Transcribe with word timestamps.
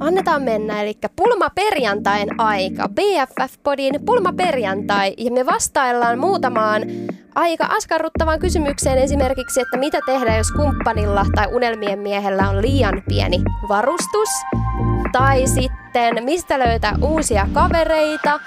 Annetaan 0.00 0.42
mennä, 0.42 0.82
eli 0.82 0.98
pulma 1.16 1.50
perjantain 1.50 2.40
aika, 2.40 2.88
BFF-podin 2.88 4.00
pulma 4.06 4.32
perjantai, 4.32 5.14
ja 5.18 5.30
me 5.30 5.46
vastaillaan 5.46 6.18
muutamaan 6.18 6.82
aika 7.34 7.66
askarruttavaan 7.66 8.38
kysymykseen 8.38 8.98
esimerkiksi, 8.98 9.60
että 9.60 9.76
mitä 9.76 9.98
tehdä, 10.06 10.36
jos 10.36 10.52
kumppanilla 10.52 11.26
tai 11.34 11.46
unelmien 11.54 11.98
miehellä 11.98 12.50
on 12.50 12.62
liian 12.62 13.02
pieni 13.08 13.42
varustus, 13.68 14.28
tai 15.12 15.46
sitten 15.46 16.24
mistä 16.24 16.58
löytää 16.58 16.94
uusia 17.02 17.48
kavereita, 17.52 18.40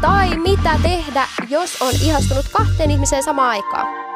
tai 0.00 0.36
mitä 0.36 0.70
tehdä, 0.82 1.24
jos 1.48 1.82
on 1.82 1.92
ihastunut 2.04 2.46
kahteen 2.52 2.90
ihmiseen 2.90 3.22
samaan 3.22 3.50
aikaan. 3.50 4.07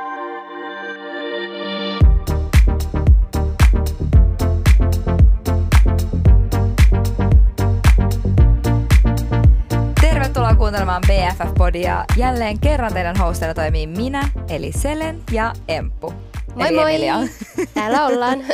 Tervetuloa 10.42 10.58
kuuntelemaan 10.58 11.02
BFF-podia. 11.06 12.04
Jälleen 12.16 12.60
kerran 12.60 12.92
teidän 12.92 13.16
hostina 13.16 13.54
toimii 13.54 13.86
minä, 13.86 14.28
eli 14.48 14.72
Selen 14.72 15.22
ja 15.32 15.52
Emppu. 15.68 16.14
Moi 16.54 16.68
eli 16.68 16.76
moi! 16.76 16.90
Emilia. 16.94 17.16
Täällä 17.74 18.06
ollaan. 18.06 18.44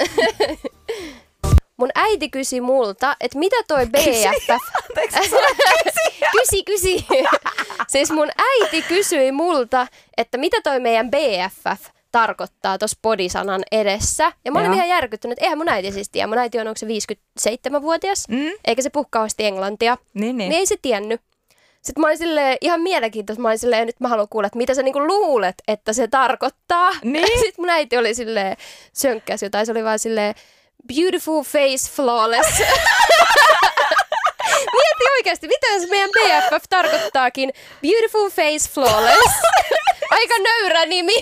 Mun 1.77 1.89
äiti 1.95 2.29
kysyi 2.29 2.61
multa, 2.61 3.17
että 3.21 3.39
mitä 3.39 3.57
toi 3.69 3.87
BFF... 3.87 4.63
Kysi, 6.33 6.63
kysi. 6.65 7.07
siis 7.89 8.11
mun 8.11 8.29
äiti 8.39 8.83
kysyi 8.83 9.33
multa, 9.33 9.87
että 10.17 10.39
mitä 10.39 10.61
toi 10.61 10.81
meidän 10.81 11.11
BFF 11.11 11.87
tarkoittaa 12.13 12.79
tuossa 12.79 12.99
podisanan 13.03 13.63
edessä. 13.73 14.33
Ja 14.45 14.53
mä 14.53 14.59
olin 14.59 14.67
Joo. 14.67 14.75
ihan 14.75 14.89
järkyttynyt, 14.89 15.33
että 15.33 15.45
eihän 15.45 15.59
mun 15.59 15.69
äiti 15.69 15.93
siis 15.93 16.09
tiedä. 16.09 16.27
Mun 16.27 16.39
äiti 16.39 16.59
on, 16.59 16.69
onko 16.69 16.79
se 16.79 16.87
57-vuotias, 16.87 18.29
Mm, 18.29 18.51
eikä 18.65 18.83
se 18.83 18.91
kauheasti 19.11 19.45
englantia. 19.45 19.99
Niin. 20.15 20.37
niin. 20.37 20.49
niin 20.49 20.59
ei 20.59 20.67
se 20.67 20.77
tiennyt. 20.83 21.21
Sitten 21.83 22.01
mä 22.01 22.07
olin 22.07 22.19
silleen, 22.19 22.57
ihan 22.61 22.81
mielenkiintoista, 22.81 23.43
mä 23.43 23.49
olin 23.49 23.59
silleen, 23.59 23.87
nyt 23.87 24.01
mä 24.01 24.09
haluan 24.09 24.29
kuulla, 24.29 24.47
että 24.47 24.59
mitä 24.59 24.75
sä 24.75 24.83
niinku 24.83 25.07
luulet, 25.07 25.55
että 25.69 25.93
se 25.93 26.09
tarkoittaa. 26.09 26.91
Niin. 27.03 27.39
Sitten 27.39 27.55
mun 27.63 27.71
äiti 27.71 27.97
oli 27.97 28.15
silleen, 28.15 28.57
sönkkäs 28.93 29.43
jotain, 29.43 29.67
se 29.67 29.73
oli 29.73 29.85
vaan 29.85 29.99
silleen, 29.99 30.35
beautiful 30.95 31.43
face 31.43 31.91
flawless. 31.97 32.59
Mieti 34.77 35.05
oikeasti, 35.19 35.49
mitä 35.49 35.67
se 35.81 35.87
meidän 35.87 36.11
BFF 36.11 36.65
tarkoittaakin? 36.71 37.53
Beautiful 37.83 38.31
face 38.31 38.71
flawless. 38.75 39.33
Aika 40.11 40.35
nöyrä 40.39 40.87
nimi. 40.87 41.15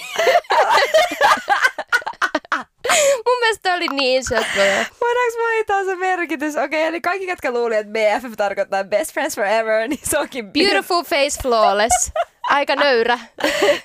Mun 3.27 3.39
mielestä 3.41 3.75
oli 3.75 3.89
niin 3.89 4.25
söpöä. 4.25 4.87
Voidaanko 5.01 5.39
vaihtaa 5.43 5.85
se 5.85 5.97
merkitys? 5.97 6.57
Okei, 6.57 6.83
eli 6.83 7.01
kaikki, 7.01 7.27
ketkä 7.27 7.51
luuli, 7.53 7.77
että 7.77 7.93
BFF 7.93 8.37
tarkoittaa 8.37 8.85
best 8.85 9.13
friends 9.13 9.35
forever, 9.35 9.89
niin 9.89 10.01
se 10.03 10.19
onkin 10.19 10.53
Beautiful 10.53 11.03
face 11.03 11.43
flawless. 11.43 12.13
Aika 12.51 12.77
nöyrä. 12.77 13.19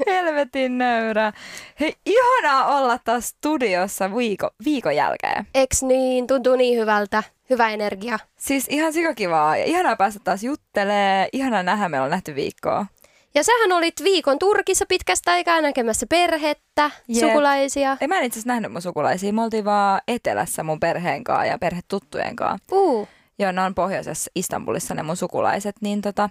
Helvetin 0.08 0.77
nöyrä. 0.77 1.33
Hei, 1.80 1.95
ihanaa 2.05 2.77
olla 2.77 2.97
taas 3.03 3.27
studiossa 3.27 4.16
viiko, 4.16 4.49
viikon 4.66 4.95
jälkeen. 4.95 5.47
Eks 5.55 5.81
niin? 5.83 6.27
Tuntuu 6.27 6.55
niin 6.55 6.80
hyvältä. 6.80 7.23
Hyvä 7.49 7.69
energia. 7.69 8.19
Siis 8.38 8.65
ihan 8.69 8.93
sikakivaa 8.93 9.58
ja 9.58 9.65
ihanaa 9.65 9.95
päästä 9.95 10.19
taas 10.23 10.43
juttelee. 10.43 11.30
Ihanaa 11.33 11.63
nähdä, 11.63 11.89
meillä 11.89 12.05
on 12.05 12.11
nähty 12.11 12.36
viikkoa. 12.36 12.86
Ja 13.35 13.43
sähän 13.43 13.71
olit 13.71 14.03
viikon 14.03 14.39
Turkissa 14.39 14.85
pitkästä 14.85 15.31
aikaa 15.31 15.61
näkemässä 15.61 16.05
perhettä, 16.09 16.91
Jep. 17.07 17.27
sukulaisia. 17.27 17.97
Ei 18.01 18.07
mä 18.07 18.17
en 18.17 18.23
itse 18.23 18.39
asiassa 18.39 18.47
nähnyt 18.53 18.71
mun 18.71 18.81
sukulaisia. 18.81 19.33
Me 19.33 19.43
oltiin 19.43 19.65
vaan 19.65 20.01
etelässä 20.07 20.63
mun 20.63 20.79
perheen 20.79 21.23
kanssa 21.23 21.45
ja 21.45 21.57
perhetuttujen 21.59 22.35
kanssa. 22.35 22.65
Uh, 22.71 23.07
Joo, 23.39 23.52
ne 23.52 23.61
on 23.61 23.75
pohjoisessa 23.75 24.31
Istanbulissa 24.35 24.93
ne 24.93 25.03
mun 25.03 25.17
sukulaiset, 25.17 25.75
niin 25.81 26.02
tota, 26.02 26.29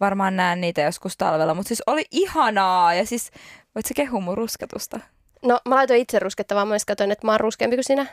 varmaan 0.00 0.36
näen 0.36 0.60
niitä 0.60 0.80
joskus 0.80 1.16
talvella. 1.16 1.54
Mutta 1.54 1.68
siis 1.68 1.82
oli 1.86 2.04
ihanaa 2.10 2.94
ja 2.94 3.06
siis 3.06 3.30
voit 3.74 3.86
sä 3.86 3.94
kehua 3.94 4.20
mun 4.20 4.36
rusketusta? 4.36 5.00
no 5.42 5.60
mä 5.68 5.74
laitoin 5.74 6.00
itse 6.00 6.18
ruskettavaa, 6.18 6.64
mä 6.64 6.74
katsoin, 6.86 7.12
että 7.12 7.26
mä 7.26 7.32
oon 7.32 7.40
ruskeampi 7.40 7.76
kuin 7.76 7.84
sinä. 7.84 8.06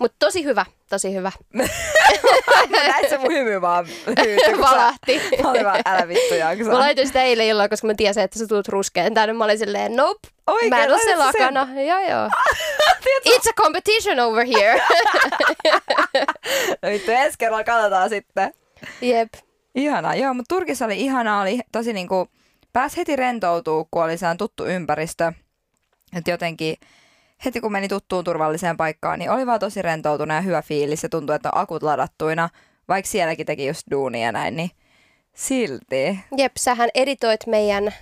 Mutta 0.00 0.16
tosi 0.18 0.44
hyvä, 0.44 0.66
tosi 0.90 1.14
hyvä. 1.14 1.32
Mä 2.70 2.88
näin 2.88 3.08
se 3.10 3.18
mun 3.18 3.32
hymy 3.32 3.60
vaan 3.60 3.86
hyytyi, 4.06 4.36
kun 4.54 4.64
sä- 4.64 4.70
Valahti. 4.70 5.20
Mä 5.42 5.50
olin 5.50 5.64
vaan, 5.64 5.80
älä 5.86 6.08
vittu 6.08 6.34
Jaksa. 6.34 6.64
Mä 6.64 6.78
laitoin 6.78 7.06
sitä 7.06 7.22
eilen 7.22 7.46
illalla, 7.46 7.68
koska 7.68 7.86
mä 7.86 7.94
tiesin, 7.96 8.22
että 8.22 8.38
sä 8.38 8.46
tulet 8.46 8.68
ruskeen. 8.68 9.14
Tänne 9.14 9.32
mä 9.32 9.44
olin 9.44 9.58
silleen, 9.58 9.96
nope, 9.96 10.28
Oikein, 10.46 10.70
mä 10.70 10.84
en 10.84 10.90
ole 10.90 10.98
se 10.98 11.04
sä 11.04 11.10
sen? 11.10 11.18
lakana. 11.18 11.68
Joo, 11.82 11.98
joo. 12.00 12.28
It's 13.28 13.48
a 13.50 13.52
competition 13.62 14.20
over 14.20 14.46
here. 14.46 14.82
No 16.82 16.88
vittu, 16.90 17.10
ensi 17.10 17.38
kerralla 17.38 17.64
katsotaan 17.64 18.08
sitten. 18.08 18.52
Jep. 19.00 19.28
Ihanaa, 19.74 20.14
joo, 20.14 20.34
mutta 20.34 20.54
Turkissa 20.54 20.84
oli 20.84 21.00
ihanaa, 21.00 21.42
oli 21.42 21.60
tosi 21.72 21.92
niinku, 21.92 22.28
pääsi 22.72 22.96
heti 22.96 23.16
rentoutuu, 23.16 23.88
kun 23.90 24.04
oli 24.04 24.16
tuttu 24.38 24.66
ympäristö. 24.66 25.32
Että 26.16 26.30
jotenkin 26.30 26.76
heti 27.44 27.60
kun 27.60 27.72
meni 27.72 27.88
tuttuun 27.88 28.24
turvalliseen 28.24 28.76
paikkaan, 28.76 29.18
niin 29.18 29.30
oli 29.30 29.46
vaan 29.46 29.60
tosi 29.60 29.82
rentoutunut 29.82 30.34
ja 30.34 30.40
hyvä 30.40 30.62
fiilis 30.62 31.02
ja 31.02 31.08
tuntui, 31.08 31.36
että 31.36 31.50
on 31.52 31.60
akut 31.60 31.82
ladattuina, 31.82 32.48
vaikka 32.88 33.10
sielläkin 33.10 33.46
teki 33.46 33.66
just 33.66 33.82
duunia 33.90 34.32
näin, 34.32 34.56
niin 34.56 34.70
silti. 35.34 36.18
Jep, 36.36 36.52
sähän 36.58 36.88
editoit 36.94 37.46
meidän 37.46 37.94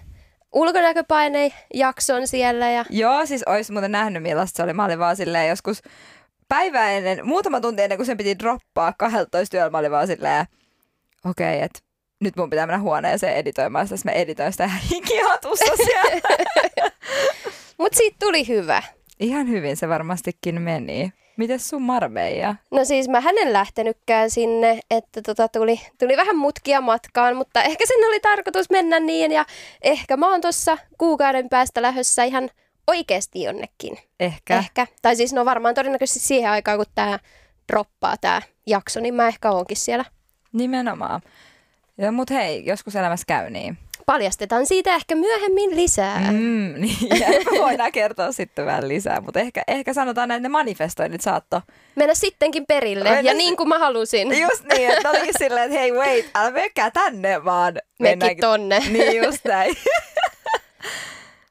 ulkonäköpaine-jakson 0.52 2.26
siellä 2.26 2.70
ja 2.70 2.84
Joo, 2.90 3.26
siis 3.26 3.42
olisi 3.42 3.72
muuten 3.72 3.92
nähnyt 3.92 4.22
millaista 4.22 4.56
se 4.56 4.62
oli. 4.62 4.72
Mä 4.72 4.84
olin 4.84 4.98
vaan 4.98 5.16
silleen 5.16 5.48
joskus 5.48 5.82
päivää 6.48 6.90
ennen, 6.90 7.26
muutama 7.26 7.60
tunti 7.60 7.82
ennen 7.82 7.98
kuin 7.98 8.06
sen 8.06 8.16
piti 8.16 8.38
droppaa 8.38 8.92
12 8.98 9.56
yöllä, 9.56 9.70
mä 9.70 9.78
olin 9.78 9.90
vaan 9.90 10.06
silleen, 10.06 10.46
okei, 11.24 11.54
okay, 11.56 11.64
että 11.64 11.78
nyt 12.20 12.36
mun 12.36 12.50
pitää 12.50 12.66
mennä 12.66 12.80
huoneeseen 12.80 13.36
editoimaan, 13.36 13.88
sitä, 13.88 14.00
mä 14.04 14.10
editoin 14.10 14.52
sitä 14.52 14.70
hikihatussa 14.90 15.76
siellä. 15.76 16.20
Mut 17.78 17.94
siitä 17.94 18.16
tuli 18.20 18.48
hyvä. 18.48 18.82
Ihan 19.20 19.48
hyvin 19.48 19.76
se 19.76 19.88
varmastikin 19.88 20.62
meni. 20.62 21.12
Mites 21.36 21.68
sun 21.68 21.82
Marmeija? 21.82 22.54
No 22.70 22.84
siis 22.84 23.08
mä 23.08 23.20
hänen 23.20 23.52
lähtenytkään 23.52 24.30
sinne, 24.30 24.80
että 24.90 25.22
tota 25.22 25.48
tuli, 25.48 25.80
tuli 25.98 26.16
vähän 26.16 26.36
mutkia 26.36 26.80
matkaan, 26.80 27.36
mutta 27.36 27.62
ehkä 27.62 27.86
sen 27.86 28.08
oli 28.08 28.20
tarkoitus 28.20 28.70
mennä 28.70 29.00
niin 29.00 29.32
ja 29.32 29.46
ehkä 29.82 30.16
mä 30.16 30.30
oon 30.30 30.40
tuossa 30.40 30.78
kuukauden 30.98 31.48
päästä 31.48 31.82
lähdössä 31.82 32.24
ihan 32.24 32.50
oikeasti 32.86 33.42
jonnekin. 33.42 33.98
Ehkä. 34.20 34.58
Ehkä. 34.58 34.86
Tai 35.02 35.16
siis 35.16 35.32
no 35.32 35.44
varmaan 35.44 35.74
todennäköisesti 35.74 36.20
siihen 36.20 36.50
aikaan, 36.50 36.78
kun 36.78 36.86
tää 36.94 37.18
droppaa 37.72 38.16
tää 38.16 38.42
jakso, 38.66 39.00
niin 39.00 39.14
mä 39.14 39.28
ehkä 39.28 39.50
oonkin 39.50 39.76
siellä. 39.76 40.04
Nimenomaan. 40.52 41.20
Ja, 41.98 42.12
mut 42.12 42.30
hei, 42.30 42.66
joskus 42.66 42.96
elämässä 42.96 43.24
käy 43.26 43.50
niin. 43.50 43.78
Paljastetaan 44.10 44.66
siitä 44.66 44.94
ehkä 44.94 45.14
myöhemmin 45.14 45.76
lisää. 45.76 46.32
Mm. 46.32 46.74
Niin 46.80 47.20
ja 47.20 47.26
voidaan 47.58 47.92
kertoa 47.92 48.32
sitten 48.32 48.66
vähän 48.66 48.88
lisää, 48.88 49.20
mutta 49.20 49.40
ehkä, 49.40 49.62
ehkä 49.68 49.92
sanotaan 49.92 50.28
näin, 50.28 50.38
että 50.38 50.48
ne 50.48 50.52
manifestoinnit 50.52 51.20
saatto 51.20 51.62
Mennä 51.96 52.14
sittenkin 52.14 52.66
perille 52.66 53.04
Mennä 53.04 53.30
ja 53.30 53.34
niin 53.34 53.56
kuin 53.56 53.68
mä 53.68 53.78
halusin. 53.78 54.40
Just 54.40 54.64
niin, 54.72 54.90
että 54.90 55.10
olikin 55.10 55.34
silleen, 55.38 55.66
että 55.66 55.78
hei 55.78 55.92
wait, 55.92 56.30
älä 56.34 56.50
menkää 56.50 56.90
tänne 56.90 57.44
vaan. 57.44 57.74
Mekin 57.98 58.36
tonne. 58.40 58.80
Niin 58.92 59.24
just 59.24 59.44
näin. 59.44 59.74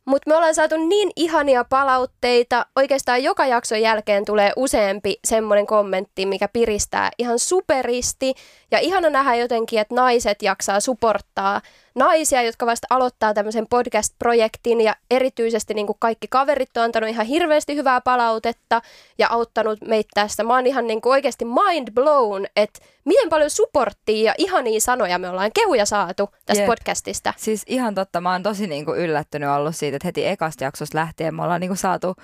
Mutta 0.10 0.30
me 0.30 0.36
ollaan 0.36 0.56
saatu 0.56 0.88
niin 0.88 1.12
ihania 1.16 1.64
palautteita. 1.64 2.66
Oikeastaan 2.76 3.24
joka 3.24 3.46
jakson 3.46 3.82
jälkeen 3.82 4.26
tulee 4.26 4.52
useampi 4.56 5.20
semmoinen 5.28 5.68
kommentti, 5.68 6.26
mikä 6.26 6.48
piristää 6.48 7.10
ihan 7.18 7.40
superisti. 7.40 8.34
Ja 8.72 8.80
ihana 8.80 9.10
nähdä 9.10 9.36
jotenkin, 9.36 9.80
että 9.80 9.96
naiset 9.96 10.42
jaksaa 10.42 10.80
supporttaa 10.80 11.62
naisia, 11.96 12.42
jotka 12.42 12.66
vasta 12.66 12.88
aloittaa 12.90 13.34
tämmöisen 13.34 13.68
podcast-projektin. 13.70 14.82
Ja 14.82 14.96
erityisesti 15.12 15.74
niin 15.74 15.88
kuin 15.88 15.98
kaikki 16.00 16.28
kaverit 16.30 16.78
on 16.78 16.84
antanut 16.84 17.10
ihan 17.10 17.26
hirveästi 17.26 17.76
hyvää 17.76 18.02
palautetta 18.02 18.82
ja 19.18 19.28
auttanut 19.30 19.82
meitä 19.88 20.10
tästä. 20.14 20.44
Mä 20.44 20.56
oon 20.56 20.68
ihan 20.68 20.88
niin 20.88 21.02
kuin 21.02 21.12
oikeasti 21.12 21.46
mind 21.46 21.92
blown, 21.94 22.46
että 22.56 22.80
miten 23.06 23.30
paljon 23.30 23.50
supporttia 23.50 24.24
ja 24.24 24.36
ihania 24.38 24.80
sanoja 24.80 25.20
me 25.20 25.30
ollaan 25.30 25.52
kehuja 25.54 25.86
saatu 25.86 26.30
tästä 26.46 26.62
Jep. 26.62 26.68
podcastista. 26.68 27.34
Siis 27.38 27.64
ihan 27.68 27.96
totta, 27.96 28.22
mä 28.22 28.32
oon 28.32 28.44
tosi 28.44 28.68
niinku 28.68 28.94
yllättynyt 28.94 29.50
ollut 29.50 29.76
siitä, 29.76 29.96
että 29.96 30.08
heti 30.08 30.28
ekasta 30.28 30.64
jaksosta 30.64 30.98
lähtien 30.98 31.36
me 31.36 31.44
ollaan 31.44 31.62
niinku 31.62 31.76
saatu 31.76 32.16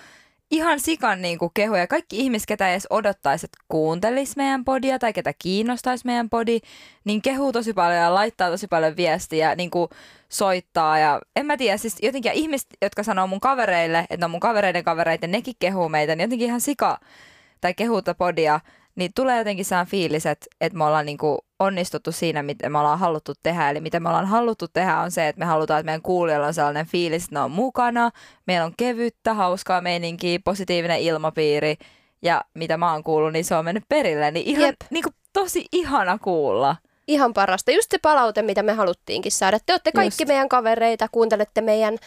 ihan 0.52 0.80
sikan 0.80 1.22
niinku 1.22 1.52
kehuja. 1.54 1.88
Kaikki 1.88 2.18
ihmiset, 2.20 2.48
ketä 2.48 2.72
edes 2.72 2.88
odottaisi, 2.90 3.46
että 3.46 3.58
kuuntelis 3.68 4.38
meidän 4.38 4.66
podia 4.66 5.00
tai 5.00 5.14
ketä 5.14 5.34
kiinnostaisi 5.40 6.06
meidän 6.06 6.30
podi, 6.30 6.60
niin 7.06 7.22
kehuu 7.22 7.52
tosi 7.52 7.74
paljon 7.74 8.00
ja 8.00 8.14
laittaa 8.14 8.50
tosi 8.50 8.68
paljon 8.68 8.98
viestiä, 8.98 9.56
niinku 9.56 9.90
soittaa 10.30 11.00
ja 11.00 11.22
en 11.36 11.46
mä 11.46 11.58
tiedä, 11.58 11.78
siis 11.78 11.98
jotenkin 12.02 12.32
ihmiset, 12.32 12.68
jotka 12.82 13.04
sanoo 13.04 13.28
mun 13.28 13.40
kavereille, 13.40 14.06
että 14.10 14.26
on 14.26 14.32
mun 14.32 14.40
kavereiden 14.40 14.84
kavereita, 14.84 15.28
nekin 15.28 15.56
kehuu 15.60 15.90
meitä, 15.90 16.16
niin 16.16 16.24
jotenkin 16.24 16.48
ihan 16.48 16.62
sika 16.62 17.00
tai 17.62 17.74
kehuu 17.74 18.02
tätä 18.02 18.18
podia, 18.18 18.60
niin 18.96 19.12
tulee 19.16 19.38
jotenkin 19.38 19.66
sehän 19.66 19.88
fiilis, 19.88 20.26
että, 20.26 20.46
että 20.62 20.78
me 20.78 20.84
ollaan 20.84 21.06
niinku 21.06 21.38
onnistuttu 21.60 22.12
siinä, 22.12 22.44
mitä 22.44 22.70
me 22.70 22.80
ollaan 22.80 23.00
haluttu 23.00 23.34
tehdä. 23.44 23.70
Eli 23.70 23.82
mitä 23.82 24.00
me 24.00 24.10
ollaan 24.10 24.26
haluttu 24.26 24.68
tehdä 24.68 25.00
on 25.00 25.12
se, 25.12 25.28
että 25.28 25.40
me 25.40 25.46
halutaan, 25.46 25.80
että 25.80 25.86
meidän 25.86 26.02
kuulijoilla 26.02 26.48
on 26.48 26.54
sellainen 26.54 26.86
fiilis, 26.86 27.24
että 27.24 27.36
ne 27.36 27.40
on 27.40 27.52
mukana, 27.52 28.12
meillä 28.48 28.66
on 28.66 28.74
kevyttä, 28.78 29.34
hauskaa 29.34 29.82
meininkiä, 29.82 30.40
positiivinen 30.44 31.00
ilmapiiri 31.00 31.76
ja 32.22 32.44
mitä 32.54 32.78
mä 32.78 32.92
oon 32.92 33.04
kuullut, 33.04 33.34
niin 33.34 33.46
se 33.46 33.56
on 33.56 33.66
mennyt 33.66 33.84
perille. 33.90 34.32
Niin 34.32 34.48
ihan 34.48 34.64
Jep. 34.64 34.76
niinku 34.90 35.10
tosi 35.34 35.66
ihana 35.72 36.18
kuulla. 36.18 36.76
Ihan 37.08 37.34
parasta. 37.34 37.72
Just 37.72 37.92
se 37.92 37.98
palaute, 37.98 38.42
mitä 38.42 38.64
me 38.64 38.74
haluttiinkin 38.74 39.32
saada. 39.32 39.60
Te 39.66 39.74
olette 39.74 39.92
kaikki 39.92 40.24
Just. 40.24 40.28
meidän 40.28 40.50
kavereita, 40.50 41.08
kuuntelette 41.12 41.62
meidän 41.62 41.98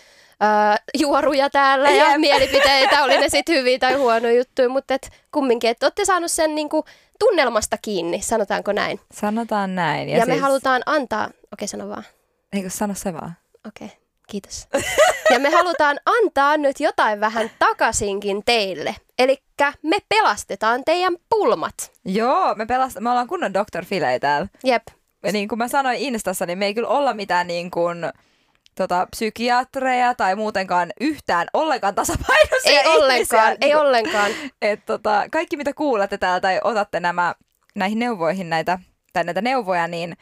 ää, 0.41 0.77
juoruja 0.99 1.50
täällä 1.50 1.91
ja 1.91 2.11
Jep. 2.11 2.21
mielipiteitä, 2.21 3.03
oli 3.05 3.19
ne 3.19 3.29
sitten 3.29 3.55
hyviä 3.55 3.79
tai 3.79 3.95
huonoja 3.95 4.37
juttuja, 4.37 4.69
mutta 4.69 4.95
et 4.95 5.11
kumminkin, 5.33 5.71
että 5.71 5.87
olette 5.87 6.05
saanut 6.05 6.31
sen 6.31 6.55
niinku 6.55 6.85
tunnelmasta 7.19 7.79
kiinni, 7.83 8.21
sanotaanko 8.23 8.73
näin. 8.73 9.00
Sanotaan 9.12 9.75
näin. 9.75 10.09
Ja, 10.09 10.19
ja 10.19 10.27
me 10.27 10.33
siis, 10.33 10.43
halutaan 10.43 10.83
antaa, 10.87 11.25
okei 11.25 11.39
okay, 11.53 11.69
sano 11.69 11.89
vaan, 11.89 12.05
Eikö 12.53 12.71
sano 12.71 12.94
se 12.94 13.12
vaan? 13.12 13.37
okei, 13.69 13.87
okay, 13.87 13.99
kiitos. 14.31 14.69
Ja 15.31 15.39
me 15.39 15.51
halutaan 15.51 16.01
antaa 16.07 16.57
nyt 16.57 16.81
jotain 16.81 17.21
vähän 17.21 17.51
takaisinkin 17.59 18.43
teille. 18.47 18.97
Eli 19.19 19.43
me 19.83 19.97
pelastetaan 20.09 20.85
teidän 20.85 21.17
pulmat. 21.31 21.75
Joo, 22.05 22.55
me, 22.55 22.65
pelast- 22.65 23.01
me 23.01 23.11
ollaan 23.11 23.27
kunnon 23.29 23.55
Dr. 23.55 23.85
Filei 23.85 24.21
täällä. 24.21 24.49
Jep, 24.65 24.83
Ja 25.23 25.33
niin 25.33 25.49
kuin 25.49 25.59
mä 25.59 25.69
sanoin 25.69 25.99
Instassa, 25.99 26.47
niin 26.47 26.59
me 26.59 26.67
ei 26.67 26.75
kyllä 26.75 26.89
olla 26.89 27.15
mitään 27.15 27.47
niin 27.47 27.71
kuin, 27.71 27.99
tota, 28.75 29.07
psykiatreja 29.11 30.15
tai 30.15 30.37
muutenkaan 30.37 30.93
yhtään 31.01 31.47
ollenkaan 31.53 31.95
tasapainoisia 31.95 32.71
ei 32.71 32.77
ihmisiä. 32.77 32.93
ollenkaan, 33.05 33.51
ei 33.53 33.57
Niin 33.61 33.73
kuin- 33.73 33.81
ollenkaan. 33.87 34.31
Et, 34.63 34.81
tota, 34.87 35.25
kaikki 35.33 35.57
mitä 35.57 35.73
kuulette 35.73 36.19
täältä 36.19 36.41
tai 36.41 36.61
otatte 36.65 37.01
nämä, 37.01 37.35
näihin 37.75 37.99
neuvoihin 37.99 38.51
näitä, 38.51 38.79
tai 39.13 39.25
näitä 39.25 39.41
neuvoja, 39.41 39.89
niin 39.89 40.17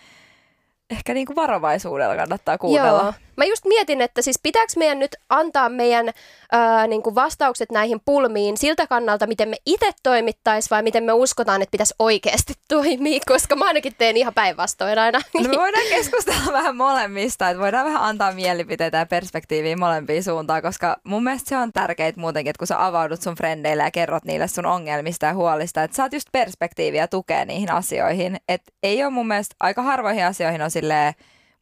ehkä 0.91 1.15
niin 1.15 1.27
kuin 1.27 1.37
varovaisuudella 1.37 2.17
kannattaa 2.17 2.59
kuunnella. 2.59 3.03
Joo. 3.03 3.13
Mä 3.37 3.45
just 3.45 3.65
mietin, 3.65 4.01
että 4.01 4.23
siis 4.23 4.41
pitääkö 4.43 4.73
meidän 4.77 4.99
nyt 4.99 5.17
antaa 5.29 5.69
meidän 5.69 6.11
ää, 6.53 6.87
niin 6.87 7.03
kuin 7.03 7.15
vastaukset 7.15 7.71
näihin 7.73 8.01
pulmiin 8.05 8.57
siltä 8.57 8.87
kannalta, 8.87 9.27
miten 9.27 9.49
me 9.49 9.57
itse 9.67 9.91
toimittaisiin 10.03 10.71
vai 10.71 10.83
miten 10.83 11.05
me 11.05 11.13
uskotaan, 11.13 11.63
että 11.63 11.71
pitäisi 11.71 11.95
oikeasti 11.99 12.55
toimia, 12.69 13.21
koska 13.27 13.57
mä 13.57 13.65
ainakin 13.65 13.95
teen 13.99 14.17
ihan 14.17 14.35
päinvastoin 14.35 14.99
aina. 14.99 15.21
No 15.35 15.49
me 15.49 15.57
voidaan 15.57 15.85
keskustella 15.89 16.53
vähän 16.53 16.77
molemmista, 16.77 17.51
että 17.51 17.63
voidaan 17.63 17.87
vähän 17.87 18.03
antaa 18.03 18.33
mielipiteitä 18.33 18.99
ja 18.99 19.07
perspektiiviä 19.07 19.77
molempiin 19.77 20.25
suuntaan, 20.25 20.63
koska 20.63 20.97
mun 21.05 21.25
mielestä 21.25 21.49
se 21.49 21.57
on 21.57 21.73
tärkeää 21.73 22.13
muutenkin, 22.17 22.51
että 22.51 22.59
kun 22.59 22.67
sä 22.67 22.87
avaudut 22.87 23.23
sun 23.23 23.35
frendeille 23.35 23.83
ja 23.83 23.91
kerrot 23.91 24.25
niille 24.25 24.49
sun 24.49 24.67
ongelmista 24.67 25.27
ja 25.27 25.35
huolista, 25.35 25.83
että 25.83 25.97
saat 25.97 26.13
just 26.13 26.29
perspektiiviä 26.33 27.09
tukea 27.09 27.45
niihin 27.45 27.73
asioihin. 27.73 28.37
Että 28.49 28.73
ei 28.83 29.05
ole 29.05 29.13
mun 29.13 29.29
mielestä, 29.29 29.57
aika 29.61 29.83
harvoihin 29.83 30.27
asioihin 30.27 30.63
on 30.63 30.71
silleen 30.71 31.15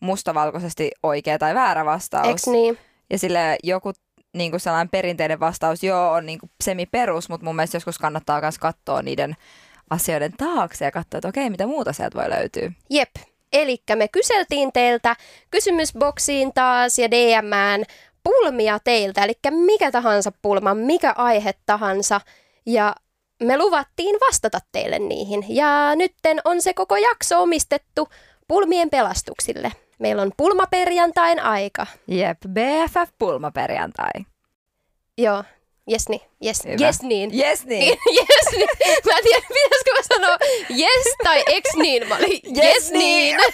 mustavalkoisesti 0.05 0.91
oikea 1.03 1.39
tai 1.39 1.55
väärä 1.55 1.85
vastaus. 1.85 2.29
Eks 2.29 2.47
niin? 2.47 2.79
Ja 3.11 3.19
sille 3.19 3.57
joku 3.63 3.93
niin 4.35 4.51
kuin 4.51 4.61
sellainen 4.61 4.89
perinteinen 4.89 5.41
vastaus, 5.41 5.83
joo, 5.83 6.13
on 6.13 6.27
niin 6.27 6.39
kuin 6.39 6.51
semi-perus, 6.65 7.29
mutta 7.29 7.45
mun 7.45 7.57
mielestä 7.57 7.77
joskus 7.77 7.99
kannattaa 7.99 8.41
myös 8.41 8.59
katsoa 8.59 9.03
niiden 9.03 9.37
asioiden 9.91 10.33
taakse 10.33 10.85
ja 10.85 10.91
katsoa, 10.91 11.19
että 11.19 11.29
okei, 11.29 11.51
mitä 11.51 11.67
muuta 11.67 11.93
sieltä 11.93 12.19
voi 12.19 12.31
löytyä. 12.31 12.73
Jep. 12.91 13.11
Eli 13.53 13.83
me 13.97 14.09
kyseltiin 14.09 14.73
teiltä 14.73 15.17
kysymysboksiin 15.51 16.55
taas 16.55 16.99
ja 16.99 17.11
DMään 17.11 17.85
pulmia 18.25 18.79
teiltä, 18.85 19.25
eli 19.25 19.33
mikä 19.51 19.91
tahansa 19.91 20.33
pulma, 20.43 20.75
mikä 20.75 21.15
aihe 21.17 21.55
tahansa. 21.67 22.21
Ja 22.67 22.95
me 23.43 23.59
luvattiin 23.59 24.17
vastata 24.29 24.59
teille 24.73 24.99
niihin. 24.99 25.45
Ja 25.49 25.97
nytten 25.97 26.41
on 26.45 26.63
se 26.63 26.75
koko 26.75 26.97
jakso 26.97 27.43
omistettu 27.43 28.09
pulmien 28.49 28.91
pelastuksille. 28.91 29.73
Meillä 29.99 30.23
on 30.23 30.33
pulmaperjantain 30.37 31.41
aika. 31.41 31.87
Jep, 32.09 32.39
BFF 32.49 33.11
pulmaperjantai. 33.19 34.11
Joo, 35.19 35.45
jes 35.91 36.09
niin, 36.09 36.21
jes, 36.41 36.65
Hyvä. 36.65 36.77
jes 36.87 37.03
niin. 37.03 37.31
Yes 37.41 37.65
niin. 37.65 37.99
Yes, 38.19 38.53
niin. 38.53 38.69
Mä 39.07 39.13
en 39.19 39.25
tiedä, 39.25 39.41
pitäisikö 39.49 39.91
mä 39.97 40.03
sanoa 40.15 40.37
yes 40.71 41.15
tai 41.25 41.43
eks 41.47 41.71
niin. 41.77 42.09
Mä 42.09 42.17
olin 42.17 42.41
yes, 42.57 42.65
Yes 42.65 42.91
niin. 42.91 43.37
niin. 43.37 43.53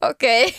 Okei. 0.10 0.54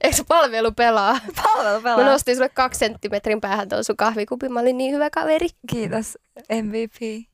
Eikö 0.00 0.16
se 0.16 0.24
palvelu 0.28 0.72
pelaa? 0.72 1.18
Palvelu 1.42 1.80
Mä 1.80 1.82
pelaa. 1.96 2.10
nostin 2.12 2.36
sulle 2.36 2.48
kaksi 2.48 2.78
senttimetrin 2.78 3.40
päähän 3.40 3.68
tuon 3.68 3.84
sun 3.84 3.96
kahvikupin. 3.96 4.52
Mä 4.52 4.60
olin 4.60 4.78
niin 4.78 4.94
hyvä 4.94 5.10
kaveri. 5.10 5.48
Kiitos, 5.70 6.18
MVP. 6.62 7.26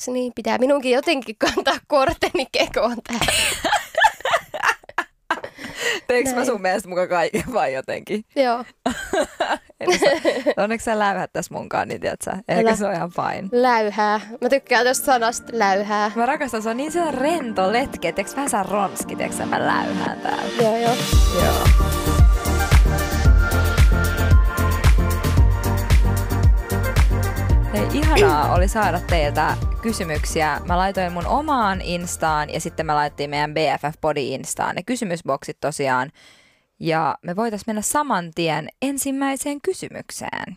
Eikö 0.00 0.12
niin? 0.12 0.32
Pitää 0.34 0.58
minunkin 0.58 0.92
jotenkin 0.92 1.36
kantaa 1.38 1.78
korteni 1.86 2.46
kekoon 2.52 2.96
täällä. 3.08 3.32
Teekö 6.06 6.34
mä 6.34 6.44
sun 6.44 6.62
mielestä 6.62 6.88
mukaan 6.88 7.08
kaiken 7.08 7.44
vai 7.52 7.74
jotenkin? 7.74 8.24
Joo. 8.36 8.64
Onneksi 10.56 10.84
sä 10.84 10.98
läyhät 10.98 11.32
tässä 11.32 11.54
munkaan, 11.54 11.88
niin 11.88 12.00
tiedät 12.00 12.20
sä. 12.24 12.32
Ehkä 12.48 12.68
Älä. 12.68 12.76
se 12.76 12.86
on 12.86 12.94
ihan 12.94 13.10
fine. 13.10 13.48
Läyhää. 13.52 14.20
Mä 14.40 14.48
tykkään 14.48 14.84
tästä 14.84 15.06
sanasta 15.06 15.52
läyhää. 15.52 16.10
Mä 16.14 16.26
rakastan, 16.26 16.62
se 16.62 16.70
on 16.70 16.76
niin 16.76 16.92
sellainen 16.92 17.20
rento 17.20 17.72
letke, 17.72 18.12
tiedätkö 18.12 18.36
vähän 18.36 18.50
sä 18.50 18.62
ronski, 18.62 19.16
tiedätkö 19.16 19.38
sä, 19.38 19.46
mä 19.46 19.66
läyhään 19.66 20.20
täällä. 20.20 20.62
Joo, 20.62 20.76
joo. 20.76 20.94
Joo. 21.44 22.17
Hei, 27.72 27.86
ihanaa 27.94 28.54
oli 28.54 28.68
saada 28.68 29.00
teiltä 29.00 29.56
kysymyksiä. 29.82 30.60
Mä 30.66 30.78
laitoin 30.78 31.12
mun 31.12 31.26
omaan 31.26 31.80
Instaan 31.80 32.50
ja 32.50 32.60
sitten 32.60 32.86
me 32.86 32.94
laittiin 32.94 33.30
meidän 33.30 33.54
BFF 33.54 34.00
Body 34.00 34.20
Instaan 34.20 34.76
ne 34.76 34.82
kysymysboksit 34.82 35.60
tosiaan. 35.60 36.12
Ja 36.80 37.18
me 37.22 37.36
voitais 37.36 37.66
mennä 37.66 37.82
saman 37.82 38.30
tien 38.34 38.68
ensimmäiseen 38.82 39.60
kysymykseen. 39.60 40.56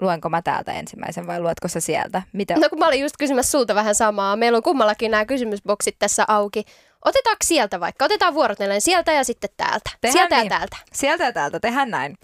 Luenko 0.00 0.28
mä 0.28 0.42
täältä 0.42 0.72
ensimmäisen 0.72 1.26
vai 1.26 1.40
luetko 1.40 1.68
sä 1.68 1.80
sieltä? 1.80 2.22
Mitä? 2.32 2.54
No 2.54 2.68
kun 2.68 2.78
mä 2.78 2.86
olin 2.86 3.00
just 3.00 3.16
kysymässä 3.18 3.50
sulta 3.50 3.74
vähän 3.74 3.94
samaa. 3.94 4.36
Meillä 4.36 4.56
on 4.56 4.62
kummallakin 4.62 5.10
nämä 5.10 5.24
kysymysboksit 5.24 5.96
tässä 5.98 6.24
auki. 6.28 6.64
Otetaanko 7.04 7.44
sieltä 7.44 7.80
vaikka? 7.80 8.04
Otetaan 8.04 8.34
vuorotellen 8.34 8.80
sieltä 8.80 9.12
ja 9.12 9.24
sitten 9.24 9.50
täältä. 9.56 9.90
Tehdään 10.00 10.12
sieltä 10.12 10.36
niin. 10.36 10.44
ja 10.44 10.58
täältä. 10.58 10.76
Sieltä 10.92 11.24
ja 11.24 11.32
täältä, 11.32 11.60
tehdään 11.60 11.90
näin. 11.90 12.16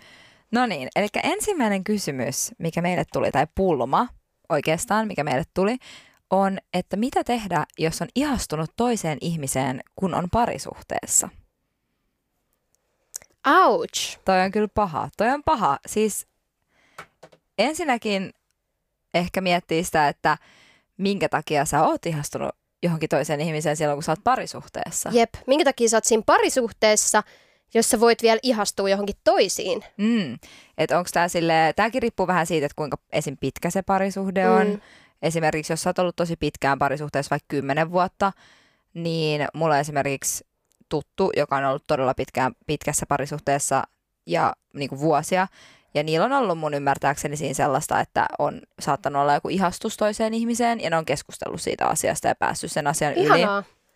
No 0.52 0.66
niin, 0.66 0.88
eli 0.96 1.08
ensimmäinen 1.22 1.84
kysymys, 1.84 2.52
mikä 2.58 2.82
meille 2.82 3.04
tuli, 3.12 3.30
tai 3.30 3.46
pulma 3.54 4.08
oikeastaan, 4.48 5.06
mikä 5.06 5.24
meille 5.24 5.44
tuli, 5.54 5.76
on, 6.30 6.58
että 6.74 6.96
mitä 6.96 7.24
tehdä, 7.24 7.66
jos 7.78 8.02
on 8.02 8.08
ihastunut 8.14 8.70
toiseen 8.76 9.18
ihmiseen, 9.20 9.80
kun 9.96 10.14
on 10.14 10.28
parisuhteessa? 10.32 11.28
Ouch. 13.46 14.18
Toi 14.24 14.40
on 14.40 14.50
kyllä 14.50 14.68
paha. 14.74 15.08
Toi 15.16 15.28
on 15.28 15.42
paha. 15.42 15.78
Siis 15.86 16.26
ensinnäkin 17.58 18.32
ehkä 19.14 19.40
miettii 19.40 19.84
sitä, 19.84 20.08
että 20.08 20.38
minkä 20.96 21.28
takia 21.28 21.64
sä 21.64 21.82
oot 21.82 22.06
ihastunut 22.06 22.50
johonkin 22.82 23.08
toiseen 23.08 23.40
ihmiseen 23.40 23.76
silloin, 23.76 23.96
kun 23.96 24.02
sä 24.02 24.12
oot 24.12 24.24
parisuhteessa. 24.24 25.10
Jep. 25.12 25.34
Minkä 25.46 25.64
takia 25.64 25.88
sä 25.88 25.96
oot 25.96 26.04
siinä 26.04 26.22
parisuhteessa, 26.26 27.22
jos 27.74 27.90
sä 27.90 28.00
voit 28.00 28.22
vielä 28.22 28.38
ihastua 28.42 28.88
johonkin 28.88 29.16
toisiin? 29.24 29.84
Mm. 29.96 30.38
Että 30.78 30.98
onko 30.98 31.10
tämä 31.12 31.28
sille, 31.28 31.72
tämäkin 31.76 32.02
riippuu 32.02 32.26
vähän 32.26 32.46
siitä, 32.46 32.66
että 32.66 32.76
kuinka 32.76 32.96
esim. 33.12 33.36
pitkä 33.40 33.70
se 33.70 33.82
parisuhde 33.82 34.48
on. 34.48 34.66
Mm. 34.66 34.80
Esimerkiksi 35.22 35.72
jos 35.72 35.82
sä 35.82 35.90
oot 35.90 35.98
ollut 35.98 36.16
tosi 36.16 36.36
pitkään 36.36 36.78
parisuhteessa, 36.78 37.30
vaikka 37.30 37.46
kymmenen 37.48 37.90
vuotta, 37.90 38.32
niin 38.94 39.46
mulla 39.54 39.74
on 39.74 39.80
esimerkiksi 39.80 40.46
tuttu, 40.88 41.30
joka 41.36 41.56
on 41.56 41.64
ollut 41.64 41.84
todella 41.86 42.14
pitkään, 42.14 42.52
pitkässä 42.66 43.06
parisuhteessa 43.06 43.82
ja 44.26 44.52
niin 44.74 44.88
kuin 44.88 45.00
vuosia. 45.00 45.46
Ja 45.94 46.02
niillä 46.02 46.26
on 46.26 46.32
ollut 46.32 46.58
mun 46.58 46.74
ymmärtääkseni 46.74 47.36
siinä 47.36 47.54
sellaista, 47.54 48.00
että 48.00 48.26
on 48.38 48.60
saattanut 48.80 49.22
olla 49.22 49.34
joku 49.34 49.48
ihastus 49.48 49.96
toiseen 49.96 50.34
ihmiseen 50.34 50.80
ja 50.80 50.90
ne 50.90 50.96
on 50.96 51.04
keskustellut 51.04 51.60
siitä 51.60 51.86
asiasta 51.86 52.28
ja 52.28 52.34
päässyt 52.34 52.72
sen 52.72 52.86
asian 52.86 53.14
yli. 53.14 53.28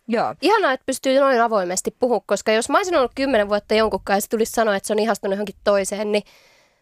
Joo, 0.07 0.35
Ihanaa, 0.41 0.71
että 0.73 0.85
pystyy 0.85 1.19
noin 1.19 1.41
avoimesti 1.41 1.95
puhumaan, 1.99 2.23
koska 2.25 2.51
jos 2.51 2.69
mä 2.69 2.77
olisin 2.77 2.95
ollut 2.97 3.11
kymmenen 3.15 3.49
vuotta 3.49 3.73
jonkun 3.75 3.99
kanssa 4.03 4.25
ja 4.25 4.29
tulisi 4.29 4.51
sanoa, 4.51 4.75
että 4.75 4.87
se 4.87 4.93
on 4.93 4.99
ihastunut 4.99 5.33
johonkin 5.35 5.55
toiseen, 5.63 6.11
niin 6.11 6.23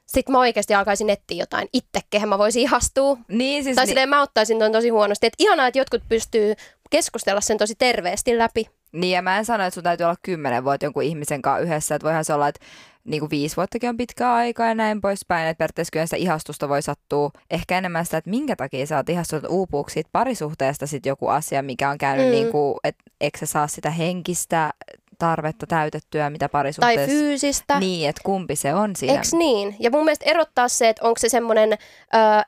sit 0.05 0.29
mä 0.29 0.39
oikeasti 0.39 0.73
alkaisin 0.75 1.09
etsiä 1.09 1.37
jotain 1.37 1.67
itse, 1.73 1.99
kehen 2.09 2.29
mä 2.29 2.37
voisin 2.37 2.61
ihastua. 2.61 3.17
niin 3.27 3.63
siis 3.63 3.75
Tai 3.75 3.85
ni- 3.85 3.87
silleen 3.89 4.09
mä 4.09 4.21
ottaisin 4.21 4.59
ton 4.59 4.71
tosi 4.71 4.89
huonosti. 4.89 5.27
Että 5.27 5.35
ihanaa, 5.39 5.67
että 5.67 5.79
jotkut 5.79 6.01
pystyy 6.09 6.53
keskustella 6.89 7.41
sen 7.41 7.57
tosi 7.57 7.75
terveesti 7.75 8.37
läpi. 8.37 8.69
Niin 8.91 9.15
ja 9.15 9.21
mä 9.21 9.37
en 9.37 9.45
sano, 9.45 9.63
että 9.63 9.73
sun 9.73 9.83
täytyy 9.83 10.03
olla 10.03 10.15
kymmenen 10.21 10.63
vuotta 10.63 10.85
jonkun 10.85 11.03
ihmisen 11.03 11.41
kanssa 11.41 11.63
yhdessä. 11.63 11.95
Että 11.95 12.05
voihan 12.05 12.25
se 12.25 12.33
olla, 12.33 12.47
että 12.47 12.65
niin 13.03 13.19
kuin 13.19 13.29
viisi 13.29 13.55
vuottakin 13.55 13.89
on 13.89 13.97
pitkä 13.97 14.33
aika 14.33 14.65
ja 14.65 14.75
näin 14.75 15.01
poispäin. 15.01 15.47
Että 15.47 15.57
periaatteessa 15.57 15.91
kyllä 15.91 16.05
sitä 16.05 16.17
ihastusta 16.17 16.69
voi 16.69 16.81
sattua 16.81 17.31
ehkä 17.51 17.77
enemmän 17.77 18.05
sitä, 18.05 18.17
että 18.17 18.29
minkä 18.29 18.55
takia 18.55 18.85
sä 18.85 18.97
oot 18.97 19.09
ihastunut 19.09 19.45
uupuuksi 19.49 19.93
siitä 19.93 20.09
parisuhteesta 20.11 20.87
sit 20.87 21.05
joku 21.05 21.27
asia, 21.27 21.61
mikä 21.63 21.89
on 21.89 21.97
käynyt 21.97 22.25
Mm. 22.25 22.31
niin 22.31 22.51
kuin, 22.51 22.75
että 22.83 23.03
eikö 23.21 23.37
sä 23.37 23.45
saa 23.45 23.67
sitä 23.67 23.91
henkistä 23.91 24.73
tarvetta 25.19 25.67
täytettyä, 25.67 26.29
mitä 26.29 26.47
Tai 26.47 26.49
parisuhteessa... 26.51 27.15
fyysistä. 27.15 27.79
Niin, 27.79 28.09
että 28.09 28.21
kumpi 28.25 28.55
se 28.55 28.73
on 28.73 28.95
siinä. 28.95 29.13
Eks 29.13 29.33
niin? 29.33 29.75
Ja 29.79 29.91
mun 29.91 30.03
mielestä 30.05 30.25
erottaa 30.29 30.67
se, 30.67 30.89
että 30.89 31.05
onko 31.07 31.19
se 31.19 31.29
semmoinen, 31.29 31.73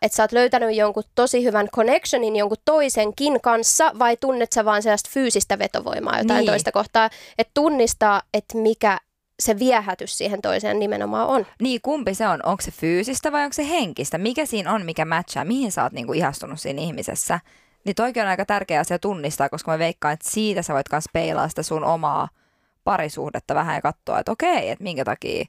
että 0.01 0.15
sä 0.15 0.23
oot 0.23 0.31
löytänyt 0.31 0.75
jonkun 0.75 1.03
tosi 1.15 1.43
hyvän 1.43 1.67
connectionin 1.75 2.35
jonkun 2.35 2.57
toisenkin 2.65 3.41
kanssa, 3.41 3.91
vai 3.99 4.17
tunnet 4.17 4.51
sä 4.53 4.65
vaan 4.65 4.83
sellaista 4.83 5.09
fyysistä 5.13 5.59
vetovoimaa 5.59 6.17
jotain 6.19 6.37
Niin. 6.39 6.47
toista 6.51 6.71
kohtaa. 6.71 7.09
Että 7.37 7.51
tunnistaa, 7.53 8.21
että 8.33 8.57
mikä 8.57 8.97
se 9.41 9.59
viehätys 9.59 10.17
siihen 10.17 10.41
toiseen 10.41 10.79
nimenomaan 10.79 11.27
on. 11.27 11.45
Niin, 11.61 11.81
kumpi 11.81 12.13
se 12.13 12.27
on? 12.27 12.39
Onko 12.45 12.61
se 12.61 12.71
fyysistä 12.71 13.31
vai 13.31 13.43
onko 13.43 13.53
se 13.53 13.69
henkistä? 13.69 14.17
Mikä 14.17 14.45
siinä 14.45 14.73
on, 14.73 14.85
mikä 14.85 15.05
matchaa? 15.05 15.45
Mihin 15.45 15.71
sä 15.71 15.83
oot 15.83 15.93
niinku 15.93 16.13
ihastunut 16.13 16.59
siinä 16.59 16.81
ihmisessä? 16.81 17.39
Niin 17.85 17.95
toikin 17.95 18.23
on 18.23 18.29
aika 18.29 18.45
tärkeä 18.45 18.79
asia 18.79 18.99
tunnistaa, 18.99 19.49
koska 19.49 19.71
mä 19.71 19.79
veikkaan, 19.79 20.13
että 20.13 20.31
siitä 20.31 20.61
sä 20.61 20.73
voit 20.73 20.91
myös 20.91 21.05
peilaa 21.13 21.49
sitä 21.49 21.63
sun 21.63 21.83
omaa 21.83 22.29
parisuhdetta 22.83 23.55
vähän 23.55 23.75
ja 23.75 23.81
katsoa, 23.81 24.19
että 24.19 24.31
okei, 24.31 24.69
että 24.69 24.83
minkä 24.83 25.05
takia, 25.05 25.45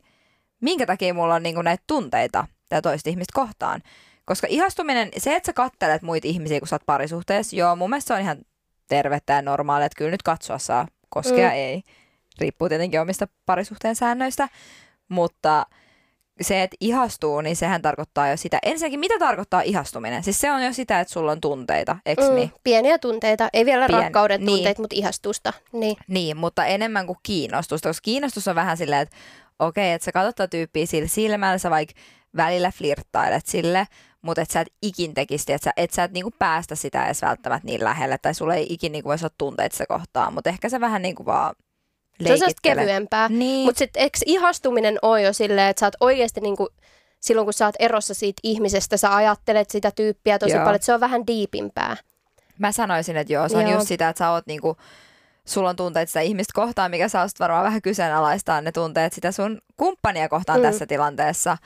minkä 0.61 0.87
takia 0.87 1.15
mulla 1.15 1.35
on 1.35 1.43
niinku 1.43 1.63
näitä 1.63 1.85
tunteita 1.87 2.47
tätä 2.69 2.83
toista 2.83 3.11
ihmistä 3.11 3.33
kohtaan. 3.35 3.83
Koska 4.25 4.47
ihastuminen, 4.51 5.09
se, 5.19 5.37
että 5.37 5.47
sä 5.47 5.53
kattelet 5.53 6.03
muita 6.03 6.29
ihmisiä, 6.29 6.59
kun 6.59 6.69
sä 6.69 6.75
oot 6.75 6.87
parisuhteessa, 6.87 7.57
joo, 7.57 7.77
mun 7.77 7.91
mielestä 7.91 8.09
se 8.09 8.15
on 8.15 8.21
ihan 8.21 8.39
tervettä 8.89 9.33
ja 9.33 9.43
normaalia, 9.43 9.87
että 9.87 9.99
kyllä 9.99 10.11
nyt 10.11 10.23
katsoa 10.23 10.59
saa, 10.59 10.87
koskea 11.09 11.49
mm. 11.49 11.55
ei. 11.55 11.83
Riippuu 12.41 12.69
tietenkin 12.69 13.01
omista 13.01 13.29
parisuhteen 13.47 13.97
säännöistä, 13.97 14.49
mutta 15.09 15.67
se, 16.41 16.62
että 16.62 16.77
ihastuu, 16.81 17.41
niin 17.41 17.57
sehän 17.57 17.83
tarkoittaa 17.83 18.29
jo 18.29 18.37
sitä. 18.37 18.59
Ensinnäkin, 18.62 19.01
mitä 19.01 19.19
tarkoittaa 19.19 19.61
ihastuminen? 19.61 20.23
Siis 20.23 20.41
se 20.41 20.53
on 20.53 20.65
jo 20.65 20.73
sitä, 20.73 21.01
että 21.01 21.12
sulla 21.12 21.33
on 21.33 21.41
tunteita, 21.41 21.97
eikö 22.07 22.29
mm, 22.29 22.35
niin? 22.35 22.53
Pieniä 22.65 22.99
tunteita, 22.99 23.49
ei 23.53 23.65
vielä 23.65 23.87
Pien... 23.87 24.03
rakkauden 24.03 24.41
niin. 24.41 24.47
tunteita, 24.47 24.79
niin. 24.79 24.83
mutta 24.83 24.97
ihastusta. 24.97 25.53
Niin. 25.73 25.97
niin, 26.09 26.37
mutta 26.37 26.65
enemmän 26.67 27.07
kuin 27.07 27.19
kiinnostusta, 27.23 27.89
koska 27.89 28.05
kiinnostus 28.05 28.49
on 28.49 28.55
vähän 28.55 28.77
silleen, 28.77 29.03
että 29.03 29.17
okei, 29.59 29.85
okay, 29.85 29.95
että 29.95 30.05
sä 30.05 30.12
katsot 30.12 30.51
tyyppiä 30.51 30.87
sillä 30.87 31.09
silmällä, 31.09 31.59
sä 31.59 31.71
vaikka 31.71 31.95
välillä 32.37 32.71
flirttailet 32.71 33.47
sille, 33.47 33.87
mutta 34.23 34.43
et 34.43 34.51
sä 34.51 34.61
et 34.61 34.73
ikin 34.83 35.15
tekisi, 35.15 35.53
että 35.53 35.65
sä 35.65 35.73
et, 35.77 35.91
sä 35.91 36.05
et 36.05 36.12
niinku 36.12 36.31
päästä 36.39 36.75
sitä 36.75 37.07
edes 37.07 37.23
välttämättä 37.23 37.67
niin 37.67 37.85
lähelle, 37.85 38.19
tai 38.19 38.35
sulla 38.35 38.55
ei 38.55 38.67
ikin 38.71 38.93
niinku 38.93 39.09
voisi 39.09 39.25
olla 39.25 39.35
tunteita 39.39 39.77
se 39.77 39.87
kohtaa, 39.87 40.31
mutta 40.31 40.51
ehkä 40.51 40.69
se 40.69 40.81
vähän 40.81 41.03
niinku 41.03 41.27
vaan 41.27 41.55
Se 42.25 42.45
on 42.45 42.52
kevyempää, 42.62 43.29
niin. 43.29 43.64
mutta 43.64 43.79
sitten 43.79 44.02
eikö 44.02 44.19
ihastuminen 44.26 44.99
ole 45.02 45.23
jo 45.23 45.33
silleen, 45.33 45.69
että 45.69 45.81
sä 45.81 45.87
oot 45.87 45.97
oikeasti 46.00 46.41
niinku, 46.41 46.69
silloin 47.21 47.47
kun 47.47 47.52
sä 47.52 47.67
oot 47.67 47.75
erossa 47.79 48.14
siitä 48.14 48.41
ihmisestä, 48.43 48.97
sä 48.97 49.14
ajattelet 49.14 49.71
sitä 49.71 49.91
tyyppiä 49.91 50.38
tosi 50.38 50.52
joo. 50.52 50.61
paljon, 50.61 50.76
että 50.76 50.87
se 50.87 50.95
on 50.95 51.00
vähän 51.00 51.26
diipimpää. 51.26 51.97
Mä 52.59 52.73
sanoisin, 52.73 53.17
että 53.17 53.33
joo, 53.33 53.49
se 53.49 53.57
on 53.57 53.62
joo. 53.62 53.73
just 53.73 53.88
sitä, 53.88 54.09
että 54.09 54.19
sä 54.19 54.31
oot 54.31 54.47
niinku, 54.47 54.76
sulla 55.45 55.69
on 55.69 55.76
tunteet 55.76 56.09
sitä 56.09 56.21
ihmistä 56.21 56.52
kohtaan, 56.55 56.91
mikä 56.91 57.09
saa 57.09 57.26
varmaan 57.41 57.64
vähän 57.64 57.83
kyseenalaistaa 57.83 58.61
ne 58.61 58.73
tunteet 58.73 59.12
sitä 59.12 59.33
sun 59.33 59.61
kumppania 59.76 60.29
kohtaan 60.29 60.59
mm. 60.59 60.62
tässä 60.62 60.87
tilanteessa. 60.87 61.57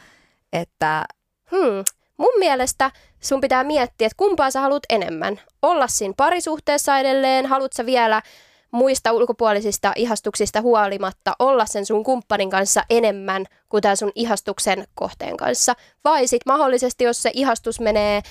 Että 0.52 1.04
hmm. 1.50 1.84
Mun 2.16 2.38
mielestä 2.38 2.90
sun 3.20 3.40
pitää 3.40 3.64
miettiä, 3.64 4.06
että 4.06 4.16
kumpaa 4.16 4.50
sä 4.50 4.60
haluat 4.60 4.82
enemmän. 4.88 5.40
Olla 5.62 5.88
siinä 5.88 6.14
parisuhteessa 6.16 6.98
edelleen, 6.98 7.46
haluat 7.46 7.72
sä 7.72 7.86
vielä 7.86 8.22
muista 8.70 9.12
ulkopuolisista 9.12 9.92
ihastuksista 9.96 10.60
huolimatta 10.60 11.36
olla 11.38 11.66
sen 11.66 11.86
sun 11.86 12.04
kumppanin 12.04 12.50
kanssa 12.50 12.82
enemmän 12.90 13.44
kuin 13.68 13.82
tämän 13.82 13.96
sun 13.96 14.12
ihastuksen 14.14 14.84
kohteen 14.94 15.36
kanssa. 15.36 15.74
Vai 16.04 16.26
sit 16.26 16.42
mahdollisesti, 16.46 17.04
jos 17.04 17.22
se 17.22 17.30
ihastus 17.34 17.80
menee 17.80 18.22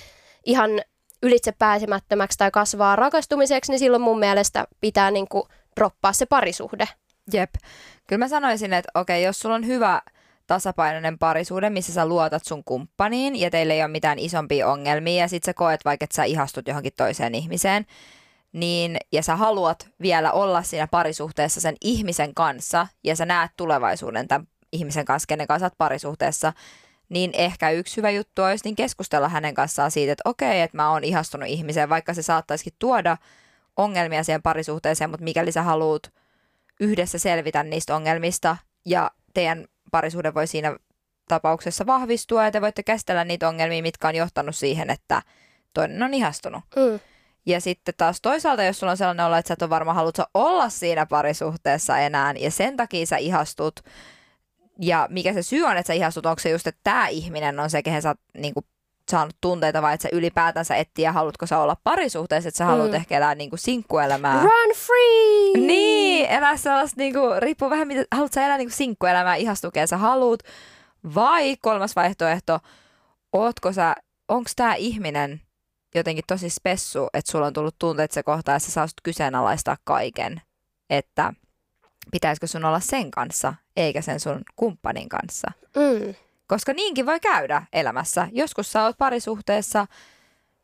ihan 0.46 0.72
ylitse 1.24 1.52
pääsemättömäksi 1.52 2.38
tai 2.38 2.52
kasvaa 2.52 2.96
rakastumiseksi, 2.96 3.72
niin 3.72 3.80
silloin 3.80 4.02
mun 4.02 4.20
mielestä 4.20 4.68
pitää 4.82 5.12
niinku 5.12 5.48
droppaa 5.76 6.14
se 6.14 6.26
parisuhde. 6.26 6.88
Jep. 7.34 7.50
Kyllä 8.08 8.20
mä 8.20 8.28
sanoisin, 8.28 8.74
että 8.74 8.92
okei, 9.00 9.24
jos 9.24 9.40
sulla 9.40 9.56
on 9.56 9.68
hyvä 9.68 10.02
tasapainoinen 10.48 11.20
parisuuden, 11.20 11.74
missä 11.74 11.94
sä 11.94 12.06
luotat 12.06 12.46
sun 12.46 12.64
kumppaniin 12.64 13.36
ja 13.36 13.50
teillä 13.50 13.74
ei 13.74 13.82
ole 13.82 13.88
mitään 13.88 14.20
isompia 14.20 14.68
ongelmia 14.68 15.22
ja 15.22 15.28
sit 15.28 15.44
sä 15.44 15.54
koet 15.54 15.86
vaikka, 15.86 16.04
että 16.04 16.16
sä 16.16 16.24
ihastut 16.24 16.68
johonkin 16.68 16.94
toiseen 16.98 17.36
ihmiseen, 17.36 17.86
niin, 18.56 18.98
ja 19.12 19.24
sä 19.24 19.36
haluat 19.36 19.90
vielä 20.02 20.32
olla 20.32 20.64
siinä 20.64 20.88
parisuhteessa 20.88 21.62
sen 21.62 21.76
ihmisen 21.82 22.34
kanssa 22.34 22.88
ja 23.04 23.16
sä 23.16 23.26
näet 23.26 23.52
tulevaisuuden 23.58 24.28
tämän 24.28 24.48
ihmisen 24.72 25.06
kanssa, 25.06 25.28
kenen 25.28 25.48
kanssa 25.48 25.70
parisuhteessa, 25.78 26.54
niin 27.10 27.32
ehkä 27.34 27.70
yksi 27.70 27.98
hyvä 27.98 28.10
juttu 28.10 28.42
olisi 28.42 28.66
niin 28.66 28.76
keskustella 28.76 29.30
hänen 29.30 29.54
kanssaan 29.54 29.92
siitä, 29.92 30.12
että 30.12 30.30
okei, 30.30 30.62
että 30.62 30.78
mä 30.78 30.92
oon 30.92 31.04
ihastunut 31.04 31.50
ihmiseen, 31.50 31.90
vaikka 31.90 32.14
se 32.14 32.22
saattaisikin 32.22 32.74
tuoda 32.80 33.18
ongelmia 33.78 34.24
siihen 34.24 34.42
parisuhteeseen, 34.42 35.10
mutta 35.10 35.24
mikäli 35.24 35.52
sä 35.52 35.64
haluat 35.64 36.14
yhdessä 36.80 37.20
selvitä 37.20 37.64
niistä 37.64 37.96
ongelmista 37.96 38.58
ja 38.86 39.12
teidän 39.34 39.66
parisuhde 39.92 40.34
voi 40.34 40.48
siinä 40.48 40.76
tapauksessa 41.28 41.86
vahvistua 41.86 42.44
ja 42.44 42.52
te 42.52 42.62
voitte 42.62 42.84
käsitellä 42.84 43.24
niitä 43.24 43.48
ongelmia, 43.48 43.82
mitkä 43.82 44.08
on 44.08 44.16
johtanut 44.16 44.56
siihen, 44.56 44.90
että 44.90 45.22
toinen 45.74 46.04
on 46.04 46.14
ihastunut. 46.14 46.64
Mm. 46.76 47.00
Ja 47.46 47.62
sitten 47.62 47.94
taas 47.98 48.22
toisaalta, 48.22 48.64
jos 48.64 48.80
sulla 48.80 48.92
on 48.92 48.98
sellainen 48.98 49.26
olo, 49.26 49.36
että 49.36 49.48
sä 49.48 49.54
et 49.54 49.62
ole 49.62 49.70
varma, 49.70 49.94
haluatko 49.94 50.24
olla 50.34 50.70
siinä 50.70 51.06
parisuhteessa 51.06 51.98
enää, 51.98 52.34
ja 52.40 52.52
sen 52.52 52.78
takia 52.78 53.06
sä 53.06 53.18
ihastut, 53.18 53.80
ja 54.82 55.08
mikä 55.12 55.34
se 55.34 55.44
syy 55.44 55.64
on, 55.64 55.78
että 55.78 55.88
sä 55.88 55.94
ihastut, 55.94 56.26
onko 56.26 56.40
se 56.40 56.50
just, 56.50 56.68
että 56.68 56.82
tämä 56.84 57.08
ihminen 57.08 57.60
on 57.60 57.70
se, 57.70 57.84
kehen 57.84 58.02
sä 58.02 58.10
oot 58.10 58.20
niin 58.38 58.54
kuin, 58.54 58.66
saanut 59.12 59.36
tunteita, 59.42 59.82
vai 59.82 59.94
että 59.94 60.04
sä 60.04 60.18
ylipäätänsä 60.18 60.76
etsiä, 60.76 61.12
haluatko 61.12 61.46
sä 61.46 61.60
olla 61.60 61.78
parisuhteessa, 61.84 62.48
että 62.48 62.58
sä 62.58 62.66
haluat 62.66 62.90
mm. 62.90 62.96
ehkä 62.96 63.18
elää 63.18 63.36
niin 63.36 63.50
kuin 63.50 63.60
sinkkuelämää. 63.60 64.42
Run 64.42 64.76
free! 64.76 65.66
Niin, 65.68 66.30
elää 66.30 66.58
sellaista, 66.58 67.02
niin 67.02 67.14
kuin, 67.14 67.42
riippuu 67.42 67.70
vähän, 67.70 67.88
mitä, 67.88 68.06
haluat 68.12 68.34
sä 68.34 68.46
elää 68.46 68.58
niin 68.58 68.68
kuin 68.68 68.78
sinkkuelämää, 68.78 69.36
ihastukea 69.36 69.88
sä 69.88 69.98
haluat, 69.98 70.40
vai 71.16 71.58
kolmas 71.62 71.96
vaihtoehto, 71.96 72.60
ootko 73.34 73.72
sä, 73.72 73.96
onko 74.28 74.50
tämä 74.56 74.76
ihminen 74.76 75.42
jotenkin 76.00 76.24
tosi 76.28 76.50
spessu, 76.50 77.08
että 77.14 77.32
sulla 77.32 77.46
on 77.46 77.54
tullut 77.54 77.76
tunteet 77.80 78.12
se 78.12 78.24
kohta, 78.24 78.56
että 78.56 78.66
sä 78.66 78.72
saat 78.72 78.90
kyseenalaistaa 79.04 79.78
kaiken, 79.84 80.42
että 80.90 81.34
pitäisikö 82.12 82.48
sun 82.48 82.66
olla 82.66 82.80
sen 82.80 83.12
kanssa, 83.12 83.54
eikä 83.76 84.02
sen 84.02 84.20
sun 84.20 84.42
kumppanin 84.56 85.10
kanssa. 85.10 85.52
Mm. 85.76 86.16
Koska 86.48 86.74
niinkin 86.74 87.06
voi 87.06 87.20
käydä 87.20 87.64
elämässä. 87.74 88.28
Joskus 88.32 88.72
sä 88.72 88.84
oot 88.84 88.98
parisuhteessa 88.98 89.88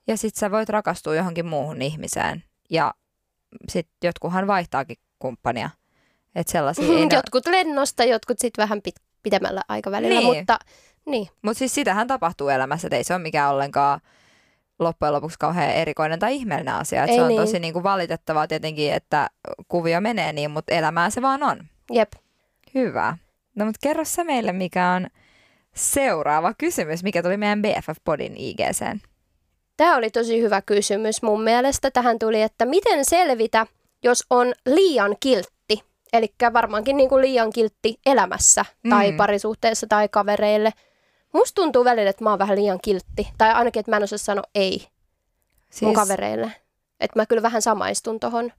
ja 0.07 0.17
sit 0.17 0.35
sä 0.35 0.51
voit 0.51 0.69
rakastua 0.69 1.15
johonkin 1.15 1.45
muuhun 1.45 1.81
ihmiseen. 1.81 2.43
Ja 2.69 2.93
sit 3.69 3.87
jotkuhan 4.03 4.47
vaihtaakin 4.47 4.97
kumppania. 5.19 5.69
Et 6.35 6.47
sellaisia 6.47 6.97
ei 6.97 7.07
jotkut 7.11 7.47
lennosta, 7.47 8.03
jotkut 8.03 8.39
sit 8.39 8.53
vähän 8.57 8.81
pit- 8.87 9.03
pitemmällä 9.23 9.61
aikavälillä, 9.67 10.19
niin. 10.19 10.37
mutta 10.37 10.59
niin. 11.05 11.27
Mutta 11.41 11.59
siis 11.59 11.75
sitähän 11.75 12.07
tapahtuu 12.07 12.49
elämässä, 12.49 12.87
että 12.87 12.97
ei 12.97 13.03
se 13.03 13.13
ole 13.13 13.21
mikään 13.21 13.51
ollenkaan 13.51 14.01
loppujen 14.83 15.13
lopuksi 15.13 15.39
kauhean 15.39 15.69
erikoinen 15.69 16.19
tai 16.19 16.35
ihmeellinen 16.35 16.75
asia. 16.75 17.03
Että 17.03 17.15
se 17.15 17.21
on 17.21 17.27
niin. 17.27 17.41
tosi 17.41 17.59
niin 17.59 17.73
kuin 17.73 17.83
valitettavaa 17.83 18.47
tietenkin, 18.47 18.93
että 18.93 19.29
kuvio 19.67 20.01
menee 20.01 20.33
niin, 20.33 20.51
mutta 20.51 20.73
elämää 20.73 21.09
se 21.09 21.21
vaan 21.21 21.43
on. 21.43 21.67
Jep. 21.91 22.11
Hyvä. 22.75 23.17
No 23.55 23.65
mutta 23.65 23.79
kerro 23.83 24.05
sä 24.05 24.23
meille, 24.23 24.51
mikä 24.51 24.89
on 24.89 25.07
seuraava 25.75 26.53
kysymys, 26.57 27.03
mikä 27.03 27.23
tuli 27.23 27.37
meidän 27.37 27.61
BFF-podin 27.61 28.33
IGCen. 28.37 29.01
Tämä 29.77 29.97
oli 29.97 30.09
tosi 30.09 30.41
hyvä 30.41 30.61
kysymys 30.61 31.21
mun 31.21 31.43
mielestä. 31.43 31.91
Tähän 31.91 32.19
tuli, 32.19 32.41
että 32.41 32.65
miten 32.65 33.05
selvitä, 33.05 33.67
jos 34.03 34.23
on 34.29 34.53
liian 34.65 35.15
kiltti. 35.19 35.83
Eli 36.13 36.33
varmaankin 36.53 36.97
niin 36.97 37.09
kuin 37.09 37.21
liian 37.21 37.53
kiltti 37.53 37.99
elämässä 38.05 38.65
tai 38.89 39.11
mm. 39.11 39.17
parisuhteessa 39.17 39.87
tai 39.89 40.09
kavereille. 40.09 40.71
Musta 41.33 41.61
tuntuu 41.61 41.83
välillä, 41.85 42.09
että 42.09 42.23
mä 42.23 42.29
oon 42.29 42.39
vähän 42.39 42.57
liian 42.57 42.79
kiltti. 42.81 43.27
Tai 43.37 43.51
ainakin, 43.53 43.79
että 43.79 43.91
mä 43.91 43.97
en 43.97 44.03
osaa 44.03 44.17
sanoa 44.17 44.43
ei 44.55 44.87
siis... 45.69 45.81
mun 45.81 45.93
kavereille. 45.93 46.51
Että 46.99 47.19
mä 47.19 47.25
kyllä 47.25 47.41
vähän 47.41 47.61
samaistun 47.61 48.19
tohon. 48.19 48.51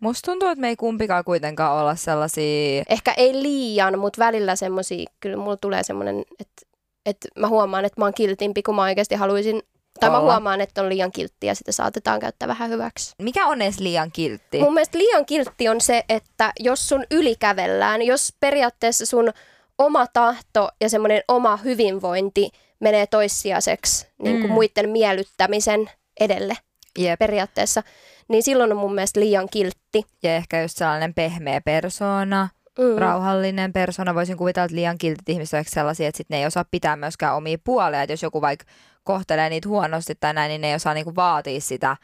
Musta 0.00 0.30
tuntuu, 0.30 0.48
että 0.48 0.60
me 0.60 0.68
ei 0.68 0.76
kumpikaan 0.76 1.24
kuitenkaan 1.24 1.80
olla 1.80 1.94
sellaisia... 1.94 2.82
Ehkä 2.88 3.14
ei 3.16 3.42
liian, 3.42 3.98
mutta 3.98 4.18
välillä 4.18 4.56
semmoisia, 4.56 5.10
kyllä 5.20 5.36
mulla 5.36 5.56
tulee 5.56 5.82
semmoinen, 5.82 6.24
että, 6.40 6.62
että 7.06 7.28
mä 7.38 7.48
huomaan, 7.48 7.84
että 7.84 8.00
mä 8.00 8.04
oon 8.04 8.14
kiltimpi, 8.14 8.62
kun 8.62 8.74
mä 8.74 8.82
oikeasti 8.82 9.14
haluaisin 9.14 9.62
tai 10.00 10.10
olla. 10.10 10.18
mä 10.18 10.24
huomaan, 10.24 10.60
että 10.60 10.82
on 10.82 10.88
liian 10.88 11.12
kiltti 11.12 11.46
ja 11.46 11.54
sitä 11.54 11.72
saatetaan 11.72 12.20
käyttää 12.20 12.48
vähän 12.48 12.70
hyväksi. 12.70 13.14
Mikä 13.22 13.46
on 13.46 13.62
edes 13.62 13.80
liian 13.80 14.12
kiltti? 14.12 14.60
Mun 14.60 14.74
mielestä 14.74 14.98
liian 14.98 15.26
kiltti 15.26 15.68
on 15.68 15.80
se, 15.80 16.04
että 16.08 16.52
jos 16.60 16.88
sun 16.88 17.04
ylikävellään, 17.10 18.02
jos 18.02 18.34
periaatteessa 18.40 19.06
sun 19.06 19.32
oma 19.80 20.06
tahto 20.06 20.68
ja 20.80 20.88
semmoinen 20.88 21.22
oma 21.28 21.56
hyvinvointi 21.56 22.50
menee 22.80 23.06
toissijaiseksi 23.06 24.08
niin 24.22 24.40
kuin 24.40 24.50
mm. 24.50 24.54
muiden 24.54 24.90
miellyttämisen 24.90 25.90
edelle 26.20 26.56
Jep. 26.98 27.18
periaatteessa, 27.18 27.82
niin 28.28 28.42
silloin 28.42 28.72
on 28.72 28.78
mun 28.78 28.94
mielestä 28.94 29.20
liian 29.20 29.48
kiltti. 29.50 30.06
Ja 30.22 30.36
ehkä 30.36 30.62
just 30.62 30.76
sellainen 30.78 31.14
pehmeä 31.14 31.60
persona, 31.60 32.48
mm. 32.78 32.98
rauhallinen 32.98 33.72
persona. 33.72 34.14
Voisin 34.14 34.36
kuvitella, 34.36 34.64
että 34.64 34.76
liian 34.76 34.98
kiltit 34.98 35.28
ihmiset 35.28 35.54
ovat 35.54 35.66
sellaisia, 35.68 36.08
että 36.08 36.16
sit 36.16 36.30
ne 36.30 36.38
ei 36.38 36.46
osaa 36.46 36.64
pitää 36.70 36.96
myöskään 36.96 37.36
omia 37.36 37.58
puolia. 37.64 38.02
Että 38.02 38.12
jos 38.12 38.22
joku 38.22 38.40
vaikka 38.40 38.66
kohtelee 39.04 39.50
niitä 39.50 39.68
huonosti 39.68 40.14
tai 40.14 40.34
näin, 40.34 40.48
niin 40.48 40.60
ne 40.60 40.68
ei 40.68 40.74
osaa 40.74 40.94
niinku 40.94 41.16
vaatia 41.16 41.60
sitä, 41.60 41.96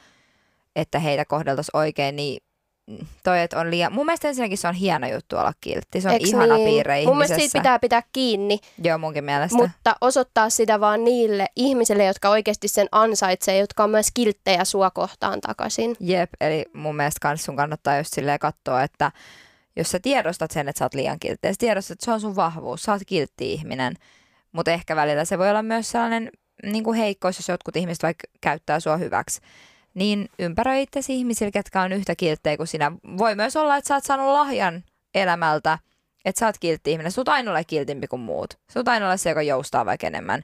että 0.77 0.99
heitä 0.99 1.25
kohdeltaisiin 1.25 1.77
oikein, 1.77 2.17
niin 2.17 2.43
toi, 3.23 3.43
että 3.43 3.61
on 3.61 3.71
liian... 3.71 3.93
Mun 3.93 4.07
mielestä 4.07 4.29
ensinnäkin 4.29 4.59
se 4.59 4.69
on 4.69 4.75
hieno 4.75 5.07
juttu 5.09 5.37
olla 5.37 5.53
kiltti. 5.61 6.01
Se 6.01 6.09
on 6.09 6.15
Eks 6.15 6.29
ihana 6.29 6.55
niin? 6.57 6.69
piirre 6.69 6.95
ihmisessä. 6.95 7.11
Mun 7.11 7.19
mielestä 7.19 7.39
siitä 7.39 7.59
pitää 7.59 7.79
pitää 7.79 8.03
kiinni. 8.13 8.59
Joo, 8.83 8.99
munkin 8.99 9.25
mielestä. 9.25 9.57
Mutta 9.57 9.97
osoittaa 10.01 10.51
sitä 10.51 10.81
vaan 10.81 11.05
niille 11.05 11.47
ihmisille, 11.57 12.05
jotka 12.05 12.29
oikeasti 12.29 12.69
sen 12.69 12.89
ansaitsee, 12.93 13.59
jotka 13.59 13.85
on 13.85 13.91
myös 13.91 14.07
kilttejä 14.15 14.65
sua 14.65 14.91
kohtaan 14.91 15.41
takaisin. 15.41 15.97
Jep, 16.01 16.31
eli 16.41 16.65
mun 16.73 16.97
mielestä 16.97 17.19
kans 17.23 17.45
sun 17.45 17.57
kannattaa 17.57 17.99
just 17.99 18.15
silleen 18.15 18.39
katsoa, 18.39 18.83
että 18.83 19.13
jos 19.77 19.91
sä 19.91 19.99
tiedostat 20.01 20.51
sen, 20.51 20.69
että 20.69 20.79
sä 20.79 20.85
oot 20.85 20.95
liian 20.95 21.19
kiltti, 21.21 21.47
ja 21.47 21.53
sä 21.53 21.59
tiedostat, 21.59 21.91
että 21.91 22.05
se 22.05 22.13
on 22.13 22.21
sun 22.21 22.37
vahvuus, 22.37 22.83
sä 22.83 22.93
oot 22.93 23.03
kiltti 23.07 23.53
ihminen, 23.53 23.95
mutta 24.53 24.71
ehkä 24.71 24.97
välillä 24.97 25.25
se 25.25 25.39
voi 25.39 25.51
olla 25.51 25.63
myös 25.63 25.91
sellainen 25.91 26.31
niin 26.63 26.85
kuin 26.85 26.99
heikkous, 26.99 27.39
jos 27.39 27.49
jotkut 27.49 27.77
ihmiset 27.77 28.03
vaikka 28.03 28.25
käyttää 28.41 28.81
sua 28.81 28.97
hyväksi, 28.97 29.41
niin 29.97 30.29
ympäröi 30.39 30.83
itsesi 30.83 31.15
ihmisillä, 31.15 31.51
ketkä 31.51 31.83
on 31.83 31.93
yhtä 31.93 32.15
kilttejä 32.17 32.57
kuin 32.57 32.67
sinä. 32.67 32.93
Voi 33.19 33.35
myös 33.35 33.57
olla, 33.57 33.77
että 33.77 33.89
sä 33.89 33.95
oot 33.95 34.05
saanut 34.05 34.27
lahjan 34.27 34.85
elämältä, 35.15 35.79
että 36.25 36.39
sä 36.39 36.47
oot 36.47 36.59
kiltti 36.59 36.93
ihminen. 36.93 37.13
Oot 37.19 37.29
aina 37.29 37.51
ole 37.51 37.65
kiltimpi 37.65 38.07
kuin 38.07 38.21
muut. 38.21 38.59
Oot 38.77 38.89
aina 38.89 39.09
ole 39.09 39.17
se, 39.17 39.29
joka 39.29 39.43
joustaa 39.43 39.87
vaikka 39.87 40.07
enemmän. 40.07 40.43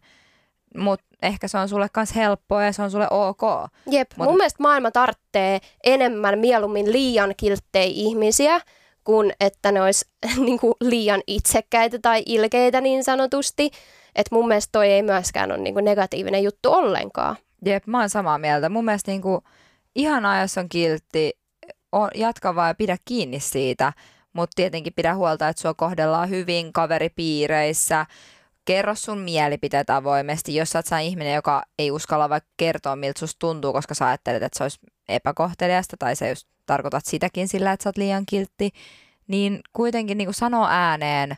Mutta 0.76 1.06
ehkä 1.23 1.49
se 1.49 1.59
on 1.59 1.68
sulle 1.68 1.88
kans 1.92 2.14
helppoa 2.14 2.64
ja 2.64 2.73
se 2.73 2.82
on 2.82 2.90
sulle 2.90 3.09
ok. 3.11 3.42
Jep, 3.90 4.11
Mut... 4.16 4.26
mun 4.26 4.37
mielestä 4.37 4.62
maailma 4.62 4.90
tarvitsee 4.90 5.61
enemmän 5.85 6.38
mieluummin 6.38 6.92
liian 6.92 7.35
kilttejä 7.37 7.85
ihmisiä, 7.85 8.61
kuin 9.04 9.32
että 9.40 9.73
ne 9.73 9.82
olisi 9.82 10.04
niin 10.47 10.59
kuin 10.59 10.75
liian 10.80 11.21
itsekkäitä 11.26 11.99
tai 11.99 12.23
ilkeitä 12.26 12.80
niin 12.80 13.04
sanotusti. 13.04 13.71
Että 14.14 14.35
mun 14.35 14.49
mielestä 14.49 14.73
toi 14.73 14.88
ei 14.88 15.02
myöskään 15.02 15.52
ole 15.52 15.61
niin 15.61 15.75
kuin 15.75 15.85
negatiivinen 15.85 16.42
juttu 16.42 16.73
ollenkaan. 16.73 17.37
Jep, 17.64 17.87
mä 17.87 18.00
oon 18.00 18.11
samaa 18.11 18.38
mieltä. 18.38 18.69
Mun 18.69 18.85
mielestä 18.85 19.11
niin 19.11 19.23
kuin, 19.23 19.40
ihan 19.95 20.40
jos 20.40 20.59
on 20.59 20.69
kiltti, 20.69 21.33
on, 21.92 22.09
jatka 22.14 22.54
vaan 22.54 22.71
ja 22.71 22.75
pidä 22.75 22.97
kiinni 23.04 23.40
siitä, 23.40 23.92
mutta 24.33 24.54
tietenkin 24.54 24.92
pidä 24.97 25.14
huolta, 25.14 25.49
että 25.49 25.62
sua 25.62 25.75
kohdellaan 25.75 26.28
hyvin 26.28 26.73
kaveripiireissä. 26.73 28.07
Kerro 28.64 28.95
sun 28.95 29.19
mielipiteet 29.19 29.90
avoimesti, 29.90 30.54
jos 30.54 30.71
sä 30.71 30.78
oot 30.78 31.02
ihminen, 31.02 31.35
joka 31.35 31.62
ei 31.78 31.90
uskalla 31.90 32.28
vaikka 32.28 32.50
kertoa, 32.57 32.97
miltä 32.97 33.19
susta 33.19 33.38
tuntuu, 33.38 33.73
koska 33.73 33.95
sä 33.95 34.07
ajattelet, 34.07 34.42
että 34.42 34.59
se 34.59 34.64
olisi 34.64 34.81
epäkohteliasta 35.09 35.97
tai 35.97 36.16
se 36.16 36.28
just 36.28 36.49
tarkoitat 36.66 37.07
sitäkin 37.07 37.49
sillä, 37.49 37.73
että 37.73 37.83
sä 37.83 37.88
oot 37.88 37.97
liian 37.97 38.26
kiltti, 38.26 38.71
niin 39.26 39.61
kuitenkin 39.73 40.19
niin 40.19 40.35
sanoo 40.35 40.66
ääneen, 40.71 41.37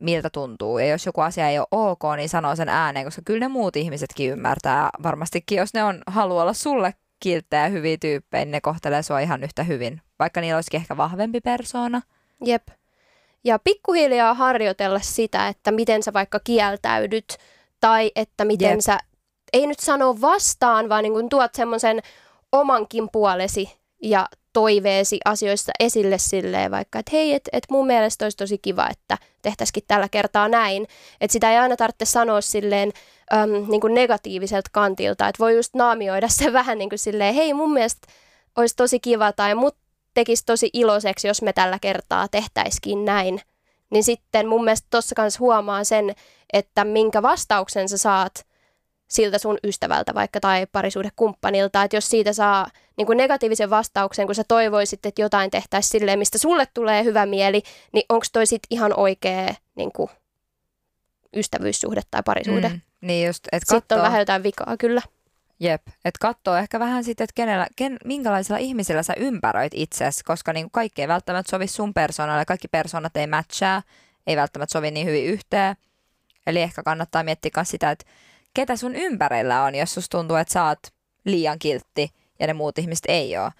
miltä 0.00 0.30
tuntuu. 0.30 0.78
Ja 0.78 0.86
jos 0.86 1.06
joku 1.06 1.20
asia 1.20 1.48
ei 1.48 1.58
ole 1.58 1.66
ok, 1.70 2.00
niin 2.16 2.28
sanoo 2.28 2.56
sen 2.56 2.68
ääneen, 2.68 3.04
koska 3.04 3.22
kyllä 3.24 3.40
ne 3.40 3.48
muut 3.48 3.76
ihmisetkin 3.76 4.30
ymmärtää. 4.30 4.90
Varmastikin, 5.02 5.58
jos 5.58 5.74
ne 5.74 5.84
on 5.84 6.02
haluaa 6.06 6.42
olla 6.42 6.52
sulle 6.52 6.94
kilttejä 7.20 7.68
hyviä 7.68 7.96
tyyppejä, 8.00 8.44
niin 8.44 8.52
ne 8.52 8.60
kohtelee 8.60 9.02
sua 9.02 9.20
ihan 9.20 9.44
yhtä 9.44 9.62
hyvin, 9.62 10.00
vaikka 10.18 10.40
niillä 10.40 10.56
olisikin 10.56 10.80
ehkä 10.80 10.96
vahvempi 10.96 11.40
persoona. 11.40 12.02
Jep. 12.44 12.68
Ja 13.44 13.58
pikkuhiljaa 13.58 14.34
harjoitella 14.34 15.00
sitä, 15.02 15.48
että 15.48 15.72
miten 15.72 16.02
sä 16.02 16.12
vaikka 16.12 16.40
kieltäydyt, 16.44 17.36
tai 17.80 18.12
että 18.16 18.44
miten 18.44 18.70
Jep. 18.70 18.80
sä, 18.80 18.98
ei 19.52 19.66
nyt 19.66 19.80
sano 19.80 20.20
vastaan, 20.20 20.88
vaan 20.88 21.02
niin 21.02 21.12
kun 21.12 21.28
tuot 21.28 21.54
semmoisen 21.54 22.00
omankin 22.52 23.08
puolesi 23.12 23.79
ja 24.02 24.28
toiveesi 24.52 25.20
asioissa 25.24 25.72
esille 25.80 26.18
silleen 26.18 26.70
vaikka, 26.70 26.98
että 26.98 27.10
hei, 27.12 27.34
että 27.34 27.50
et 27.52 27.64
mun 27.70 27.86
mielestä 27.86 28.24
olisi 28.24 28.36
tosi 28.36 28.58
kiva, 28.58 28.88
että 28.90 29.18
tehtäisikin 29.42 29.82
tällä 29.88 30.08
kertaa 30.08 30.48
näin. 30.48 30.86
Että 31.20 31.32
sitä 31.32 31.52
ei 31.52 31.58
aina 31.58 31.76
tarvitse 31.76 32.04
sanoa 32.04 32.40
silleen 32.40 32.92
äm, 33.34 33.50
niin 33.68 33.80
kuin 33.80 33.94
negatiiviselta 33.94 34.70
kantilta, 34.72 35.28
että 35.28 35.38
voi 35.38 35.56
just 35.56 35.74
naamioida 35.74 36.28
se 36.28 36.52
vähän 36.60 36.78
niin 36.78 36.90
kuin 36.90 36.98
silleen, 36.98 37.34
hei 37.34 37.54
mun 37.54 37.72
mielestä 37.72 38.08
olisi 38.56 38.76
tosi 38.76 39.00
kiva 39.00 39.32
tai 39.32 39.54
mut 39.54 39.76
tekisi 40.14 40.44
tosi 40.46 40.70
iloiseksi, 40.72 41.28
jos 41.28 41.42
me 41.42 41.52
tällä 41.52 41.78
kertaa 41.78 42.28
tehtäisikin 42.28 43.04
näin. 43.04 43.40
Niin 43.90 44.04
sitten 44.04 44.48
mun 44.48 44.64
mielestä 44.64 44.86
tuossa 44.90 45.14
kanssa 45.14 45.40
huomaa 45.40 45.84
sen, 45.84 46.14
että 46.52 46.84
minkä 46.84 47.22
vastauksen 47.22 47.88
sä 47.88 47.98
saat 47.98 48.46
siltä 49.10 49.38
sun 49.38 49.58
ystävältä 49.64 50.14
vaikka 50.14 50.40
tai 50.40 50.66
parisuhdekumppanilta, 50.72 51.82
että 51.82 51.96
jos 51.96 52.10
siitä 52.10 52.32
saa 52.32 52.66
niin 52.96 53.06
kuin 53.06 53.16
negatiivisen 53.16 53.70
vastauksen, 53.70 54.26
kun 54.26 54.34
sä 54.34 54.44
toivoisit, 54.48 55.06
että 55.06 55.22
jotain 55.22 55.50
tehtäisiin 55.50 55.90
silleen, 55.90 56.18
mistä 56.18 56.38
sulle 56.38 56.66
tulee 56.74 57.04
hyvä 57.04 57.26
mieli, 57.26 57.62
niin 57.92 58.04
onko 58.08 58.26
toi 58.32 58.46
sit 58.46 58.62
ihan 58.70 58.92
oikea 58.96 59.54
niin 59.76 59.92
kuin, 59.92 60.10
ystävyyssuhde 61.36 62.00
tai 62.10 62.22
parisuhde? 62.24 62.68
Mm, 62.68 62.80
niin 63.00 63.26
just, 63.26 63.48
et 63.52 63.62
kattoo... 63.64 63.78
Sitten 63.78 63.98
on 63.98 64.04
vähän 64.04 64.20
jotain 64.20 64.42
vikaa, 64.42 64.76
kyllä. 64.76 65.02
Jep, 65.60 65.82
että 65.88 66.18
katsoo 66.20 66.56
ehkä 66.56 66.80
vähän 66.80 67.04
sitten, 67.04 67.24
että 67.24 67.34
kenellä, 67.34 67.66
ken, 67.76 67.96
minkälaisilla 68.04 68.58
ihmisillä 68.58 69.02
sä 69.02 69.14
ympäröit 69.16 69.72
itsesi, 69.74 70.24
koska 70.24 70.52
niin 70.52 70.70
kaikki 70.70 71.02
ei 71.02 71.08
välttämättä 71.08 71.50
sovi 71.50 71.66
sun 71.66 71.94
persoonalle, 71.94 72.44
kaikki 72.44 72.68
persoonat 72.68 73.16
ei 73.16 73.26
matchaa, 73.26 73.82
ei 74.26 74.36
välttämättä 74.36 74.72
sovi 74.72 74.90
niin 74.90 75.06
hyvin 75.06 75.24
yhteen. 75.24 75.76
Eli 76.46 76.60
ehkä 76.60 76.82
kannattaa 76.82 77.22
miettiä 77.22 77.50
myös 77.56 77.70
sitä, 77.70 77.90
että 77.90 78.04
ketä 78.54 78.76
sun 78.76 78.94
ympärillä 78.94 79.62
on, 79.62 79.74
jos 79.74 79.94
susta 79.94 80.18
tuntuu, 80.18 80.36
että 80.36 80.52
sä 80.52 80.64
oot 80.64 80.78
liian 81.24 81.58
kiltti 81.58 82.10
ja 82.40 82.46
ne 82.46 82.52
muut 82.52 82.78
ihmiset 82.78 83.04
ei 83.08 83.38
ole. 83.38 83.50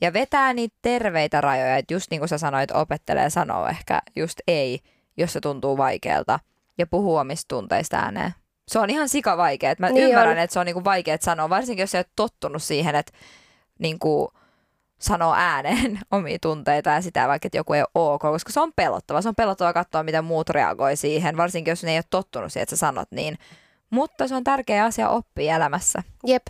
Ja 0.00 0.12
vetää 0.12 0.52
niitä 0.52 0.76
terveitä 0.82 1.40
rajoja, 1.40 1.76
että 1.76 1.94
just 1.94 2.10
niin 2.10 2.20
kuin 2.20 2.28
sä 2.28 2.38
sanoit, 2.38 2.70
opettelee 2.70 3.30
sanoa 3.30 3.70
ehkä 3.70 4.02
just 4.16 4.40
ei, 4.48 4.80
jos 5.16 5.32
se 5.32 5.40
tuntuu 5.40 5.76
vaikealta. 5.76 6.40
Ja 6.78 6.86
puhuu 6.86 7.16
omista 7.16 7.48
tunteista 7.48 7.96
ääneen. 7.96 8.34
Se 8.68 8.78
on 8.78 8.90
ihan 8.90 9.08
sika 9.08 9.36
vaikea. 9.36 9.74
Mä 9.78 9.88
niin 9.88 10.08
ymmärrän, 10.08 10.36
on. 10.36 10.42
että 10.42 10.54
se 10.54 10.60
on 10.60 10.66
niinku 10.66 10.84
vaikea 10.84 11.16
sanoa, 11.20 11.48
varsinkin 11.48 11.82
jos 11.82 11.90
sä 11.90 11.98
oot 11.98 12.08
tottunut 12.16 12.62
siihen, 12.62 12.94
että 12.94 13.12
niinku 13.78 14.32
sanoo 14.98 15.34
ääneen 15.36 16.00
omia 16.10 16.38
tunteita 16.42 16.90
ja 16.90 17.02
sitä 17.02 17.28
vaikka, 17.28 17.46
että 17.46 17.58
joku 17.58 17.72
ei 17.72 17.80
ole 17.80 17.88
ok, 17.94 18.22
koska 18.22 18.52
se 18.52 18.60
on 18.60 18.72
pelottava. 18.76 19.22
Se 19.22 19.28
on 19.28 19.34
pelottava 19.34 19.72
katsoa, 19.72 20.02
miten 20.02 20.24
muut 20.24 20.50
reagoi 20.50 20.96
siihen, 20.96 21.36
varsinkin 21.36 21.72
jos 21.72 21.82
ne 21.82 21.90
ei 21.90 21.98
ole 21.98 22.04
tottunut 22.10 22.52
siihen, 22.52 22.62
että 22.62 22.76
sä 22.76 22.80
sanot 22.80 23.08
niin. 23.10 23.38
Mutta 23.90 24.28
se 24.28 24.34
on 24.34 24.44
tärkeä 24.44 24.84
asia 24.84 25.08
oppia 25.08 25.56
elämässä. 25.56 26.02
Jep. 26.26 26.46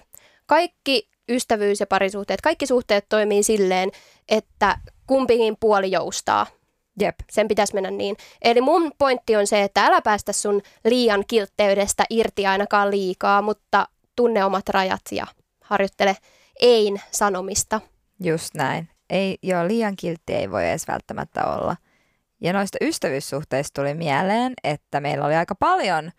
Kaikki 0.46 1.10
ystävyys- 1.32 1.80
ja 1.80 1.86
parisuhteet, 1.86 2.40
kaikki 2.40 2.66
suhteet 2.66 3.06
toimii 3.08 3.42
silleen, 3.42 3.90
että 4.28 4.78
kumpikin 5.06 5.56
puoli 5.60 5.90
joustaa. 5.90 6.46
Jep. 7.00 7.14
Sen 7.30 7.48
pitäisi 7.48 7.74
mennä 7.74 7.90
niin. 7.90 8.16
Eli 8.42 8.60
mun 8.60 8.92
pointti 8.98 9.36
on 9.36 9.46
se, 9.46 9.62
että 9.62 9.86
älä 9.86 10.02
päästä 10.02 10.32
sun 10.32 10.62
liian 10.84 11.24
kiltteydestä 11.28 12.04
irti 12.10 12.46
ainakaan 12.46 12.90
liikaa, 12.90 13.42
mutta 13.42 13.88
tunne 14.16 14.44
omat 14.44 14.68
rajat 14.68 15.00
ja 15.12 15.26
harjoittele 15.64 16.16
ein 16.60 17.00
sanomista. 17.10 17.80
Just 18.24 18.54
näin. 18.54 18.88
Ei, 19.10 19.38
joo, 19.42 19.68
liian 19.68 19.96
kiltti 19.96 20.34
ei 20.34 20.50
voi 20.50 20.68
edes 20.68 20.88
välttämättä 20.88 21.46
olla. 21.46 21.76
Ja 22.40 22.52
noista 22.52 22.78
ystävyyssuhteista 22.80 23.80
tuli 23.80 23.94
mieleen, 23.94 24.52
että 24.64 25.00
meillä 25.00 25.26
oli 25.26 25.34
aika 25.34 25.54
paljon 25.54 26.10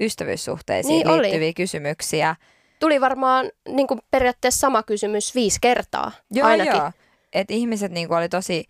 ystävyyssuhteisiin 0.00 1.06
niin 1.06 1.22
liittyviä 1.22 1.46
oli. 1.46 1.54
kysymyksiä. 1.54 2.36
Tuli 2.80 3.00
varmaan 3.00 3.50
niin 3.68 3.86
kuin 3.86 4.00
periaatteessa 4.10 4.60
sama 4.60 4.82
kysymys 4.82 5.34
viisi 5.34 5.58
kertaa 5.60 6.12
joo, 6.30 6.48
ainakin. 6.48 6.76
Joo, 6.76 6.90
että 7.32 7.54
ihmiset 7.54 7.92
niin 7.92 8.08
kuin 8.08 8.18
oli 8.18 8.28
tosi 8.28 8.64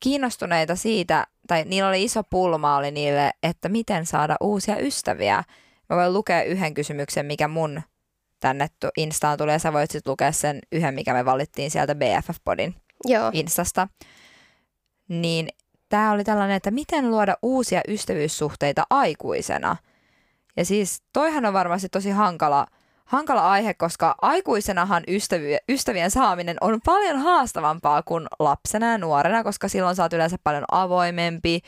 kiinnostuneita 0.00 0.76
siitä, 0.76 1.26
tai 1.46 1.64
niillä 1.66 1.88
oli 1.88 2.04
iso 2.04 2.22
pulma 2.22 2.76
oli 2.76 2.90
niille, 2.90 3.30
että 3.42 3.68
miten 3.68 4.06
saada 4.06 4.36
uusia 4.40 4.78
ystäviä. 4.78 5.42
Mä 5.88 5.96
voin 5.96 6.12
lukea 6.12 6.42
yhden 6.42 6.74
kysymyksen, 6.74 7.26
mikä 7.26 7.48
mun 7.48 7.82
tänne 8.40 8.66
Instaan 8.96 9.38
tulee, 9.38 9.52
ja 9.52 9.58
sä 9.58 9.72
voit 9.72 9.90
sitten 9.90 10.10
lukea 10.10 10.32
sen 10.32 10.58
yhden, 10.72 10.94
mikä 10.94 11.12
me 11.14 11.24
valittiin 11.24 11.70
sieltä 11.70 11.94
BFF-podin 11.94 12.74
Joo. 13.04 13.30
Instasta. 13.32 13.88
Niin 15.08 15.48
tämä 15.88 16.12
oli 16.12 16.24
tällainen, 16.24 16.56
että 16.56 16.70
miten 16.70 17.10
luoda 17.10 17.36
uusia 17.42 17.80
ystävyyssuhteita 17.88 18.82
aikuisena. 18.90 19.76
Ja 20.58 20.64
siis 20.64 21.02
toihan 21.12 21.46
on 21.46 21.52
varmasti 21.52 21.88
tosi 21.88 22.10
hankala– 22.10 22.66
hankala 23.08 23.50
aihe, 23.50 23.74
koska 23.74 24.14
aikuisenahan 24.22 25.02
ystäviä, 25.08 25.58
ystävien 25.68 26.10
saaminen 26.10 26.56
on 26.60 26.80
paljon 26.84 27.18
haastavampaa 27.18 28.02
kuin 28.02 28.26
lapsena 28.38 28.92
ja 28.92 28.98
nuorena, 28.98 29.44
koska 29.44 29.68
silloin 29.68 29.96
sä 29.96 30.02
oot 30.02 30.12
yleensä 30.12 30.36
paljon 30.44 30.64
avoimempi. 30.70 31.60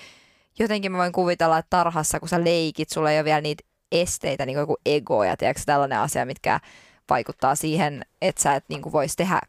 Jotenkin 0.59 0.93
mä 0.93 0.99
voin 0.99 1.13
kuvitella, 1.13 1.59
että 1.59 1.71
tarhassa, 1.71 2.21
kun 2.21 2.29
sä 2.29 2.45
leikit, 2.45 2.91
sulla 2.91 3.11
ei 3.11 3.19
ole 3.19 3.25
vielä 3.25 3.41
niitä 3.41 3.65
esteitä, 3.93 4.47
niin 4.47 4.55
kuin 4.55 4.63
joku 4.63 4.77
ego 4.87 5.25
ja 5.25 5.37
tiedätkö, 5.37 5.63
tällainen 5.67 5.99
asia, 5.99 6.27
mitkä 6.27 6.61
vaikuttaa 7.11 7.55
siihen, 7.55 8.03
että 8.23 8.43
sä 8.43 8.55
et 8.55 8.65
niin 8.69 8.93
voisi 8.93 9.17
tehdä 9.17 9.41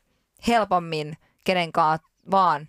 helpommin 0.47 1.17
kenenkaan 1.43 1.99
vaan 2.31 2.67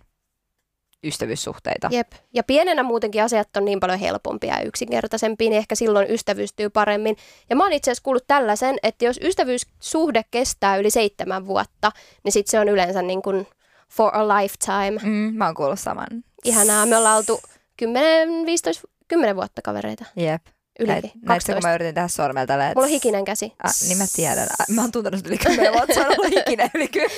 ystävyyssuhteita. 1.03 1.87
Jep. 1.91 2.11
Ja 2.33 2.43
pienenä 2.43 2.83
muutenkin 2.83 3.23
asiat 3.23 3.57
on 3.57 3.65
niin 3.65 3.79
paljon 3.79 3.99
helpompia 3.99 4.55
ja 4.55 4.61
yksinkertaisempia, 4.65 5.49
niin 5.49 5.57
ehkä 5.57 5.75
silloin 5.75 6.11
ystävystyy 6.11 6.69
paremmin. 6.69 7.17
Ja 7.49 7.55
mä 7.55 7.63
oon 7.63 7.73
itse 7.73 7.91
asiassa 7.91 8.03
kuullut 8.03 8.27
tällaisen, 8.27 8.75
että 8.83 9.05
jos 9.05 9.19
ystävyyssuhde 9.23 10.21
kestää 10.31 10.77
yli 10.77 10.89
seitsemän 10.91 11.47
vuotta, 11.47 11.91
niin 12.23 12.31
sit 12.31 12.47
se 12.47 12.59
on 12.59 12.69
yleensä 12.69 13.01
niin 13.01 13.21
kuin 13.21 13.47
for 13.89 14.15
a 14.15 14.27
lifetime. 14.27 14.99
Mm, 15.03 15.35
mä 15.37 15.45
oon 15.45 15.55
kuullut 15.55 15.79
saman. 15.79 16.07
Ihanaa. 16.43 16.85
Me 16.85 16.97
ollaan 16.97 17.17
oltu 17.17 17.41
10, 17.77 18.45
15, 18.45 18.87
10 19.07 19.35
vuotta 19.35 19.61
kavereita. 19.61 20.05
Jep. 20.15 20.41
Ylikin. 20.79 21.11
Näetkö, 21.21 21.53
kun 21.53 21.61
mä 21.63 21.75
yritin 21.75 21.95
tehdä 21.95 22.07
sormella 22.07 22.47
tällä 22.47 22.71
Mulla 22.75 22.85
on 22.85 22.89
hikinen 22.89 23.25
käsi. 23.25 23.53
Ah, 23.63 23.71
niin 23.87 23.97
mä 23.97 24.03
tiedän. 24.15 24.47
Mä 24.69 24.81
oon 24.81 24.91
tuntenut 24.91 25.27
yli 25.27 25.37
10 25.47 25.73
vuotta, 25.73 25.93
se 25.93 25.99
on 25.99 26.05
ollut 26.05 26.35
hikinen 26.35 26.69
yli 26.73 26.87
10 26.87 27.11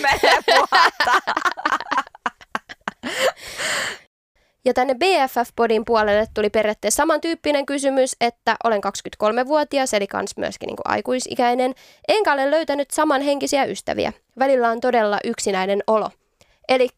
vuotta. 0.48 1.12
Ja 4.66 4.74
tänne 4.74 4.94
BFF-podin 4.94 5.86
puolelle 5.86 6.28
tuli 6.34 6.50
periaatteessa 6.50 6.98
samantyyppinen 6.98 7.66
kysymys, 7.66 8.16
että 8.22 8.56
olen 8.64 8.82
23-vuotias, 8.84 9.94
eli 9.94 10.08
kans 10.08 10.38
myöskin 10.38 10.68
niin 10.68 10.76
kuin 10.76 10.88
aikuisikäinen, 10.94 11.76
enkä 12.08 12.34
ole 12.34 12.52
löytänyt 12.52 12.92
samanhenkisiä 12.92 13.66
ystäviä. 13.66 14.14
Välillä 14.40 14.70
on 14.70 14.82
todella 14.82 15.20
yksinäinen 15.24 15.84
olo. 15.88 16.10
Eli 16.70 16.90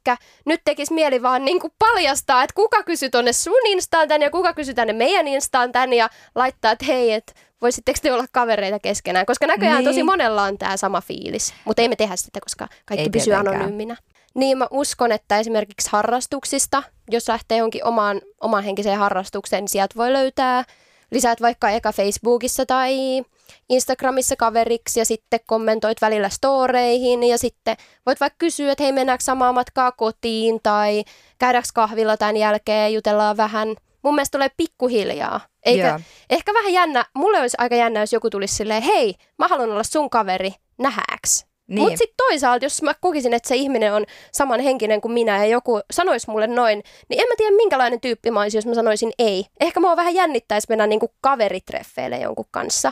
nyt 0.46 0.62
tekisi 0.66 0.94
mieli 0.94 1.22
vaan 1.22 1.46
niin 1.46 1.60
kuin 1.62 1.74
paljastaa, 1.80 2.44
että 2.44 2.54
kuka 2.54 2.84
kysyy 2.84 3.10
tonne 3.10 3.34
sun 3.34 3.68
instaan 3.68 4.08
tän 4.08 4.22
ja 4.22 4.32
kuka 4.32 4.54
kysyy 4.54 4.74
tänne 4.74 4.94
meidän 4.94 5.28
instaan 5.28 5.72
tän 5.72 5.94
ja 5.94 6.10
laittaa, 6.36 6.72
että 6.72 6.86
hei, 6.86 7.14
että 7.14 7.34
voisitteko 7.62 8.00
te 8.02 8.14
olla 8.14 8.26
kavereita 8.32 8.80
keskenään, 8.80 9.26
koska 9.26 9.48
näköjään 9.48 9.78
niin. 9.78 9.86
tosi 9.86 10.04
monella 10.04 10.44
on 10.44 10.58
tämä 10.58 10.78
sama 10.78 11.02
fiilis, 11.02 11.54
mutta 11.66 11.82
ei 11.82 11.90
me 11.90 11.96
tehdä 11.96 12.16
sitä, 12.16 12.40
koska 12.40 12.68
kaikki 12.86 13.04
ei 13.04 13.10
pysyy 13.10 13.34
tietenkään. 13.34 13.56
anonyyminä. 13.56 13.98
Niin 14.36 14.58
mä 14.58 14.68
uskon, 14.72 15.12
että 15.12 15.40
esimerkiksi 15.40 15.90
harrastuksista, 15.92 16.84
jos 17.10 17.28
lähtee 17.28 17.58
jonkin 17.58 17.86
omaan, 17.86 18.22
oman 18.42 18.63
henkiseen 18.63 18.98
harrastukseen, 18.98 19.63
niin 19.63 19.70
sieltä 19.70 19.96
voi 19.98 20.13
löytää, 20.13 20.63
lisäät 21.12 21.42
vaikka 21.42 21.70
eka 21.70 21.92
Facebookissa 21.92 22.66
tai 22.66 23.24
Instagramissa 23.70 24.36
kaveriksi 24.36 25.00
ja 25.00 25.06
sitten 25.06 25.40
kommentoit 25.46 26.02
välillä 26.02 26.30
storeihin 26.30 27.24
ja 27.24 27.38
sitten 27.38 27.78
voit 28.06 28.20
vaikka 28.20 28.38
kysyä, 28.38 28.72
että 28.72 28.84
hei 28.84 28.92
mennäänkö 28.92 29.24
samaa 29.24 29.54
matkaa 29.54 29.92
kotiin 29.92 30.60
tai 30.63 31.04
käydäänkö 31.40 31.70
kahvilla 31.74 32.18
tämän 32.18 32.38
jälkeen, 32.38 32.94
jutellaan 32.94 33.38
vähän. 33.38 33.76
Mun 34.02 34.16
mielestä 34.16 34.38
tulee 34.38 34.50
pikkuhiljaa. 34.58 35.42
Eikä, 35.66 35.84
yeah. 35.84 36.02
Ehkä 36.30 36.54
vähän 36.54 36.74
jännä, 36.74 37.06
mulle 37.13 37.40
olisi 37.40 37.58
aika 37.60 37.76
jännä, 37.76 38.00
jos 38.00 38.13
joku 38.13 38.30
tulisi 38.30 38.56
silleen, 38.56 38.84
hei, 38.84 39.16
mä 39.38 39.48
haluan 39.48 39.72
olla 39.72 39.84
sun 39.84 40.10
kaveri, 40.10 40.52
nähääks? 40.78 41.47
Niin. 41.68 41.80
Mutta 41.80 41.98
sitten 41.98 42.18
toisaalta, 42.18 42.66
jos 42.66 42.82
mä 42.82 42.94
kokisin, 43.02 43.34
että 43.34 43.50
se 43.50 43.56
ihminen 43.56 43.94
on 43.94 44.06
samanhenkinen 44.32 45.02
kuin 45.02 45.12
minä 45.12 45.38
ja 45.38 45.46
joku 45.46 45.80
sanoisi 45.92 46.30
mulle 46.30 46.48
noin, 46.48 46.84
niin 47.10 47.22
en 47.22 47.28
mä 47.28 47.34
tiedä 47.38 47.56
minkälainen 47.56 48.02
tyyppi 48.02 48.32
mä 48.32 48.42
olisin, 48.42 48.58
jos 48.58 48.66
mä 48.66 48.74
sanoisin 48.74 49.12
ei. 49.20 49.46
Ehkä 49.60 49.80
mua 49.80 49.96
vähän 49.96 50.16
jännittäisi 50.16 50.68
mennä 50.70 50.88
niinku 50.88 51.14
kaveritreffeille 51.22 52.18
jonkun 52.18 52.46
kanssa 52.52 52.92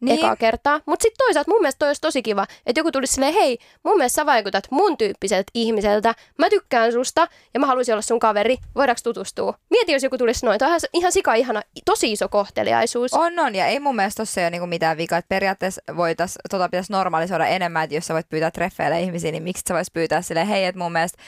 niin. 0.00 0.18
ekaa 0.18 0.36
kertaa. 0.36 0.80
Mutta 0.86 1.02
sitten 1.02 1.26
toisaalta 1.26 1.50
mun 1.50 1.60
mielestä 1.60 1.78
toi 1.78 1.88
olisi 1.88 2.00
tosi 2.00 2.22
kiva, 2.22 2.46
että 2.66 2.80
joku 2.80 2.92
tulisi 2.92 3.14
silleen, 3.14 3.34
hei, 3.34 3.58
mun 3.82 3.96
mielestä 3.96 4.16
sä 4.16 4.26
vaikutat 4.26 4.64
mun 4.70 4.96
tyyppiseltä 4.96 5.50
ihmiseltä, 5.54 6.14
mä 6.38 6.50
tykkään 6.50 6.92
susta 6.92 7.28
ja 7.54 7.60
mä 7.60 7.66
haluaisin 7.66 7.94
olla 7.94 8.02
sun 8.02 8.18
kaveri, 8.18 8.56
voidaanko 8.74 9.00
tutustua? 9.04 9.54
Mieti, 9.70 9.92
jos 9.92 10.02
joku 10.02 10.18
tulisi 10.18 10.46
noin, 10.46 10.58
toi 10.58 10.72
on 10.72 10.80
ihan 10.92 11.12
sika 11.12 11.34
ihana, 11.34 11.62
tosi 11.84 12.12
iso 12.12 12.28
kohteliaisuus. 12.28 13.14
On, 13.14 13.38
on, 13.38 13.54
ja 13.54 13.66
ei 13.66 13.80
mun 13.80 13.96
mielestä 13.96 14.22
tossa 14.22 14.40
ole 14.40 14.50
niinku 14.50 14.66
mitään 14.66 14.96
vikaa, 14.96 15.18
että 15.18 15.28
periaatteessa 15.28 15.82
voitais, 15.96 16.38
tota 16.50 16.68
pitäisi 16.68 16.92
normalisoida 16.92 17.46
enemmän, 17.46 17.84
että 17.84 17.94
jos 17.94 18.06
sä 18.06 18.14
voit 18.14 18.28
pyytää 18.28 18.50
treffeille 18.50 19.00
ihmisiä, 19.00 19.32
niin 19.32 19.42
miksi 19.42 19.62
sä 19.68 19.74
vois 19.74 19.90
pyytää 19.90 20.22
silleen, 20.22 20.46
hei, 20.46 20.64
että 20.64 20.78
mun 20.78 20.92
mielestä 20.92 21.22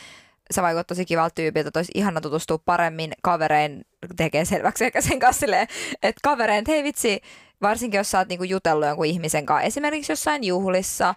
sä 0.55 0.63
vaikut 0.63 0.87
tosi 0.87 1.05
kivalta 1.05 1.35
tyypiltä, 1.35 1.69
että 1.69 1.79
olisi 1.79 1.93
ihana 1.95 2.21
tutustua 2.21 2.59
paremmin 2.65 3.13
kaverein, 3.23 3.85
tekee 4.17 4.45
selväksi 4.45 4.85
ehkä 4.85 5.01
sen 5.01 5.19
kanssa 5.19 5.41
silleen, 5.41 5.69
että 6.03 6.21
kaverein, 6.23 6.59
että 6.59 6.73
hei 6.73 6.85
vitsi, 6.85 7.21
varsinkin 7.62 7.99
jos 7.99 8.11
sä 8.11 8.19
oot 8.19 8.29
niinku 8.29 8.45
jutellut 8.45 8.87
jonkun 8.87 9.07
ihmisen 9.07 9.47
kanssa, 9.47 9.67
esimerkiksi 9.67 10.12
jossain 10.12 10.45
juhlissa, 10.45 11.15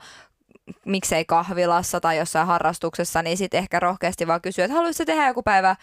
miksei 0.86 1.26
kahvilassa 1.26 2.00
tai 2.00 2.18
jossain 2.18 2.48
harrastuksessa, 2.48 3.22
niin 3.22 3.38
sitten 3.38 3.58
ehkä 3.58 3.80
rohkeasti 3.80 4.28
vaan 4.28 4.42
kysyä, 4.42 4.66
että 4.66 4.76
haluaisitko 4.76 5.06
tehdä 5.06 5.28
joku 5.28 5.44
päivä 5.44 5.76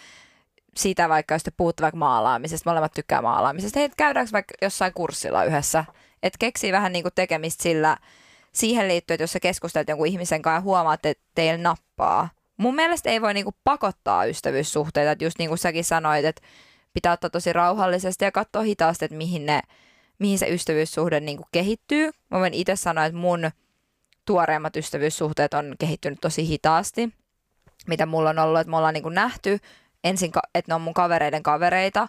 sitä 0.77 1.09
vaikka, 1.09 1.35
jos 1.35 1.43
te 1.43 1.51
puhutte 1.57 1.83
vaikka 1.83 1.99
maalaamisesta, 1.99 2.71
molemmat 2.71 2.93
tykkää 2.93 3.23
maalaamisesta, 3.23 3.79
hei, 3.79 3.91
käydäänkö 3.97 4.33
vaikka 4.33 4.55
jossain 4.62 4.93
kurssilla 4.95 5.45
yhdessä, 5.45 5.85
että 6.23 6.37
keksii 6.38 6.73
vähän 6.73 6.93
niinku 6.93 7.11
tekemistä 7.15 7.62
sillä 7.62 7.97
siihen 8.53 8.88
liittyen, 8.88 9.15
että 9.15 9.23
jos 9.23 9.33
sä 9.33 9.41
keskustelet 9.41 9.88
jonkun 9.88 10.07
ihmisen 10.07 10.43
kanssa 10.43 10.57
ja 10.57 10.61
huomaat, 10.61 11.07
että 11.07 11.25
teillä 11.35 11.62
nappaa. 11.62 12.29
Mun 12.57 12.75
mielestä 12.75 13.11
ei 13.11 13.23
voi 13.23 13.35
niinku 13.35 13.55
pakottaa 13.65 14.25
ystävyyssuhteita, 14.25 15.11
että 15.11 15.25
just 15.25 15.38
niin 15.38 15.49
kuin 15.49 15.59
säkin 15.59 15.85
sanoit, 15.85 16.25
että 16.25 16.43
pitää 16.92 17.12
ottaa 17.12 17.31
tosi 17.31 17.52
rauhallisesti 17.52 18.24
ja 18.24 18.33
katsoa 18.33 18.62
hitaasti, 18.62 19.05
että 19.05 19.16
mihin 19.16 19.46
ne 19.46 19.61
mihin 20.18 20.38
se 20.38 20.46
ystävyyssuhde 20.48 21.20
niin 21.20 21.37
kuin 21.37 21.48
kehittyy. 21.52 22.11
Mä 22.31 22.38
voin 22.38 22.55
itse 22.55 22.76
sanoa, 22.76 23.05
että 23.05 23.18
mun 23.18 23.50
tuoreimmat 24.24 24.76
ystävyyssuhteet 24.76 25.55
on 25.55 25.74
kehittynyt 25.78 26.20
tosi 26.20 26.48
hitaasti, 26.48 27.14
mitä 27.87 28.07
mulla 28.07 28.31
on 28.31 28.38
ollut, 28.38 28.61
että 28.61 28.70
me 28.70 28.76
ollaan 28.76 28.94
niin 28.94 29.02
kuin 29.02 29.14
nähty 29.14 29.59
ensin, 30.05 30.33
että 30.55 30.70
ne 30.70 30.74
on 30.74 30.81
mun 30.81 30.94
kavereiden 30.94 31.42
kavereita. 31.42 32.09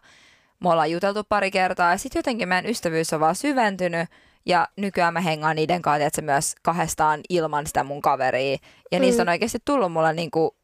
Me 0.60 0.70
ollaan 0.70 0.92
juteltu 0.92 1.24
pari 1.30 1.52
kertaa 1.52 1.92
ja 1.92 1.98
sitten 1.98 2.20
jotenkin 2.20 2.48
meidän 2.48 2.72
ystävyys 2.72 3.14
on 3.14 3.20
vaan 3.20 3.36
syventynyt 3.36 4.10
ja 4.46 4.68
nykyään 4.76 5.14
mä 5.14 5.22
hengaan 5.22 5.56
niiden 5.56 5.82
kanssa, 5.82 6.06
että 6.06 6.16
se 6.16 6.22
myös 6.22 6.56
kahdestaan 6.62 7.20
ilman 7.30 7.68
sitä 7.68 7.84
mun 7.84 8.02
kaveria. 8.02 8.58
Ja 8.92 9.00
mm. 9.00 9.02
niistä 9.02 9.22
on 9.22 9.30
oikeasti 9.30 9.58
tullut 9.66 9.92
mulla 9.92 10.14
niinku, 10.14 10.56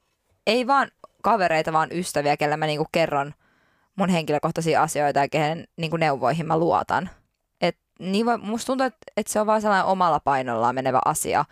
ei 0.47 0.67
vaan 0.67 0.91
kavereita, 1.21 1.73
vaan 1.73 1.89
ystäviä, 1.91 2.37
kelle 2.37 2.57
mä 2.57 2.65
niinku 2.65 2.87
kerron 2.91 3.33
mun 3.99 4.09
henkilökohtaisia 4.09 4.81
asioita 4.81 5.19
ja 5.19 5.29
kehen 5.29 5.67
niinku 5.77 5.97
neuvoihin 5.97 6.47
mä 6.47 6.57
luotan 6.57 7.09
niin 7.99 8.25
voi, 8.25 8.37
musta 8.37 8.67
tuntuu, 8.67 8.87
että, 8.87 8.99
että 9.17 9.33
se 9.33 9.39
on 9.39 9.47
vaan 9.47 9.61
sellainen 9.61 9.85
omalla 9.85 10.19
painollaan 10.19 10.75
menevä 10.75 10.99
asia. 11.05 11.45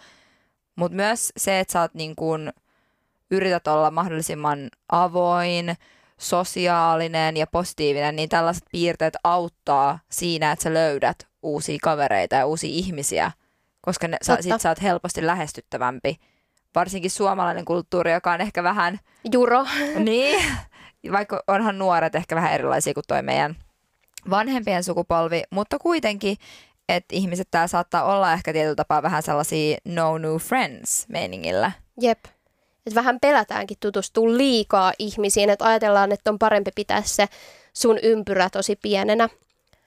Mutta 0.76 0.96
myös 0.96 1.32
se, 1.38 1.60
että 1.60 1.72
sä 1.72 1.82
oot 1.82 1.94
niin 1.94 2.16
kun, 2.16 2.54
yrität 3.32 3.68
olla 3.68 3.92
mahdollisimman 3.92 4.70
avoin, 4.90 5.76
sosiaalinen 6.18 7.38
ja 7.38 7.48
positiivinen, 7.48 8.16
niin 8.16 8.30
tällaiset 8.30 8.64
piirteet 8.72 9.18
auttaa 9.24 10.00
siinä, 10.12 10.52
että 10.52 10.64
sä 10.64 10.74
löydät 10.74 11.28
uusia 11.42 11.78
kavereita 11.84 12.36
ja 12.36 12.46
uusia 12.46 12.70
ihmisiä, 12.74 13.32
koska 13.82 14.08
ne, 14.08 14.18
sä, 14.22 14.38
sit 14.42 14.62
sä 14.62 14.70
oot 14.70 14.82
helposti 14.82 15.26
lähestyttävämpi. 15.26 16.18
Varsinkin 16.76 17.12
suomalainen 17.12 17.66
kulttuuri, 17.66 18.14
joka 18.14 18.32
on 18.32 18.42
ehkä 18.42 18.64
vähän... 18.64 19.00
Juro. 19.32 19.66
Niin, 19.96 20.46
vaikka 21.12 21.44
onhan 21.48 21.78
nuoret 21.78 22.16
ehkä 22.16 22.36
vähän 22.36 22.54
erilaisia 22.54 22.94
kuin 22.94 23.04
toi 23.08 23.22
meidän 23.22 23.56
vanhempien 24.30 24.84
sukupolvi, 24.84 25.44
mutta 25.50 25.80
kuitenkin, 25.80 26.38
että 26.90 27.16
ihmiset 27.16 27.48
täällä 27.52 27.68
saattaa 27.68 28.04
olla 28.04 28.34
ehkä 28.34 28.54
tietyllä 28.54 28.76
tapaa 28.76 29.04
vähän 29.04 29.24
sellaisia 29.24 29.78
no 29.86 30.18
new 30.18 30.36
friends 30.36 31.06
meiningillä. 31.10 31.72
Jep. 32.02 32.26
Et 32.88 32.96
vähän 32.96 33.20
pelätäänkin 33.20 33.78
tutustua 33.80 34.38
liikaa 34.38 34.94
ihmisiin, 35.00 35.50
että 35.50 35.66
ajatellaan, 35.66 36.12
että 36.12 36.32
on 36.32 36.40
parempi 36.40 36.72
pitää 36.76 37.02
se 37.02 37.28
sun 37.74 38.00
ympyrä 38.04 38.50
tosi 38.50 38.76
pienenä. 38.76 39.30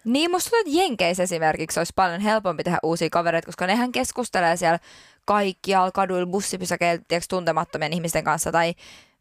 Niin, 0.05 0.31
musta 0.31 0.51
tuntuu, 0.51 0.70
että 0.70 0.83
Jenkeissä 0.83 1.23
esimerkiksi 1.23 1.81
olisi 1.81 1.92
paljon 1.96 2.20
helpompi 2.20 2.64
tehdä 2.64 2.79
uusia 2.83 3.11
kavereita, 3.11 3.46
koska 3.46 3.66
nehän 3.66 3.92
keskustelee 3.92 4.57
siellä 4.57 4.79
kaikkialla 5.25 5.90
kaduilla, 5.90 6.27
bussipysäkeillä, 6.27 7.05
tuntemattomien 7.29 7.92
ihmisten 7.92 8.25
kanssa 8.25 8.53
tai 8.53 8.75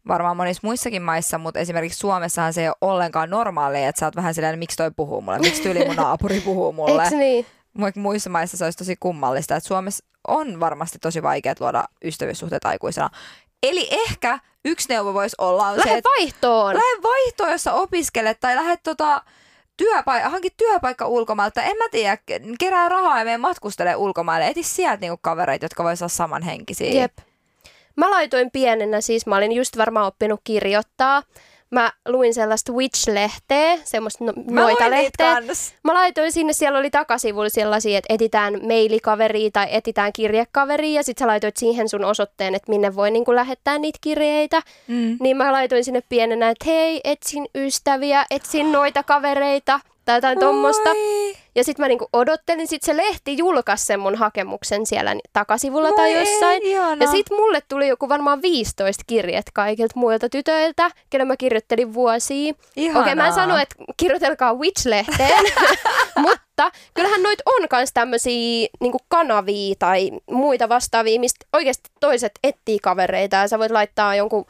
varmaan 0.08 0.36
monissa 0.36 0.60
muissakin 0.64 1.02
maissa, 1.02 1.38
mutta 1.38 1.60
esimerkiksi 1.60 1.98
Suomessahan 1.98 2.52
se 2.52 2.62
ei 2.62 2.68
ole 2.68 2.76
ollenkaan 2.80 3.30
normaalia, 3.30 3.88
että 3.88 4.00
sä 4.00 4.06
oot 4.06 4.16
vähän 4.16 4.34
silleen, 4.34 4.58
miksi 4.58 4.76
toi 4.76 4.90
puhuu 4.96 5.20
mulle, 5.20 5.38
miksi 5.38 5.62
tyyli 5.62 5.84
mun 5.86 5.96
naapuri 5.96 6.40
puhuu 6.40 6.72
mulle. 6.72 7.04
Eikö 7.04 7.16
niin? 7.16 7.46
Muissa 7.96 8.30
maissa 8.30 8.56
se 8.56 8.64
olisi 8.64 8.78
tosi 8.78 8.96
kummallista, 9.00 9.56
että 9.56 9.68
Suomessa 9.68 10.04
on 10.28 10.60
varmasti 10.60 10.98
tosi 10.98 11.22
vaikea 11.22 11.54
luoda 11.60 11.84
ystävyyssuhteet 12.04 12.64
aikuisena. 12.64 13.10
Eli 13.62 13.88
ehkä 13.90 14.38
yksi 14.64 14.88
neuvo 14.88 15.14
voisi 15.14 15.36
olla 15.38 15.76
lähde 15.76 15.94
se, 15.94 16.00
vaihtoon. 16.18 16.74
Lähde 16.74 17.02
vaihtoon, 17.02 17.50
jos 17.50 17.62
sä 17.62 17.72
opiskelet 17.72 18.40
tai 18.40 18.56
lähde 18.56 18.76
tota, 18.76 19.22
työpaikka, 19.76 20.28
hankin 20.28 20.52
työpaikka 20.56 21.06
ulkomailta, 21.06 21.62
en 21.62 21.76
mä 21.76 21.88
tiedä, 21.90 22.18
kerää 22.58 22.88
rahaa 22.88 23.18
ja 23.18 23.24
mene 23.24 23.38
matkustele 23.38 23.96
ulkomaille. 23.96 24.46
Eti 24.46 24.62
sieltä 24.62 25.00
niinku 25.00 25.18
kavereita, 25.22 25.64
jotka 25.64 25.84
voisivat 25.84 26.00
olla 26.02 26.16
samanhenkisiä. 26.16 26.92
Jep. 26.92 27.18
Mä 27.96 28.10
laitoin 28.10 28.50
pienenä, 28.50 29.00
siis 29.00 29.26
mä 29.26 29.36
olin 29.36 29.52
just 29.52 29.76
varmaan 29.76 30.06
oppinut 30.06 30.40
kirjoittaa. 30.44 31.22
Mä 31.70 31.92
luin 32.08 32.34
sellaista 32.34 32.72
Witch-lehteä, 32.72 33.78
semmoista 33.84 34.24
no, 34.24 34.32
noita 34.50 34.90
lehteä. 34.90 35.36
Mä 35.82 35.94
laitoin 35.94 36.32
sinne, 36.32 36.52
siellä 36.52 36.78
oli 36.78 36.90
takasivulla 36.90 37.48
sellaisia, 37.48 37.98
että 37.98 38.14
etitään 38.14 38.54
mailikaveria 38.66 39.50
tai 39.52 39.66
etitään 39.70 40.12
kirjekaveria 40.12 40.94
ja 40.94 41.02
sit 41.02 41.18
sä 41.18 41.26
laitoit 41.26 41.56
siihen 41.56 41.88
sun 41.88 42.04
osoitteen, 42.04 42.54
että 42.54 42.70
minne 42.70 42.94
voi 42.94 43.10
niin 43.10 43.24
lähettää 43.28 43.78
niitä 43.78 43.98
kirjeitä. 44.00 44.62
Mm. 44.86 45.16
Niin 45.20 45.36
mä 45.36 45.52
laitoin 45.52 45.84
sinne 45.84 46.02
pienenä, 46.08 46.50
että 46.50 46.64
hei, 46.66 47.00
etsin 47.04 47.48
ystäviä, 47.54 48.24
etsin 48.30 48.72
noita 48.72 49.02
kavereita 49.02 49.80
tai 50.10 50.16
jotain 50.16 50.40
tuommoista. 50.40 50.90
Ja 51.54 51.64
sitten 51.64 51.82
mä 51.82 51.88
niinku 51.88 52.08
odottelin, 52.12 52.66
sit 52.68 52.82
se 52.82 52.96
lehti 52.96 53.38
julkaisi 53.38 53.84
sen 53.84 54.00
mun 54.00 54.14
hakemuksen 54.14 54.86
siellä 54.86 55.16
takasivulla 55.32 55.88
Moi 55.88 55.96
tai 55.96 56.18
jossain. 56.18 56.62
Ei, 56.62 56.72
ja 57.00 57.10
sitten 57.10 57.36
mulle 57.36 57.60
tuli 57.68 57.88
joku 57.88 58.08
varmaan 58.08 58.42
15 58.42 59.04
kirjet 59.06 59.46
kaikilta 59.54 59.92
muilta 59.96 60.28
tytöiltä, 60.28 60.90
kelle 61.10 61.24
mä 61.24 61.36
kirjoittelin 61.36 61.94
vuosia. 61.94 62.52
Okei, 62.76 62.90
okay, 62.90 63.14
mä 63.14 63.26
en 63.26 63.32
sano, 63.32 63.58
että 63.58 63.74
kirjoitelkaa 63.96 64.54
Witch-lehteen, 64.54 65.52
mutta 66.26 66.70
kyllähän 66.94 67.22
noit 67.22 67.38
on 67.46 67.66
myös 67.72 67.90
tämmöisiä 67.94 68.68
niinku 68.80 68.98
kanavia 69.08 69.74
tai 69.78 70.10
muita 70.30 70.68
vastaavia, 70.68 71.20
mistä 71.20 71.46
oikeasti 71.52 71.90
toiset 72.00 72.32
etsii 72.44 72.78
kavereita 72.78 73.36
ja 73.36 73.48
sä 73.48 73.58
voit 73.58 73.70
laittaa 73.72 74.14
jonkun 74.14 74.46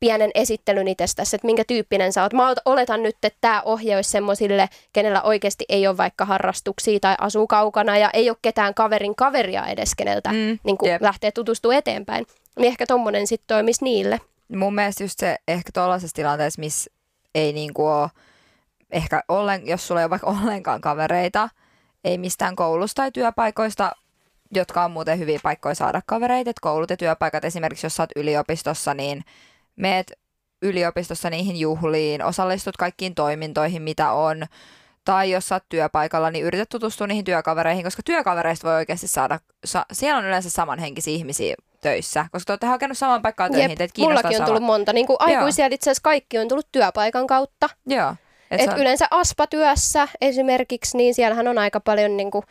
pienen 0.00 0.30
esittelyn 0.34 0.88
itsestäsi, 0.88 1.36
että 1.36 1.46
minkä 1.46 1.64
tyyppinen 1.64 2.12
sä 2.12 2.22
oot. 2.22 2.32
Mä 2.32 2.54
oletan 2.64 3.02
nyt, 3.02 3.16
että 3.22 3.38
tämä 3.40 3.62
ohje 3.64 3.96
olisi 3.96 4.10
semmoisille, 4.10 4.68
kenellä 4.92 5.22
oikeasti 5.22 5.64
ei 5.68 5.86
ole 5.86 5.96
vaikka 5.96 6.24
harrastuksia 6.24 7.00
tai 7.00 7.14
asuu 7.20 7.46
kaukana 7.46 7.98
ja 7.98 8.10
ei 8.12 8.30
ole 8.30 8.36
ketään 8.42 8.74
kaverin 8.74 9.16
kaveria 9.16 9.66
edes, 9.66 9.94
keneltä 9.94 10.30
mm, 10.30 10.58
niin 10.64 10.76
yep. 10.86 11.02
lähtee 11.02 11.32
tutustumaan 11.32 11.78
eteenpäin. 11.78 12.26
Niin 12.58 12.66
ehkä 12.66 12.86
tommonen 12.86 13.26
sitten 13.26 13.56
toimisi 13.56 13.84
niille. 13.84 14.20
Mun 14.56 14.74
mielestä 14.74 15.04
just 15.04 15.18
se 15.18 15.36
ehkä 15.48 15.70
tuollaisessa 15.74 16.14
tilanteessa, 16.14 16.60
missä 16.60 16.90
ei 17.34 17.52
niinku 17.52 17.86
ole 17.86 18.08
ehkä 18.90 19.22
ollen, 19.28 19.66
jos 19.66 19.86
sulla 19.86 20.00
ei 20.00 20.04
ole 20.04 20.10
vaikka 20.10 20.30
ollenkaan 20.30 20.80
kavereita, 20.80 21.48
ei 22.04 22.18
mistään 22.18 22.56
koulusta 22.56 23.02
tai 23.02 23.12
työpaikoista, 23.12 23.92
jotka 24.54 24.84
on 24.84 24.90
muuten 24.90 25.18
hyviä 25.18 25.40
paikkoja 25.42 25.74
saada 25.74 26.02
kavereita, 26.06 26.50
että 26.50 26.60
koulut 26.62 26.90
ja 26.90 26.96
työpaikat 26.96 27.44
esimerkiksi, 27.44 27.86
jos 27.86 27.96
sä 27.96 28.02
oot 28.02 28.10
yliopistossa, 28.16 28.94
niin 28.94 29.24
meet 29.76 30.12
yliopistossa 30.62 31.30
niihin 31.30 31.56
juhliin, 31.56 32.22
osallistut 32.24 32.76
kaikkiin 32.76 33.14
toimintoihin, 33.14 33.82
mitä 33.82 34.12
on, 34.12 34.46
tai 35.04 35.30
jos 35.30 35.48
sä 35.48 35.54
oot 35.54 35.64
työpaikalla, 35.68 36.30
niin 36.30 36.44
yrität 36.44 36.68
tutustua 36.68 37.06
niihin 37.06 37.24
työkavereihin, 37.24 37.84
koska 37.84 38.02
työkavereista 38.04 38.68
voi 38.68 38.74
oikeasti 38.76 39.08
saada, 39.08 39.38
sa, 39.64 39.86
siellä 39.92 40.18
on 40.18 40.24
yleensä 40.24 40.50
samanhenkisiä 40.50 41.14
ihmisiä 41.14 41.54
töissä, 41.80 42.26
koska 42.32 42.46
te 42.46 42.52
olette 42.52 42.66
hakenut 42.66 42.98
samaan 42.98 43.22
paikkaan 43.22 43.52
töihin, 43.52 43.70
Jep, 43.70 43.78
teitä 43.78 44.00
mullakin 44.00 44.28
on 44.28 44.34
sama. 44.34 44.46
tullut 44.46 44.62
monta. 44.62 44.92
Niin 44.92 45.06
kuin 45.06 45.16
aikuisia 45.20 45.66
itse 45.66 45.90
asiassa 45.90 46.02
kaikki 46.02 46.38
on 46.38 46.48
tullut 46.48 46.68
työpaikan 46.72 47.26
kautta. 47.26 47.68
Joo. 47.86 48.14
Et 48.50 48.60
Et 48.60 48.70
on- 48.72 48.78
yleensä 48.78 49.06
aspatyössä 49.10 50.08
esimerkiksi, 50.20 50.96
niin 50.96 51.14
siellähän 51.14 51.48
on 51.48 51.58
aika 51.58 51.80
paljon 51.80 52.16
niin 52.16 52.30
kuin, 52.30 52.44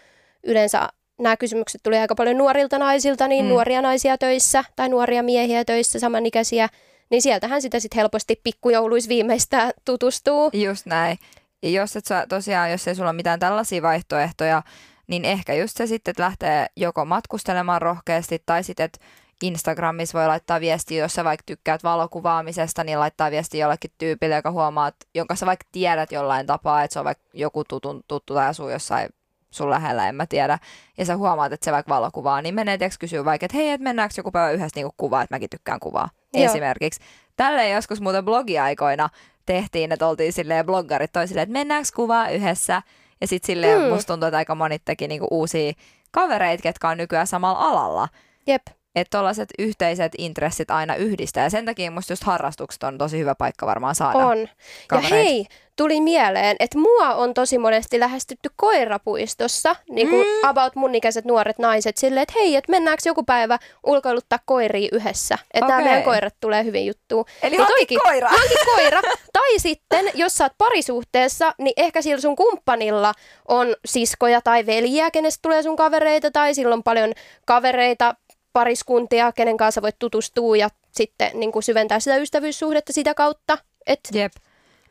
yleensä 0.43 0.89
nämä 1.19 1.37
kysymykset 1.37 1.83
tulee 1.83 2.01
aika 2.01 2.15
paljon 2.15 2.37
nuorilta 2.37 2.77
naisilta, 2.79 3.27
niin 3.27 3.45
mm. 3.45 3.49
nuoria 3.49 3.81
naisia 3.81 4.17
töissä 4.17 4.63
tai 4.75 4.89
nuoria 4.89 5.23
miehiä 5.23 5.65
töissä, 5.65 5.99
samanikäisiä. 5.99 6.69
Niin 7.09 7.21
sieltähän 7.21 7.61
sitä 7.61 7.79
sitten 7.79 7.97
helposti 7.97 8.41
pikkujouluis 8.43 9.09
viimeistään 9.09 9.71
tutustuu. 9.85 10.49
Just 10.53 10.85
näin. 10.85 11.17
Ja 11.63 11.69
jos 11.69 11.95
et 11.95 12.05
sä, 12.05 12.25
tosiaan, 12.29 12.71
jos 12.71 12.87
ei 12.87 12.95
sulla 12.95 13.09
ole 13.09 13.15
mitään 13.15 13.39
tällaisia 13.39 13.81
vaihtoehtoja, 13.81 14.63
niin 15.07 15.25
ehkä 15.25 15.53
just 15.53 15.77
se 15.77 15.87
sitten, 15.87 16.11
että 16.11 16.23
lähtee 16.23 16.67
joko 16.75 17.05
matkustelemaan 17.05 17.81
rohkeasti 17.81 18.43
tai 18.45 18.63
sitten, 18.63 18.83
että 18.83 18.99
Instagramissa 19.41 20.19
voi 20.19 20.27
laittaa 20.27 20.59
viestiä, 20.59 21.03
jos 21.03 21.13
sä 21.13 21.23
vaikka 21.23 21.43
tykkäät 21.45 21.83
valokuvaamisesta, 21.83 22.83
niin 22.83 22.99
laittaa 22.99 23.31
viestiä 23.31 23.61
jollekin 23.61 23.91
tyypille, 23.97 24.35
joka 24.35 24.51
huomaat, 24.51 24.95
jonka 25.15 25.35
sä 25.35 25.45
vaikka 25.45 25.65
tiedät 25.71 26.11
jollain 26.11 26.45
tapaa, 26.45 26.83
että 26.83 26.93
se 26.93 26.99
on 26.99 27.05
vaikka 27.05 27.23
joku 27.33 27.63
tutun, 27.63 28.03
tuttu 28.07 28.33
tai 28.33 28.47
asuu 28.47 28.69
jossain 28.69 29.09
sun 29.51 29.69
lähellä, 29.69 30.09
en 30.09 30.15
mä 30.15 30.25
tiedä, 30.25 30.59
ja 30.97 31.05
sä 31.05 31.17
huomaat, 31.17 31.53
että 31.53 31.65
se 31.65 31.71
vaikka 31.71 31.95
valokuvaa, 31.95 32.41
niin 32.41 32.55
menee 32.55 32.77
tiiäks 32.77 32.97
kysyä 32.97 33.25
vaikka, 33.25 33.45
että 33.45 33.57
hei, 33.57 33.69
että 33.69 33.83
mennäänkö 33.83 34.13
joku 34.17 34.31
päivä 34.31 34.51
yhdessä 34.51 34.79
niinku 34.79 34.93
kuvaa, 34.97 35.21
että 35.21 35.35
mäkin 35.35 35.49
tykkään 35.49 35.79
kuvaa, 35.79 36.09
Joo. 36.33 36.45
esimerkiksi. 36.45 36.99
Tälleen 37.37 37.71
joskus 37.71 38.01
muuten 38.01 38.25
blogiaikoina 38.25 39.09
tehtiin, 39.45 39.91
että 39.91 40.07
oltiin 40.07 40.33
silleen 40.33 40.65
bloggarit 40.65 41.11
toi 41.11 41.27
silleen, 41.27 41.43
että 41.43 41.53
mennäänkö 41.53 41.89
kuvaa 41.95 42.29
yhdessä, 42.29 42.81
ja 43.21 43.27
sitten 43.27 43.47
silleen 43.47 43.81
Mm. 43.81 43.87
musta 43.87 44.13
tuntuu, 44.13 44.27
että 44.27 44.37
aika 44.37 44.55
monet 44.55 44.81
teki 44.85 45.07
niinku 45.07 45.27
uusia 45.31 45.73
kavereita, 46.11 46.63
ketkä 46.63 46.89
on 46.89 46.97
nykyään 46.97 47.27
samalla 47.27 47.59
alalla. 47.59 48.07
Jep. 48.47 48.61
Että 48.95 49.17
tällaiset 49.17 49.49
yhteiset 49.59 50.11
intressit 50.17 50.71
aina 50.71 50.95
yhdistää. 50.95 51.43
Ja 51.43 51.49
sen 51.49 51.65
takia 51.65 51.91
musta 51.91 52.13
just 52.13 52.23
harrastukset 52.23 52.83
on 52.83 52.97
tosi 52.97 53.19
hyvä 53.19 53.35
paikka 53.35 53.65
varmaan 53.65 53.95
saada 53.95 54.17
On. 54.19 54.39
Ja 54.39 54.47
kavereita. 54.87 55.15
hei, 55.15 55.45
tuli 55.75 56.01
mieleen, 56.01 56.55
että 56.59 56.77
mua 56.77 57.13
on 57.15 57.33
tosi 57.33 57.57
monesti 57.57 57.99
lähestytty 57.99 58.49
koirapuistossa, 58.55 59.75
niin 59.89 60.09
kuin 60.09 60.27
mm. 60.27 60.49
about 60.49 60.75
mun 60.75 60.95
ikäiset 60.95 61.25
nuoret 61.25 61.59
naiset, 61.59 61.97
silleen, 61.97 62.21
että 62.23 62.33
hei, 62.39 62.55
että 62.55 62.71
mennäänkö 62.71 63.01
joku 63.05 63.23
päivä 63.23 63.59
ulkoiluttaa 63.85 64.39
koiria 64.45 64.89
yhdessä. 64.91 65.37
Että 65.53 65.67
nämä 65.67 65.75
Okei. 65.79 65.85
meidän 65.85 66.03
koirat 66.03 66.35
tulee 66.41 66.63
hyvin 66.63 66.85
juttuun. 66.85 67.25
Eli 67.43 67.49
Niin 67.51 67.59
hanki 67.59 67.73
toikin- 67.73 67.99
koira. 68.03 68.29
Hanki 68.29 68.55
koira. 68.75 69.01
tai 69.33 69.59
sitten, 69.59 70.11
jos 70.13 70.37
sä 70.37 70.43
oot 70.45 70.53
parisuhteessa, 70.57 71.53
niin 71.57 71.73
ehkä 71.77 72.01
sillä 72.01 72.21
sun 72.21 72.35
kumppanilla 72.35 73.13
on 73.47 73.75
siskoja 73.85 74.41
tai 74.41 74.65
veljiä, 74.65 75.11
kenestä 75.11 75.39
tulee 75.41 75.63
sun 75.63 75.75
kavereita, 75.75 76.31
tai 76.31 76.53
sillä 76.55 76.73
on 76.73 76.83
paljon 76.83 77.13
kavereita, 77.45 78.15
pariskuntia, 78.53 79.31
kenen 79.31 79.57
kanssa 79.57 79.81
voit 79.81 79.99
tutustua 79.99 80.57
ja 80.57 80.69
sitten 80.91 81.31
niin 81.39 81.51
kuin 81.51 81.63
syventää 81.63 81.99
sitä 81.99 82.17
ystävyyssuhdetta 82.17 82.93
sitä 82.93 83.13
kautta. 83.13 83.57
Et 83.87 83.99
Jep. 84.13 84.31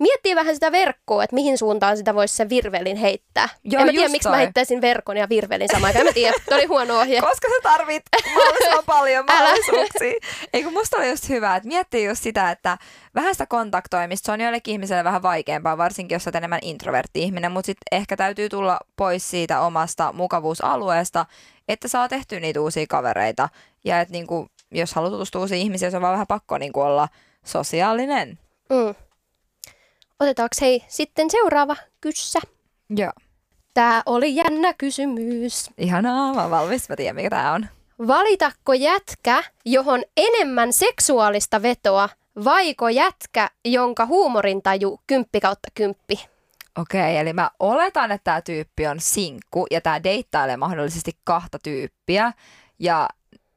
Miettii 0.03 0.37
vähän 0.37 0.55
sitä 0.55 0.73
verkkoa, 0.73 1.25
että 1.25 1.35
mihin 1.35 1.59
suuntaan 1.59 1.97
sitä 1.97 2.15
voisi 2.15 2.37
se 2.37 2.49
virvelin 2.49 2.97
heittää. 2.97 3.49
Joo, 3.65 3.81
en 3.81 3.87
mä 3.87 3.93
tiedä, 3.93 4.09
miksi 4.09 4.29
toi. 4.29 4.33
mä 4.33 4.37
heittäisin 4.37 4.81
verkon 4.81 5.17
ja 5.17 5.29
virvelin 5.29 5.69
samaan 5.73 5.87
aikaan. 5.87 6.01
En 6.01 6.07
mä 6.07 6.13
tiedä, 6.13 6.35
toi 6.49 6.59
oli 6.59 6.67
huono 6.67 7.01
ohje. 7.01 7.21
Koska 7.31 7.49
sä 7.49 7.63
tarvit 7.63 8.03
mahdollisimman 8.35 8.85
paljon 8.87 9.25
mahdollisuuksia. 9.31 10.13
Eikö 10.53 10.71
musta 10.71 10.97
oli 10.97 11.11
just 11.11 11.29
hyvä, 11.29 11.57
että 11.57 11.69
miettii 11.69 12.05
just 12.05 12.23
sitä, 12.23 12.51
että 12.51 12.79
vähän 13.15 13.35
sitä 13.35 13.47
kontaktoimista, 13.47 14.27
se 14.27 14.33
on 14.33 14.41
joillekin 14.41 14.73
ihmiselle 14.73 15.05
vähän 15.05 15.23
vaikeampaa, 15.23 15.79
varsinkin 15.79 16.15
jos 16.15 16.25
sä 16.25 16.31
enemmän 16.35 16.61
introvertti-ihminen, 16.63 17.53
mutta 17.53 17.67
sitten 17.67 17.99
ehkä 17.99 18.17
täytyy 18.17 18.49
tulla 18.49 18.79
pois 18.97 19.31
siitä 19.31 19.61
omasta 19.61 20.13
mukavuusalueesta, 20.13 21.27
että 21.69 21.89
saa 21.89 22.09
tehtyä 22.09 22.41
niitä 22.41 22.61
uusia 22.61 22.87
kavereita. 22.89 23.49
Ja 23.85 24.01
että 24.01 24.13
niinku, 24.13 24.49
jos 24.71 24.95
haluat 24.95 25.13
tutustua 25.13 25.41
uusiin 25.41 25.61
ihmisiin, 25.61 25.91
se 25.91 25.97
on 25.97 26.03
vaan 26.03 26.13
vähän 26.13 26.27
pakko 26.27 26.59
niinku 26.59 26.81
olla 26.81 27.09
sosiaalinen. 27.45 28.39
Mm. 28.71 28.95
Otetaanko 30.23 30.55
hei 30.61 30.85
sitten 30.89 31.31
seuraava 31.31 31.77
kyssä? 32.01 32.41
Joo. 32.91 33.13
Tää 33.75 34.03
oli 34.07 34.37
jännä 34.37 34.75
kysymys. 34.79 35.71
Ihanaa, 35.79 36.35
mä 36.35 36.43
oon 36.43 36.51
valmis, 36.51 36.89
mä 36.89 36.97
tiedän 36.97 37.17
mikä 37.17 37.31
tää 37.31 37.53
on. 37.53 37.67
Valitakko 38.07 38.73
jätkä, 38.73 39.45
johon 39.65 40.03
enemmän 40.17 40.73
seksuaalista 40.73 41.63
vetoa, 41.63 42.09
vaiko 42.45 42.89
jätkä, 42.89 43.51
jonka 43.65 44.07
huumorintaju 44.07 45.01
kymppi 45.07 45.41
kautta 45.41 45.69
kymppi? 45.75 46.27
Okei, 46.79 47.19
eli 47.19 47.33
mä 47.33 47.51
oletan, 47.61 48.13
että 48.13 48.25
tämä 48.25 48.41
tyyppi 48.41 48.87
on 48.87 49.01
sinkku 49.01 49.67
ja 49.71 49.81
tämä 49.81 50.03
deittailee 50.05 50.57
mahdollisesti 50.57 51.13
kahta 51.25 51.59
tyyppiä. 51.63 52.33
Ja 52.79 53.09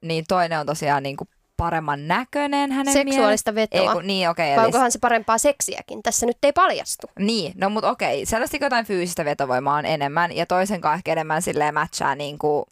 niin 0.01 0.25
toinen 0.27 0.59
on 0.59 0.65
tosiaan 0.65 1.03
niin 1.03 1.17
kuin 1.17 1.29
paremman 1.57 2.07
näköinen 2.07 2.71
hänen 2.71 2.93
Seksuaalista 2.93 3.51
mielestä. 3.51 3.55
vetoa. 3.55 3.89
Ei, 3.91 3.95
kun, 3.95 4.07
niin, 4.07 4.29
okei. 4.29 4.49
Vai 4.49 4.57
eli, 4.57 4.65
onkohan 4.65 4.91
se 4.91 4.99
parempaa 4.99 5.37
seksiäkin? 5.37 6.03
Tässä 6.03 6.25
nyt 6.25 6.37
ei 6.43 6.53
paljastu. 6.53 7.07
Niin, 7.19 7.53
no 7.55 7.69
mut 7.69 7.83
okei. 7.83 8.25
Selvästi 8.25 8.57
jotain 8.61 8.85
fyysistä 8.85 9.25
vetovoimaa 9.25 9.77
on 9.77 9.85
enemmän 9.85 10.35
ja 10.35 10.45
toisen 10.45 10.81
kanssa 10.81 10.95
ehkä 10.95 11.11
enemmän 11.11 11.41
silleen 11.41 11.73
matchaa 11.73 12.15
niin 12.15 12.37
kuin, 12.37 12.65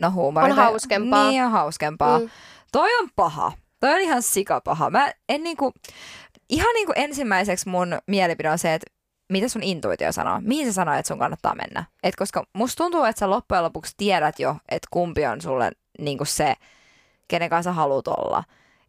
no 0.00 0.10
huumoria. 0.10 0.54
On 0.54 0.56
hauskempaa. 0.56 1.30
Niin, 1.30 1.44
on 1.44 1.50
hauskempaa. 1.50 2.18
Mm. 2.18 2.30
Toi 2.72 2.98
on 3.00 3.08
paha. 3.16 3.52
Toi 3.80 3.94
on 3.94 4.00
ihan 4.00 4.22
sikapaha. 4.22 4.90
Mä 4.90 5.12
en 5.28 5.42
niinku, 5.42 5.72
ihan 6.48 6.74
niinku 6.74 6.92
ensimmäiseksi 6.96 7.68
mun 7.68 7.98
mielipide 8.06 8.50
on 8.50 8.58
se, 8.58 8.74
että 8.74 8.94
mitä 9.32 9.48
sun 9.48 9.62
intuitio 9.62 10.12
sanoo? 10.12 10.40
Mihin 10.40 10.66
se 10.66 10.72
sanoo, 10.72 10.94
että 10.94 11.08
sun 11.08 11.18
kannattaa 11.18 11.54
mennä? 11.54 11.84
Et 12.02 12.16
koska 12.16 12.46
musta 12.52 12.84
tuntuu, 12.84 13.04
että 13.04 13.20
sä 13.20 13.30
loppujen 13.30 13.64
lopuksi 13.64 13.94
tiedät 13.96 14.38
jo, 14.38 14.56
että 14.68 14.88
kumpi 14.90 15.26
on 15.26 15.40
sulle 15.40 15.70
niinku 15.98 16.24
se, 16.24 16.54
kenen 17.28 17.50
kanssa 17.50 17.72
haluat 17.72 18.08
olla. 18.08 18.44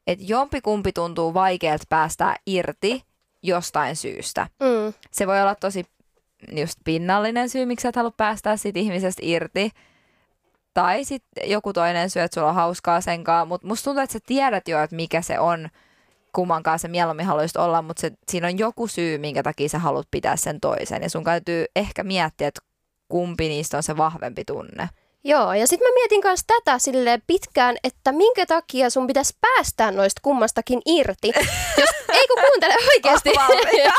Että 0.08 0.26
jompi 0.28 0.62
kumpi 0.62 0.94
tuntuu 0.94 1.34
vaikealta 1.34 1.84
päästää 1.90 2.36
irti 2.46 3.04
jostain 3.44 3.96
syystä. 3.96 4.48
Mm. 4.60 4.94
Se 5.12 5.28
voi 5.28 5.42
olla 5.42 5.56
tosi 5.56 5.86
just 6.52 6.80
pinnallinen 6.84 7.50
syy, 7.50 7.66
miksi 7.66 7.82
sä 7.84 7.90
et 7.90 7.96
halua 7.96 8.12
päästää 8.18 8.58
siitä 8.58 8.80
ihmisestä 8.80 9.22
irti. 9.26 9.72
Tai 10.74 11.04
sitten 11.04 11.50
joku 11.50 11.74
toinen 11.74 12.10
syy, 12.10 12.22
että 12.22 12.36
sulla 12.36 12.50
on 12.50 12.56
hauskaa 12.56 13.02
sen 13.02 13.24
kanssa. 13.24 13.46
Mutta 13.46 13.68
musta 13.68 13.84
tuntuu, 13.84 14.04
että 14.04 14.14
sä 14.14 14.20
tiedät 14.26 14.68
jo, 14.68 14.84
että 14.84 14.96
mikä 14.96 15.22
se 15.22 15.40
on, 15.40 15.70
kumman 16.34 16.64
kanssa 16.64 16.88
sä 16.88 16.92
mieluummin 16.92 17.26
haluaisit 17.26 17.58
olla, 17.58 17.82
mutta 17.82 18.02
se, 18.02 18.12
siinä 18.32 18.48
on 18.48 18.58
joku 18.58 18.88
syy, 18.88 19.18
minkä 19.18 19.44
takia 19.44 19.70
sä 19.70 19.80
haluat 19.80 20.08
pitää 20.12 20.36
sen 20.36 20.60
toisen. 20.60 21.02
Ja 21.02 21.10
sun 21.10 21.24
täytyy 21.24 21.66
ehkä 21.76 22.04
miettiä, 22.04 22.48
että 22.48 22.62
kumpi 23.10 23.48
niistä 23.48 23.78
on 23.78 23.84
se 23.84 23.98
vahvempi 23.98 24.46
tunne. 24.46 24.90
Joo, 25.28 25.54
ja 25.54 25.68
sitten 25.68 25.90
mä 25.90 25.94
mietin 25.94 26.22
myös 26.24 26.40
tätä 26.48 26.80
silleen 26.80 27.22
pitkään, 27.28 27.78
että 27.84 28.12
minkä 28.12 28.46
takia 28.46 28.90
sun 28.90 29.08
pitäisi 29.08 29.34
päästää 29.42 29.92
noista 29.92 30.20
kummastakin 30.24 30.82
irti. 30.86 31.28
Jos, 31.82 31.90
ei 32.14 32.28
kun 32.28 32.44
kuuntele 32.50 32.76
oikeasti. 32.96 33.30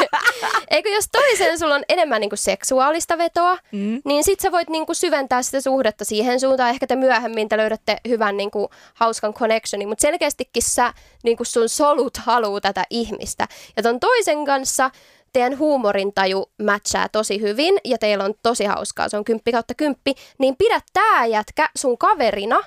Eikö 0.70 0.88
jos 0.88 1.04
toisen 1.12 1.58
sulla 1.58 1.74
on 1.74 1.84
enemmän 1.88 2.20
niinku 2.20 2.36
seksuaalista 2.36 3.18
vetoa, 3.18 3.58
Mm. 3.72 4.00
niin 4.04 4.24
sit 4.24 4.40
sä 4.40 4.52
voit 4.52 4.68
niinku 4.68 4.94
syventää 4.94 5.42
sitä 5.42 5.60
suhdetta 5.60 6.04
siihen 6.04 6.40
suuntaan. 6.40 6.70
Ehkä 6.70 6.86
te 6.86 6.96
myöhemmin 6.96 7.48
te 7.48 7.56
löydätte 7.56 7.96
hyvän 8.08 8.36
niinku 8.36 8.70
hauskan 8.94 9.34
connectionin, 9.34 9.88
mutta 9.88 10.02
selkeästikin 10.02 10.62
sä 10.62 10.92
niinku 11.24 11.44
sun 11.44 11.68
solut 11.68 12.16
haluu 12.16 12.60
tätä 12.60 12.84
ihmistä. 12.90 13.48
Ja 13.76 13.82
ton 13.82 14.00
toisen 14.00 14.44
kanssa 14.44 14.90
teidän 15.32 15.58
huumorintaju 15.58 16.50
matchaa 16.62 17.08
tosi 17.08 17.40
hyvin 17.40 17.78
ja 17.84 17.98
teillä 17.98 18.24
on 18.24 18.34
tosi 18.42 18.64
hauskaa, 18.64 19.08
se 19.08 19.16
on 19.16 19.24
kymppi 19.24 19.52
kautta 19.52 19.74
kymppi, 19.74 20.14
niin 20.38 20.56
pidä 20.56 20.80
tää 20.92 21.26
jätkä 21.26 21.70
sun 21.76 21.98
kaverina 21.98 22.62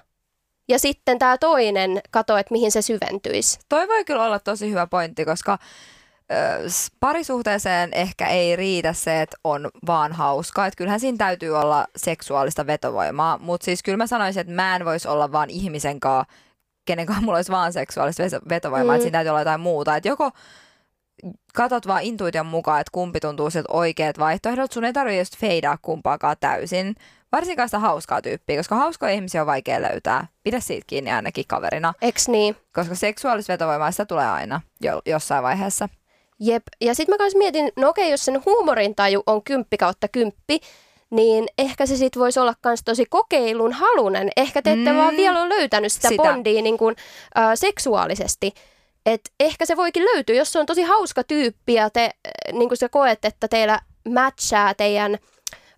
ja 0.69 0.79
sitten 0.79 1.19
tämä 1.19 1.37
toinen 1.37 2.01
kato, 2.11 2.37
että 2.37 2.51
mihin 2.51 2.71
se 2.71 2.81
syventyisi. 2.81 3.59
Toi 3.69 3.87
voi 3.87 4.05
kyllä 4.05 4.23
olla 4.23 4.39
tosi 4.39 4.69
hyvä 4.69 4.87
pointti, 4.87 5.25
koska 5.25 5.57
parisuhteeseen 6.99 7.93
ehkä 7.93 8.27
ei 8.27 8.55
riitä 8.55 8.93
se, 8.93 9.21
että 9.21 9.37
on 9.43 9.69
vaan 9.87 10.13
hauskaa. 10.13 10.65
Että 10.67 10.77
kyllähän 10.77 10.99
siinä 10.99 11.17
täytyy 11.17 11.57
olla 11.57 11.87
seksuaalista 11.95 12.67
vetovoimaa, 12.67 13.37
mutta 13.37 13.65
siis 13.65 13.83
kyllä 13.83 13.97
mä 13.97 14.07
sanoisin, 14.07 14.41
että 14.41 14.53
mä 14.53 14.75
en 14.75 14.85
voisi 14.85 15.07
olla 15.07 15.31
vaan 15.31 15.49
ihmisen 15.49 15.99
kanssa, 15.99 16.33
kenen 16.85 17.05
kanssa 17.05 17.23
mulla 17.25 17.37
olisi 17.37 17.51
vaan 17.51 17.73
seksuaalista 17.73 18.23
vetovoimaa, 18.49 18.93
Mm. 18.93 18.95
että 18.95 19.03
siinä 19.03 19.17
täytyy 19.17 19.29
olla 19.29 19.41
jotain 19.41 19.61
muuta. 19.61 19.95
Että 19.95 20.09
joko 20.09 20.31
katot 21.53 21.87
vaan 21.87 22.03
intuition 22.03 22.45
mukaan, 22.45 22.81
että 22.81 22.91
kumpi 22.91 23.19
tuntuu 23.19 23.49
sieltä 23.49 23.73
oikeat 23.73 24.19
vaihtoehdot, 24.19 24.71
sun 24.71 24.85
ei 24.85 24.93
tarvitse 24.93 25.19
just 25.19 25.37
feidaa 25.37 25.77
kumpaakaan 25.81 26.35
täysin. 26.39 26.95
Varsinkaan 27.31 27.69
sitä 27.69 27.79
hauskaa 27.79 28.21
tyyppiä, 28.21 28.57
koska 28.57 28.75
hauskoja 28.75 29.11
ihmisiä 29.11 29.41
on 29.41 29.47
vaikea 29.47 29.81
löytää. 29.81 30.27
Pidä 30.43 30.59
siitä 30.59 30.83
kiinni 30.87 31.11
ainakin 31.11 31.45
kaverina. 31.47 31.93
Eks 32.01 32.27
niin? 32.27 32.55
Koska 32.73 32.95
seksuaalista 32.95 33.53
vetovoimaa 33.53 33.91
sitä 33.91 34.05
tulee 34.05 34.29
aina 34.29 34.61
jo, 34.81 35.01
jossain 35.05 35.43
vaiheessa. 35.43 35.89
Jep. 36.39 36.63
Ja 36.81 36.95
sitten 36.95 37.13
mä 37.13 37.17
kans 37.17 37.35
mietin, 37.35 37.71
no 37.75 37.89
okei, 37.89 38.11
jos 38.11 38.25
sen 38.25 38.41
huumorintaju 38.45 39.23
on 39.27 39.43
kymppi 39.43 39.77
kautta 39.77 40.07
kymppi, 40.07 40.59
niin 41.09 41.45
ehkä 41.57 41.85
se 41.85 41.97
sit 41.97 42.17
voisi 42.17 42.39
olla 42.39 42.53
myös 42.65 42.81
tosi 42.85 43.05
kokeilun 43.09 43.73
halunen. 43.73 44.29
Ehkä 44.37 44.61
te 44.61 44.71
ette 44.71 44.91
mm. 44.91 44.97
vaan 44.97 45.17
vielä 45.17 45.41
ole 45.41 45.49
löytänyt 45.49 45.91
sitä, 45.91 46.09
sitä. 46.09 46.23
bondia 46.23 46.61
niin 46.61 46.77
kuin, 46.77 46.95
äh, 47.37 47.51
seksuaalisesti. 47.55 48.53
Et 49.13 49.21
ehkä 49.39 49.65
se 49.65 49.77
voikin 49.77 50.05
löytyä, 50.05 50.35
jos 50.35 50.51
se 50.51 50.59
on 50.59 50.65
tosi 50.65 50.81
hauska 50.81 51.23
tyyppi 51.23 51.73
ja 51.73 51.89
te 51.89 52.09
niin 52.53 52.69
kuin 52.69 52.77
sä 52.77 52.89
koet, 52.89 53.25
että 53.25 53.47
teillä 53.47 53.79
matchaa 54.09 54.73
teidän– 54.73 55.17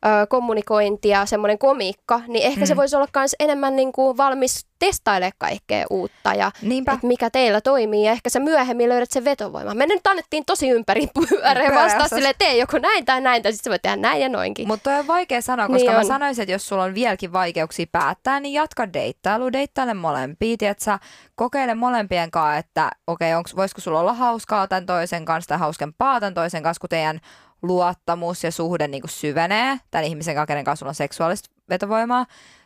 ö, 0.05 0.27
kommunikointi 0.27 1.09
ja 1.09 1.25
semmoinen 1.25 1.57
komiikka, 1.57 2.21
niin 2.27 2.45
ehkä 2.45 2.59
mm. 2.59 2.65
se 2.65 2.75
voisi 2.75 2.95
olla 2.95 3.07
myös 3.15 3.35
enemmän 3.39 3.75
niin 3.75 3.91
kuin 3.91 4.17
valmis 4.17 4.65
testailemaan 4.79 5.31
kaikkea 5.37 5.85
uutta 5.89 6.33
ja 6.33 6.51
että 6.77 7.07
mikä 7.07 7.29
teillä 7.29 7.61
toimii 7.61 8.05
ja 8.05 8.11
ehkä 8.11 8.29
sä 8.29 8.39
myöhemmin 8.39 8.89
löydät 8.89 9.11
sen 9.11 9.25
vetovoiman. 9.25 9.77
Me 9.77 9.85
nyt 9.85 10.07
annettiin 10.07 10.45
tosi 10.45 10.69
ympäri 10.69 11.07
pyöreen 11.29 11.75
vastaa 11.75 12.07
sille, 12.07 12.33
tee 12.37 12.57
joko 12.57 12.79
näin 12.79 13.05
tai 13.05 13.21
näin 13.21 13.43
tai 13.43 13.51
sitten 13.51 13.63
sä 13.63 13.69
voit 13.69 13.81
tehdä 13.81 13.95
näin 13.95 14.21
ja 14.21 14.29
noinkin. 14.29 14.67
Mutta 14.67 14.95
on 14.95 15.07
vaikea 15.07 15.41
sanoa, 15.41 15.67
koska 15.67 15.77
niin 15.77 15.91
mä 15.91 15.97
on. 15.97 16.05
sanoisin, 16.05 16.43
että 16.43 16.51
jos 16.51 16.67
sulla 16.67 16.83
on 16.83 16.95
vieläkin 16.95 17.33
vaikeuksia 17.33 17.85
päättää, 17.91 18.39
niin 18.39 18.53
jatka 18.53 18.93
deittailu, 18.93 19.51
deittaile 19.51 19.93
molempia, 19.93 20.73
sä 20.77 20.99
kokeile 21.35 21.75
molempien 21.75 22.31
kanssa, 22.31 22.57
että 22.57 22.91
okei, 23.07 23.35
okay, 23.35 23.55
voisiko 23.55 23.81
sulla 23.81 23.99
olla 23.99 24.13
hauskaa 24.13 24.67
tämän 24.67 24.85
toisen 24.85 25.25
kanssa 25.25 25.49
tai 25.49 25.57
hauskempaa 25.57 26.19
tämän 26.19 26.33
toisen 26.33 26.63
kanssa, 26.63 26.81
kun 26.81 26.89
teidän 26.89 27.19
luottamus 27.61 28.43
ja 28.43 28.51
suhde 28.51 28.87
niin 28.87 29.01
kuin 29.01 29.11
syvenee 29.11 29.77
tämän 29.91 30.05
ihmisen 30.05 30.35
kanssa, 30.35 30.45
kenen 30.45 30.63
kanssa 30.63 30.79
sulla 30.79 30.89
on 30.89 30.95
seksuaalista 30.95 31.49
vetovoimaa. 31.69 32.25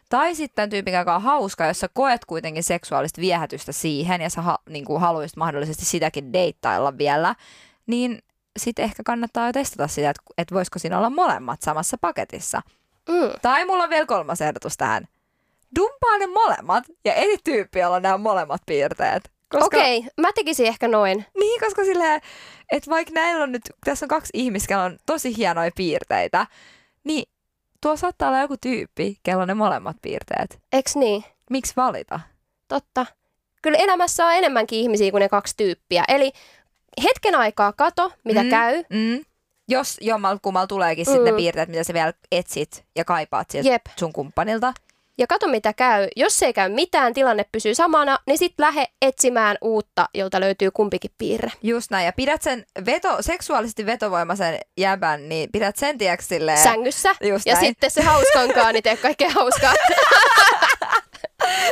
Tai 0.09 0.35
sitten 0.35 0.69
tyypin 0.69 0.93
kanssa 0.93 1.15
on 1.15 1.21
hauska, 1.21 1.65
jos 1.65 1.79
sä 1.79 1.89
koet 1.93 2.25
kuitenkin 2.25 2.63
seksuaalista 2.63 3.21
viehätystä 3.21 3.71
siihen 3.71 4.21
ja 4.21 4.29
sä 4.29 4.41
ha, 4.41 4.57
niin 4.69 4.85
kuin 4.85 5.01
haluaisit 5.01 5.37
mahdollisesti 5.37 5.85
sitäkin 5.85 6.33
deittailla 6.33 6.97
vielä, 6.97 7.35
niin 7.87 8.19
sitten 8.57 8.85
ehkä 8.85 9.03
kannattaa 9.03 9.51
testata 9.51 9.87
sitä, 9.87 10.09
että, 10.09 10.21
että 10.37 10.55
voisiko 10.55 10.79
siinä 10.79 10.97
olla 10.97 11.09
molemmat 11.09 11.61
samassa 11.61 11.97
paketissa. 12.01 12.61
Mm. 13.09 13.31
Tai 13.41 13.65
mulla 13.65 13.83
on 13.83 13.89
vielä 13.89 14.05
kolmas 14.05 14.41
ehdotus 14.41 14.77
tähän. 14.77 15.07
Dumpaa 15.79 16.17
ne 16.19 16.27
molemmat 16.27 16.83
ja 17.05 17.13
eri 17.13 17.37
tyyppi, 17.43 17.79
jolla 17.79 17.99
nämä 17.99 18.17
molemmat 18.17 18.61
piirteet. 18.65 19.34
Koska... 19.49 19.65
Okei, 19.65 19.97
okay, 19.97 20.09
mä 20.21 20.31
tekisin 20.35 20.65
ehkä 20.65 20.87
noin. 20.87 21.25
Niin, 21.39 21.59
koska 21.59 21.83
silleen, 21.83 22.21
että 22.71 22.91
vaikka 22.91 23.13
näillä 23.13 23.43
on 23.43 23.51
nyt, 23.51 23.61
tässä 23.85 24.05
on 24.05 24.09
kaksi 24.09 24.29
ihmistä, 24.33 24.81
on 24.81 24.97
tosi 25.05 25.37
hienoja 25.37 25.71
piirteitä, 25.75 26.47
niin 27.03 27.29
tuo 27.81 27.97
saattaa 27.97 28.29
olla 28.29 28.41
joku 28.41 28.57
tyyppi, 28.61 29.17
kello 29.23 29.41
on 29.41 29.47
ne 29.47 29.53
molemmat 29.53 29.97
piirteet. 30.01 30.59
Eks 30.73 30.95
niin? 30.95 31.23
Miksi 31.49 31.73
valita? 31.75 32.19
Totta. 32.67 33.05
Kyllä 33.61 33.77
elämässä 33.77 34.25
on 34.25 34.33
enemmänkin 34.33 34.79
ihmisiä 34.79 35.11
kuin 35.11 35.21
ne 35.21 35.29
kaksi 35.29 35.53
tyyppiä. 35.57 36.03
Eli 36.07 36.31
hetken 37.03 37.35
aikaa 37.35 37.73
kato, 37.73 38.11
mitä 38.23 38.43
mm, 38.43 38.49
käy. 38.49 38.83
Mm. 38.89 39.25
Jos 39.67 39.97
jommal 40.01 40.37
kummal 40.41 40.65
tuleekin 40.65 41.07
mm. 41.07 41.13
sitten 41.13 41.33
ne 41.33 41.37
piirteet, 41.37 41.69
mitä 41.69 41.83
sä 41.83 41.93
vielä 41.93 42.13
etsit 42.31 42.85
ja 42.95 43.05
kaipaat 43.05 43.49
sieltä 43.49 43.69
Jep. 43.69 43.85
sun 43.95 44.13
kumppanilta 44.13 44.73
ja 45.17 45.27
kato 45.27 45.47
mitä 45.47 45.73
käy. 45.73 46.07
Jos 46.15 46.43
ei 46.43 46.53
käy 46.53 46.69
mitään, 46.69 47.13
tilanne 47.13 47.45
pysyy 47.51 47.75
samana, 47.75 48.19
niin 48.27 48.37
sit 48.37 48.53
lähde 48.57 48.85
etsimään 49.01 49.57
uutta, 49.61 50.09
jolta 50.13 50.39
löytyy 50.39 50.71
kumpikin 50.71 51.11
piirre. 51.17 51.51
Just 51.63 51.91
näin. 51.91 52.05
Ja 52.05 52.13
pidät 52.13 52.41
sen 52.41 52.65
veto, 52.85 53.17
seksuaalisesti 53.21 53.85
vetovoimaisen 53.85 54.59
jäbän, 54.77 55.29
niin 55.29 55.51
pidät 55.51 55.75
sen 55.75 55.97
tiedätkö 55.97 56.25
silleen... 56.25 56.57
Sängyssä. 56.57 57.15
Just 57.21 57.45
ja 57.45 57.53
näin. 57.53 57.65
sitten 57.65 57.91
se 57.91 58.01
hauskankaan, 58.01 58.73
niin 58.73 58.83
tee 58.83 58.97
kaikkea 58.97 59.29
hauskaa. 59.29 59.73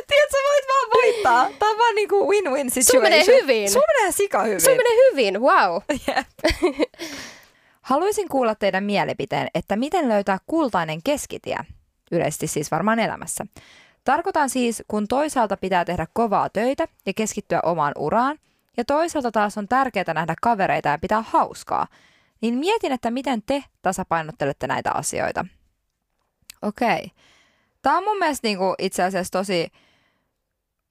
Tiedätkö, 0.07 0.37
voit 0.49 0.65
vaan 0.67 0.89
voittaa. 0.93 1.49
Tämä 1.59 1.71
on 1.71 1.77
vaan 1.77 1.95
niinku 1.95 2.31
win-win 2.31 2.69
situation. 2.71 2.83
Sun 2.83 3.01
menee 3.01 3.41
hyvin. 3.41 3.71
Sun 3.71 3.83
menee 3.97 4.11
sika 4.11 4.43
hyvin. 4.43 4.61
Sun 4.61 4.71
menee 4.71 5.11
hyvin, 5.11 5.41
wow. 5.41 5.81
Yep. 6.07 6.27
Haluaisin 7.81 8.29
kuulla 8.29 8.55
teidän 8.55 8.83
mielipiteen, 8.83 9.47
että 9.55 9.75
miten 9.75 10.09
löytää 10.09 10.37
kultainen 10.47 10.99
keskitie 11.03 11.57
yleisesti 12.11 12.47
siis 12.47 12.71
varmaan 12.71 12.99
elämässä. 12.99 13.45
Tarkoitan 14.03 14.49
siis, 14.49 14.83
kun 14.87 15.07
toisaalta 15.07 15.57
pitää 15.57 15.85
tehdä 15.85 16.07
kovaa 16.13 16.49
töitä 16.49 16.87
ja 17.05 17.13
keskittyä 17.13 17.59
omaan 17.63 17.93
uraan, 17.97 18.37
ja 18.77 18.85
toisaalta 18.85 19.31
taas 19.31 19.57
on 19.57 19.67
tärkeää 19.67 20.13
nähdä 20.13 20.35
kavereita 20.41 20.89
ja 20.89 20.97
pitää 20.97 21.23
hauskaa, 21.27 21.87
niin 22.41 22.57
mietin, 22.57 22.91
että 22.91 23.11
miten 23.11 23.43
te 23.45 23.63
tasapainottelette 23.81 24.67
näitä 24.67 24.91
asioita. 24.91 25.45
Okei. 26.61 27.11
Tämä 27.81 27.97
on 27.97 28.03
mun 28.03 28.17
mielestä 28.17 28.47
niinku 28.47 28.75
itse 28.79 29.03
asiassa 29.03 29.31
tosi 29.31 29.71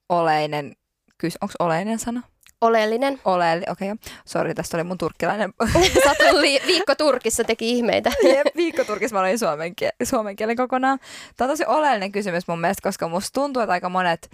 oleinen, 0.09 0.75
onko 1.41 1.53
oleinen 1.59 1.99
sana? 1.99 2.21
Oleellinen. 2.63 3.19
Oleellinen, 3.25 3.71
okei. 3.71 3.91
Okay. 3.91 4.11
Sori, 4.25 4.53
tästä 4.53 4.77
oli 4.77 4.83
mun 4.83 4.97
turkkilainen. 4.97 5.53
Sä 6.03 6.13
li- 6.31 6.61
viikko 6.67 6.95
Turkissa 6.95 7.43
teki 7.43 7.69
ihmeitä. 7.69 8.11
Jep, 8.35 8.47
viikko 8.55 8.83
Turkissa 8.83 9.15
mä 9.15 9.19
olin 9.19 9.39
suomen, 9.39 9.73
kiel- 9.81 10.05
suomen 10.05 10.35
kielen 10.35 10.55
kokonaan. 10.55 10.99
Tämä 11.37 11.45
on 11.45 11.51
tosi 11.51 11.65
oleellinen 11.67 12.11
kysymys 12.11 12.47
mun 12.47 12.61
mielestä, 12.61 12.81
koska 12.81 13.07
musta 13.07 13.29
tuntuu, 13.33 13.61
että 13.61 13.73
aika 13.73 13.89
monet 13.89 14.29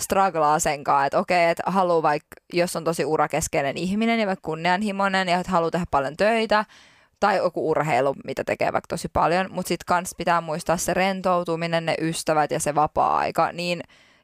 strugglaa 0.00 0.58
sen 0.58 0.84
kanssa, 0.84 1.06
että 1.06 1.18
okei, 1.18 1.36
okay, 1.36 1.50
että 1.50 1.62
haluaa 1.66 2.02
vaikka, 2.02 2.28
jos 2.52 2.76
on 2.76 2.84
tosi 2.84 3.04
urakeskeinen 3.04 3.76
ihminen 3.76 4.20
ja 4.20 4.26
vaikka 4.26 4.46
kunnianhimoinen 4.46 5.28
ja 5.28 5.38
että 5.38 5.52
haluaa 5.52 5.70
tehdä 5.70 5.86
paljon 5.90 6.16
töitä, 6.16 6.64
tai 7.20 7.36
joku 7.36 7.70
urheilu, 7.70 8.14
mitä 8.24 8.44
tekee 8.44 8.72
vaikka 8.72 8.88
tosi 8.88 9.08
paljon, 9.12 9.46
mutta 9.50 9.68
sitten 9.68 9.86
kans 9.86 10.14
pitää 10.16 10.40
muistaa 10.40 10.76
se 10.76 10.94
rentoutuminen, 10.94 11.86
ne 11.86 11.94
ystävät 12.00 12.50
ja 12.50 12.60
se 12.60 12.74
vapaa-aika, 12.74 13.52
niin 13.52 13.80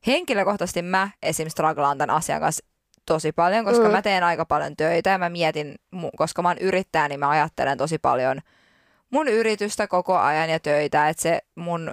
henkilökohtaisesti 0.06 0.82
mä 0.82 1.10
esim. 1.22 1.48
strugglaan 1.48 1.98
tämän 1.98 2.16
asian 2.16 2.40
kanssa 2.40 2.69
tosi 3.10 3.32
paljon, 3.32 3.64
koska 3.64 3.84
mm. 3.84 3.90
mä 3.90 4.02
teen 4.02 4.24
aika 4.24 4.44
paljon 4.44 4.76
töitä 4.76 5.10
ja 5.10 5.18
mä 5.18 5.28
mietin, 5.28 5.74
koska 6.16 6.42
mä 6.42 6.48
oon 6.48 6.58
yrittäjä, 6.58 7.08
niin 7.08 7.20
mä 7.20 7.28
ajattelen 7.28 7.78
tosi 7.78 7.98
paljon 7.98 8.40
mun 9.10 9.28
yritystä 9.28 9.86
koko 9.86 10.18
ajan 10.18 10.50
ja 10.50 10.60
töitä, 10.60 11.08
että 11.08 11.22
se 11.22 11.38
mun 11.54 11.90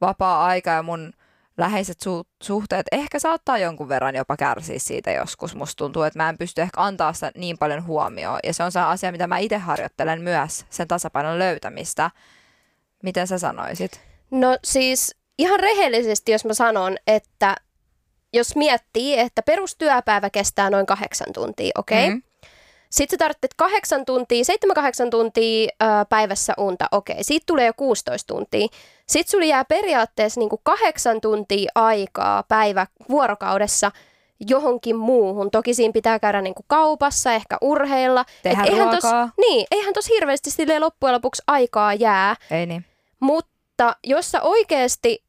vapaa-aika 0.00 0.70
ja 0.70 0.82
mun 0.82 1.12
läheiset 1.58 1.96
su- 2.04 2.28
suhteet 2.42 2.86
ehkä 2.92 3.18
saattaa 3.18 3.58
jonkun 3.58 3.88
verran 3.88 4.14
jopa 4.16 4.36
kärsiä 4.36 4.78
siitä 4.78 5.10
joskus. 5.10 5.54
Musta 5.54 5.78
tuntuu, 5.78 6.02
että 6.02 6.18
mä 6.18 6.28
en 6.28 6.38
pysty 6.38 6.62
ehkä 6.62 6.82
antaa 6.82 7.12
sitä 7.12 7.32
niin 7.36 7.58
paljon 7.58 7.86
huomioon. 7.86 8.38
Ja 8.44 8.54
se 8.54 8.62
on 8.62 8.72
se 8.72 8.80
asia, 8.80 9.12
mitä 9.12 9.26
mä 9.26 9.38
itse 9.38 9.58
harjoittelen 9.58 10.22
myös, 10.22 10.64
sen 10.70 10.88
tasapainon 10.88 11.38
löytämistä. 11.38 12.10
Miten 13.02 13.26
sä 13.26 13.38
sanoisit? 13.38 14.00
No 14.30 14.58
siis 14.64 15.16
ihan 15.38 15.60
rehellisesti, 15.60 16.32
jos 16.32 16.44
mä 16.44 16.54
sanon, 16.54 16.96
että 17.06 17.56
jos 18.32 18.56
miettii, 18.56 19.18
että 19.18 19.42
perustyöpäivä 19.42 20.30
kestää 20.30 20.70
noin 20.70 20.86
kahdeksan 20.86 21.32
tuntia, 21.32 21.72
okei? 21.78 22.04
Okay? 22.04 22.14
Mm. 22.14 22.22
Sitten 22.90 23.16
sä 23.16 23.18
tarvitset 23.18 23.54
kahdeksan 23.56 24.04
tuntia, 24.04 24.44
7-8 25.06 25.10
tuntia 25.10 25.68
ö, 25.82 25.86
päivässä 26.08 26.54
unta, 26.58 26.88
okei. 26.92 27.12
Okay. 27.12 27.24
Siitä 27.24 27.44
tulee 27.46 27.66
jo 27.66 27.72
16 27.76 28.34
tuntia. 28.34 28.66
Sitten 29.06 29.30
sulla 29.30 29.44
jää 29.44 29.64
periaatteessa 29.64 30.40
niinku 30.40 30.60
kahdeksan 30.62 31.20
tuntia 31.20 31.70
aikaa 31.74 32.42
päivä 32.42 32.86
vuorokaudessa 33.08 33.90
johonkin 34.48 34.96
muuhun. 34.96 35.50
Toki 35.50 35.74
siinä 35.74 35.92
pitää 35.92 36.18
käydä 36.18 36.40
niinku 36.40 36.64
kaupassa, 36.66 37.32
ehkä 37.32 37.56
urheilla. 37.60 38.24
Tehdä 38.42 38.64
eihän. 38.64 38.90
Tos, 38.90 39.04
niin, 39.40 39.66
eihän 39.70 39.94
tos 39.94 40.08
hirveästi 40.08 40.50
loppujen 40.78 41.14
lopuksi 41.14 41.42
aikaa 41.46 41.94
jää. 41.94 42.36
Ei 42.50 42.66
niin. 42.66 42.84
Mutta 43.20 43.96
jos 44.04 44.30
sä 44.30 44.42
oikeasti 44.42 45.24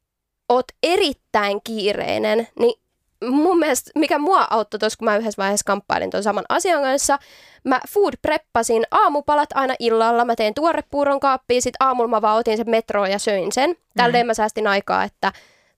oot 0.49 0.65
erittäin 0.83 1.61
kiireinen, 1.63 2.47
niin 2.59 2.80
mun 3.29 3.59
mielestä, 3.59 3.91
mikä 3.95 4.19
mua 4.19 4.47
auttoi 4.49 4.79
tuossa, 4.79 4.97
kun 4.97 5.05
mä 5.05 5.17
yhdessä 5.17 5.41
vaiheessa 5.41 5.63
kamppailin 5.65 6.09
tuon 6.09 6.23
saman 6.23 6.45
asian 6.49 6.81
kanssa, 6.81 7.19
mä 7.63 7.79
food 7.89 8.13
preppasin 8.21 8.83
aamupalat 8.91 9.49
aina 9.53 9.73
illalla, 9.79 10.25
mä 10.25 10.35
tein 10.35 10.53
tuorepuuron 10.53 11.19
kaappiin, 11.19 11.61
sit 11.61 11.75
aamulla 11.79 12.09
mä 12.09 12.21
vaan 12.21 12.37
otin 12.37 12.57
sen 12.57 12.69
metroon 12.69 13.11
ja 13.11 13.19
söin 13.19 13.51
sen. 13.51 13.75
Tälleen 13.97 14.25
mm. 14.25 14.27
mä 14.27 14.33
säästin 14.33 14.67
aikaa, 14.67 15.03
että 15.03 15.31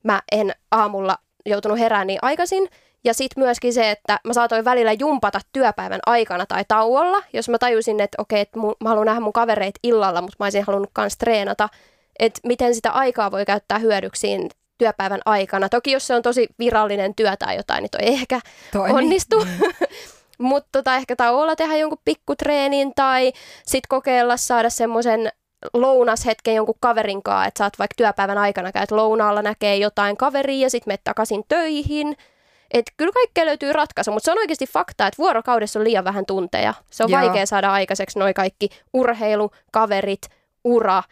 mä 0.03 0.21
en 0.31 0.51
aamulla 0.71 1.17
joutunut 1.45 1.79
herään 1.79 2.07
niin 2.07 2.19
aikaisin. 2.21 2.69
Ja 3.03 3.13
sitten 3.13 3.43
myöskin 3.43 3.73
se, 3.73 3.91
että 3.91 4.19
mä 4.23 4.33
saatoin 4.33 4.65
välillä 4.65 4.91
jumpata 4.91 5.39
työpäivän 5.53 5.99
aikana 6.05 6.45
tai 6.45 6.65
tauolla, 6.67 7.23
jos 7.33 7.49
mä 7.49 7.57
tajusin, 7.57 7.99
että 7.99 8.21
okei, 8.21 8.41
että 8.41 8.59
mun, 8.59 8.75
mä 8.83 8.89
haluan 8.89 9.05
nähdä 9.05 9.19
mun 9.19 9.33
kavereit 9.33 9.75
illalla, 9.83 10.21
mutta 10.21 10.35
mä 10.39 10.45
olisin 10.45 10.63
halunnut 10.67 10.91
myös 10.97 11.17
treenata, 11.17 11.69
että 12.19 12.39
miten 12.43 12.75
sitä 12.75 12.91
aikaa 12.91 13.31
voi 13.31 13.45
käyttää 13.45 13.79
hyödyksiin 13.79 14.49
työpäivän 14.77 15.21
aikana. 15.25 15.69
Toki 15.69 15.91
jos 15.91 16.07
se 16.07 16.15
on 16.15 16.21
tosi 16.21 16.47
virallinen 16.59 17.15
työ 17.15 17.37
tai 17.37 17.55
jotain, 17.55 17.81
niin 17.81 17.91
toi 17.91 18.01
ei 18.03 18.13
ehkä 18.13 18.39
Toimi. 18.71 18.97
onnistu. 18.97 19.45
Mm. 20.39 20.45
Mutta 20.47 20.69
tota, 20.71 20.95
ehkä 20.95 21.15
tauolla 21.15 21.55
tehdä 21.55 21.77
jonkun 21.77 21.99
pikkutreenin 22.05 22.91
tai 22.95 23.33
sitten 23.65 23.87
kokeilla 23.89 24.37
saada 24.37 24.69
semmoisen 24.69 25.31
lounashetken 25.73 26.55
jonkun 26.55 26.75
kaverin 26.79 27.23
kanssa, 27.23 27.45
että 27.45 27.57
saat 27.57 27.79
vaikka 27.79 27.93
työpäivän 27.97 28.37
aikana 28.37 28.71
käyt 28.71 28.91
lounaalla, 28.91 29.41
näkee 29.41 29.77
jotain 29.77 30.17
kaveria 30.17 30.61
ja 30.61 30.69
sitten 30.69 30.91
menet 30.91 31.03
takaisin 31.03 31.43
töihin. 31.47 32.17
Että 32.71 32.91
kyllä 32.97 33.11
kaikkea 33.11 33.45
löytyy 33.45 33.73
ratkaisu, 33.73 34.11
mutta 34.11 34.25
se 34.25 34.31
on 34.31 34.37
oikeasti 34.37 34.67
fakta, 34.67 35.07
että 35.07 35.17
vuorokaudessa 35.17 35.79
on 35.79 35.85
liian 35.85 36.03
vähän 36.03 36.25
tunteja. 36.25 36.73
Se 36.89 37.03
on 37.03 37.09
Joo. 37.09 37.21
vaikea 37.21 37.45
saada 37.45 37.71
aikaiseksi 37.71 38.19
noin 38.19 38.33
kaikki 38.33 38.69
urheilu, 38.93 39.51
kaverit, 39.71 40.21
ura, 40.63 41.03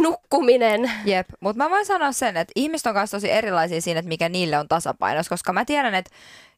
nukkuminen. 0.00 0.90
Jep, 1.04 1.28
mutta 1.40 1.64
mä 1.64 1.70
voin 1.70 1.86
sanoa 1.86 2.12
sen, 2.12 2.36
että 2.36 2.52
ihmiset 2.56 2.86
on 2.86 2.94
kanssa 2.94 3.16
tosi 3.16 3.30
erilaisia 3.30 3.80
siinä, 3.80 4.00
että 4.00 4.08
mikä 4.08 4.28
niille 4.28 4.58
on 4.58 4.68
tasapainos, 4.68 5.28
koska 5.28 5.52
mä 5.52 5.64
tiedän, 5.64 5.94
että 5.94 6.10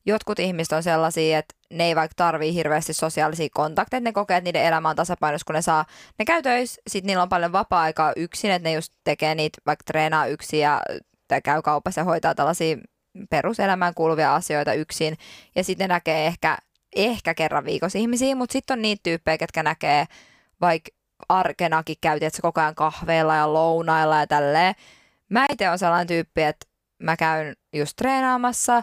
jotkut 0.06 0.38
ihmiset 0.38 0.72
on 0.72 0.82
sellaisia, 0.82 1.38
että 1.38 1.54
ne 1.70 1.84
ei 1.84 1.96
vaikka 1.96 2.14
tarvii 2.16 2.54
hirveästi 2.54 2.92
sosiaalisia 2.92 3.48
kontakteja, 3.54 4.00
ne 4.00 4.12
kokee, 4.12 4.36
että 4.36 4.48
niiden 4.48 4.64
elämä 4.64 4.88
on 4.88 4.96
tasapainos, 4.96 5.44
kun 5.44 5.54
ne 5.54 5.62
saa, 5.62 5.84
ne 6.18 6.24
käy 6.24 6.42
töissä, 6.42 6.82
sit 6.86 7.04
niillä 7.04 7.22
on 7.22 7.28
paljon 7.28 7.52
vapaa-aikaa 7.52 8.12
yksin, 8.16 8.50
että 8.50 8.68
ne 8.68 8.74
just 8.74 8.92
tekee 9.04 9.34
niitä, 9.34 9.58
vaikka 9.66 9.84
treenaa 9.86 10.26
yksin 10.26 10.60
ja 10.60 10.82
tai 11.28 11.42
käy 11.42 11.62
kaupassa 11.62 12.00
ja 12.00 12.04
hoitaa 12.04 12.34
tällaisia 12.34 12.76
peruselämään 13.30 13.94
kuuluvia 13.94 14.34
asioita 14.34 14.72
yksin, 14.72 15.16
ja 15.56 15.64
sitten 15.64 15.84
ne 15.84 15.94
näkee 15.94 16.26
ehkä, 16.26 16.58
ehkä 16.96 17.34
kerran 17.34 17.64
viikossa 17.64 17.98
ihmisiä, 17.98 18.36
mutta 18.36 18.52
sitten 18.52 18.78
on 18.78 18.82
niitä 18.82 19.00
tyyppejä, 19.02 19.38
ketkä 19.38 19.62
näkee 19.62 20.04
vaikka 20.60 20.90
arkenakin 21.28 21.96
käytiin, 22.00 22.26
että 22.26 22.42
koko 22.42 22.60
ajan 22.60 22.74
kahveilla 22.74 23.36
ja 23.36 23.52
lounailla 23.52 24.18
ja 24.18 24.26
tälleen. 24.26 24.74
Mä 25.28 25.46
itse 25.52 25.70
on 25.70 25.78
sellainen 25.78 26.06
tyyppi, 26.06 26.42
että 26.42 26.66
mä 26.98 27.16
käyn 27.16 27.56
just 27.72 27.96
treenaamassa 27.96 28.82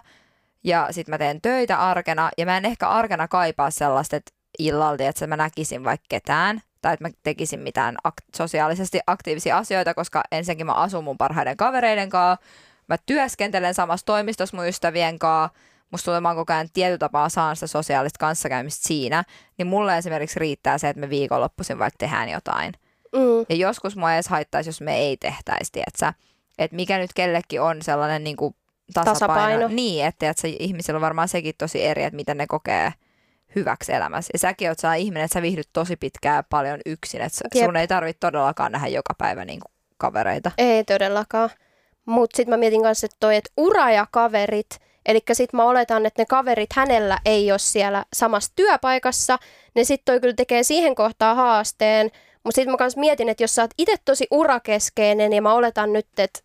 ja 0.64 0.88
sitten 0.92 1.14
mä 1.14 1.18
teen 1.18 1.42
töitä 1.42 1.80
arkena 1.80 2.30
ja 2.38 2.46
mä 2.46 2.58
en 2.58 2.66
ehkä 2.66 2.90
arkena 2.90 3.28
kaipaa 3.28 3.72
sellaista, 3.72 4.16
että 4.16 4.32
illalta, 4.60 5.04
että 5.04 5.28
mä 5.28 5.38
näkisin 5.38 5.84
vaikka 5.84 6.06
ketään 6.10 6.62
tai 6.82 6.94
että 6.94 7.06
mä 7.06 7.14
tekisin 7.24 7.60
mitään 7.60 7.96
ak- 8.08 8.26
sosiaalisesti 8.36 9.00
aktiivisia 9.08 9.58
asioita, 9.58 9.94
koska 9.94 10.24
ensinnäkin 10.32 10.66
mä 10.66 10.74
asun 10.74 11.04
mun 11.04 11.18
parhaiden 11.18 11.58
kavereiden 11.58 12.10
kanssa, 12.10 12.46
mä 12.88 12.98
työskentelen 13.06 13.74
samassa 13.74 14.06
toimistossa 14.06 14.58
mun 14.58 14.68
ystävien 14.68 15.20
kanssa, 15.20 15.60
musta 15.94 16.12
oon 16.12 16.36
koko 16.36 16.54
ajan 16.54 16.70
tietyllä 16.74 16.98
tapaa 16.98 17.30
saan 17.30 17.56
sitä 17.56 17.68
sosiaalista 17.68 18.20
kanssakäymistä 18.20 18.88
siinä, 18.88 19.24
niin 19.58 19.68
mulle 19.68 19.98
esimerkiksi 19.98 20.40
riittää 20.40 20.78
se, 20.78 20.90
että 20.90 21.00
me 21.00 21.10
viikonloppuisin 21.10 21.80
vaikka 21.80 21.98
tehdään 21.98 22.30
jotain. 22.30 22.74
Mm. 23.16 23.46
Ja 23.50 23.56
joskus 23.56 23.96
mua 23.96 24.14
edes 24.14 24.28
haittaisi, 24.28 24.70
jos 24.70 24.82
me 24.82 24.98
ei 24.98 25.18
tehtäisi, 25.18 25.72
tietsä. 25.72 26.14
Että 26.58 26.76
mikä 26.76 26.98
nyt 26.98 27.14
kellekin 27.16 27.62
on 27.62 27.82
sellainen 27.82 28.24
niin 28.24 28.36
kuin 28.36 28.56
tasapaino. 28.94 29.14
Tasapaino. 29.14 29.68
Niin, 29.68 30.06
että, 30.06 30.34
se 30.38 30.48
ihmisillä 30.60 30.98
on 30.98 31.02
varmaan 31.02 31.28
sekin 31.28 31.54
tosi 31.58 31.84
eri, 31.84 32.04
että 32.04 32.16
miten 32.16 32.38
ne 32.38 32.48
kokee 32.48 32.94
hyväksi 33.56 33.94
elämässä. 33.94 34.30
Ja 34.34 34.40
säkin 34.40 34.70
oot 34.70 34.80
sellainen 34.80 35.06
ihminen, 35.06 35.24
että 35.24 35.34
sä 35.34 35.42
viihdyt 35.42 35.70
tosi 35.74 35.96
pitkään 35.96 36.44
paljon 36.50 36.80
yksin, 36.86 37.22
että 37.22 37.38
Jep. 37.56 37.66
sun 37.66 37.76
ei 37.76 37.88
tarvitse 37.88 38.20
todellakaan 38.20 38.72
nähdä 38.72 38.88
joka 38.88 39.14
päivä 39.18 39.46
niin 39.46 39.60
kuin 39.60 39.72
kavereita. 39.98 40.52
Ei 40.58 40.84
todellakaan. 40.84 41.50
Mutta 42.06 42.38
sitten 42.38 42.54
mä 42.54 42.58
mietin 42.58 42.84
kanssa, 42.84 43.06
että 43.06 43.18
toi, 43.20 43.36
että 43.36 43.52
ura 43.58 43.92
ja 43.92 44.08
kaverit, 44.12 44.80
eli 45.06 45.20
sitten 45.34 45.58
mä 45.58 45.66
oletan, 45.66 46.06
että 46.06 46.22
ne 46.22 46.26
kaverit 46.26 46.74
hänellä 46.74 47.20
ei 47.26 47.52
ole 47.52 47.60
siellä 47.60 48.06
samassa 48.14 48.52
työpaikassa, 48.56 49.38
ne 49.76 49.84
sitten 49.84 50.06
toi 50.06 50.20
kyllä 50.20 50.34
tekee 50.34 50.64
siihen 50.64 50.96
kohtaan 50.96 51.36
haasteen, 51.36 52.12
mutta 52.44 52.56
sitten 52.56 52.72
mä 52.72 52.78
kanssa 52.78 53.00
mietin, 53.00 53.30
että 53.30 53.44
jos 53.44 53.56
sä 53.56 53.62
oot 53.62 53.72
itse 53.78 53.96
tosi 54.06 54.28
urakeskeinen 54.32 55.34
ja 55.34 55.42
mä 55.42 55.54
oletan 55.54 55.94
nyt, 55.94 56.08
että 56.18 56.40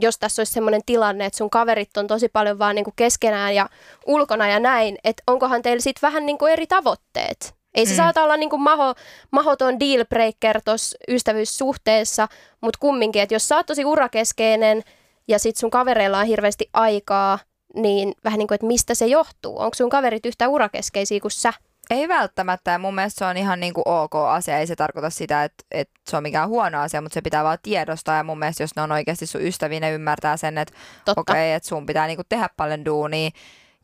jos 0.00 0.18
tässä 0.18 0.40
olisi 0.40 0.52
semmoinen 0.52 0.80
tilanne, 0.86 1.26
että 1.26 1.36
sun 1.36 1.50
kaverit 1.50 1.96
on 1.96 2.06
tosi 2.06 2.28
paljon 2.28 2.58
vaan 2.58 2.74
niinku 2.74 2.92
keskenään 2.96 3.54
ja 3.54 3.68
ulkona 4.06 4.48
ja 4.48 4.60
näin, 4.60 4.98
että 5.04 5.22
onkohan 5.26 5.62
teillä 5.62 5.80
sitten 5.80 6.08
vähän 6.08 6.26
niinku 6.26 6.46
eri 6.46 6.66
tavoitteet? 6.66 7.54
Ei 7.74 7.86
se 7.86 7.90
Mm. 7.92 7.94
mm. 7.94 7.96
saata 7.96 8.24
olla 8.24 8.36
niinku 8.36 8.58
maho, 8.58 8.94
mahoton 9.30 9.80
dealbreaker 9.80 10.60
tuossa 10.64 10.98
ystävyyssuhteessa, 11.08 12.28
mutta 12.60 12.78
kumminkin, 12.80 13.22
että 13.22 13.34
jos 13.34 13.48
sä 13.48 13.56
oot 13.56 13.66
tosi 13.66 13.84
urakeskeinen 13.84 14.82
ja 15.28 15.38
sit 15.38 15.56
sun 15.56 15.70
kavereilla 15.70 16.18
on 16.18 16.26
hirveästi 16.26 16.70
aikaa, 16.72 17.38
niin 17.74 18.14
vähän 18.24 18.38
niin 18.38 18.48
kuin, 18.48 18.56
että 18.56 18.66
mistä 18.66 18.94
se 18.94 19.06
johtuu? 19.06 19.58
Onko 19.58 19.74
sun 19.74 19.90
kaverit 19.90 20.26
yhtä 20.26 20.48
urakeskeisiä 20.48 21.20
kuin 21.20 21.30
sä? 21.30 21.52
Ei 21.90 22.08
välttämättä, 22.08 22.70
ja 22.70 22.78
mun 22.78 22.94
mielestä 22.94 23.18
se 23.18 23.24
on 23.24 23.36
ihan 23.36 23.60
niin 23.60 23.74
kuin 23.74 23.88
ok 23.88 24.14
asia, 24.14 24.58
ei 24.58 24.66
se 24.66 24.76
tarkoita 24.76 25.10
sitä, 25.10 25.44
että, 25.44 25.64
että 25.70 26.00
se 26.10 26.16
on 26.16 26.22
mikään 26.22 26.48
huono 26.48 26.80
asia, 26.80 27.02
mutta 27.02 27.14
se 27.14 27.20
pitää 27.22 27.44
vaan 27.44 27.58
tiedostaa, 27.62 28.16
ja 28.16 28.24
mun 28.24 28.38
mielestä 28.38 28.62
jos 28.62 28.76
ne 28.76 28.82
on 28.82 28.92
oikeasti 28.92 29.26
sun 29.26 29.42
ystäviä, 29.42 29.80
ne 29.80 29.92
ymmärtää 29.92 30.36
sen, 30.36 30.58
että 30.58 30.74
okei, 31.06 31.32
okay, 31.32 31.38
että 31.38 31.68
sun 31.68 31.86
pitää 31.86 32.06
niin 32.06 32.16
kuin 32.16 32.26
tehdä 32.28 32.48
paljon 32.56 32.84
duunia, 32.84 33.30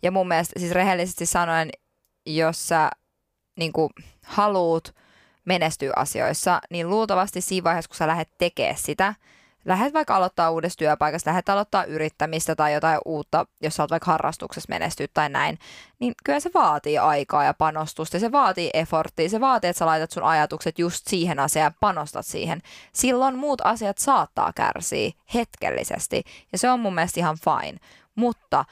ja 0.03 0.11
mun 0.11 0.29
mielestä 0.29 0.61
siis 0.61 0.73
rehellisesti 0.73 1.27
sanoen, 1.27 1.71
jos 2.27 2.69
sä 2.69 2.91
niin 3.59 3.73
kuin 3.73 3.91
haluut 4.27 4.95
menestyä 5.45 5.93
asioissa, 5.97 6.61
niin 6.71 6.91
luultavasti 6.91 7.41
siinä 7.41 7.65
vaiheessa, 7.65 7.89
kun 7.89 7.97
sä 7.97 8.07
lähdet 8.07 8.31
tekemään 8.39 8.77
sitä, 8.79 9.15
lähdet 9.65 9.95
vaikka 9.95 10.17
aloittaa 10.17 10.51
uudessa 10.51 10.79
työpaikassa, 10.79 11.31
lähdet 11.31 11.49
aloittaa 11.49 11.85
yrittämistä 11.85 12.57
tai 12.57 12.75
jotain 12.75 13.01
uutta, 13.05 13.47
jos 13.63 13.77
sä 13.77 13.83
oot 13.83 13.91
vaikka 13.91 14.11
harrastuksessa 14.11 14.69
menestyä 14.69 15.07
tai 15.15 15.29
näin, 15.29 15.59
niin 15.99 16.15
kyllä 16.25 16.41
se 16.41 16.51
vaatii 16.55 16.99
aikaa 16.99 17.45
ja 17.45 17.55
panostusta, 17.55 18.19
se 18.19 18.33
vaatii 18.33 18.71
efforttia, 18.75 19.29
se 19.29 19.41
vaatii, 19.41 19.71
että 19.71 19.79
sä 19.79 19.87
laitat 19.87 20.11
sun 20.11 20.23
ajatukset 20.23 20.79
just 20.79 21.07
siihen 21.07 21.39
asiaan 21.39 21.75
panostat 21.81 22.27
siihen. 22.27 22.61
Silloin 22.93 23.39
muut 23.39 23.61
asiat 23.65 23.99
saattaa 23.99 24.53
kärsiä 24.53 25.11
hetkellisesti 25.35 26.23
ja 26.53 26.59
se 26.59 26.71
on 26.71 26.81
mun 26.81 26.95
mielestä 26.95 27.21
ihan 27.21 27.37
fine, 27.45 27.79
mutta 28.15 28.65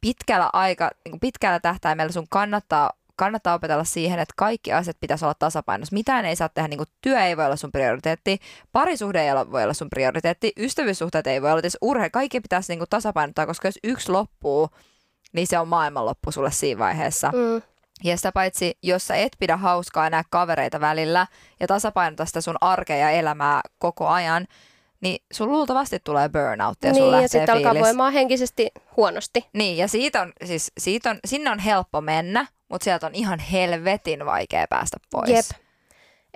pitkällä, 0.00 0.50
aika, 0.52 0.90
niin 1.04 1.20
pitkällä 1.20 1.60
tähtäimellä 1.60 2.12
sun 2.12 2.26
kannattaa 2.30 2.90
kannattaa 3.20 3.54
opetella 3.54 3.84
siihen, 3.84 4.18
että 4.18 4.34
kaikki 4.36 4.72
asiat 4.72 4.96
pitäisi 5.00 5.24
olla 5.24 5.34
tasapainossa. 5.38 5.94
Mitään 5.94 6.24
ei 6.24 6.36
saa 6.36 6.48
tehdä, 6.48 6.68
niin 6.68 6.78
kuin 6.78 6.88
työ 7.00 7.20
ei 7.20 7.36
voi 7.36 7.46
olla 7.46 7.56
sun 7.56 7.72
prioriteetti, 7.72 8.38
parisuhde 8.72 9.22
ei 9.22 9.34
voi 9.34 9.62
olla 9.62 9.74
sun 9.74 9.90
prioriteetti, 9.90 10.52
ystävyyssuhteet 10.56 11.26
ei 11.26 11.42
voi 11.42 11.50
olla, 11.50 11.60
edes 11.60 11.78
urhe, 11.80 12.10
kaikki 12.10 12.40
pitäisi 12.40 12.72
niin 12.72 12.78
kuin 12.78 12.88
tasapainottaa, 12.90 13.46
koska 13.46 13.68
jos 13.68 13.78
yksi 13.84 14.12
loppuu, 14.12 14.68
niin 15.32 15.46
se 15.46 15.58
on 15.58 15.68
maailmanloppu 15.68 16.32
sulle 16.32 16.50
siinä 16.50 16.78
vaiheessa. 16.78 17.32
Mm. 17.34 17.62
Ja 18.04 18.16
sitä 18.16 18.32
paitsi, 18.32 18.78
jos 18.82 19.06
sä 19.06 19.14
et 19.14 19.36
pidä 19.38 19.56
hauskaa 19.56 20.06
enää 20.06 20.22
kavereita 20.30 20.80
välillä 20.80 21.26
ja 21.60 21.66
tasapainota 21.66 22.24
sitä 22.24 22.40
sun 22.40 22.56
arkea 22.60 22.96
ja 22.96 23.10
elämää 23.10 23.60
koko 23.78 24.08
ajan, 24.08 24.46
niin 25.00 25.22
sun 25.32 25.50
luultavasti 25.50 25.98
tulee 26.04 26.28
burnout 26.28 26.78
ja 26.82 26.94
sun 26.94 27.02
Niin, 27.02 27.06
ja 27.06 27.12
lähtee 27.12 27.28
sitten 27.28 27.56
alkaa 27.56 27.74
voimaan 27.74 28.12
henkisesti 28.12 28.70
huonosti. 28.96 29.46
Niin, 29.52 29.76
ja 29.76 29.88
siitä 29.88 30.22
on, 30.22 30.32
siis, 30.44 30.72
siitä 30.78 31.10
on, 31.10 31.18
sinne 31.24 31.50
on 31.50 31.58
helppo 31.58 32.00
mennä, 32.00 32.46
mutta 32.70 32.84
sieltä 32.84 33.06
on 33.06 33.14
ihan 33.14 33.38
helvetin 33.38 34.26
vaikea 34.26 34.66
päästä 34.70 34.96
pois. 35.12 35.30
Jep. 35.30 35.46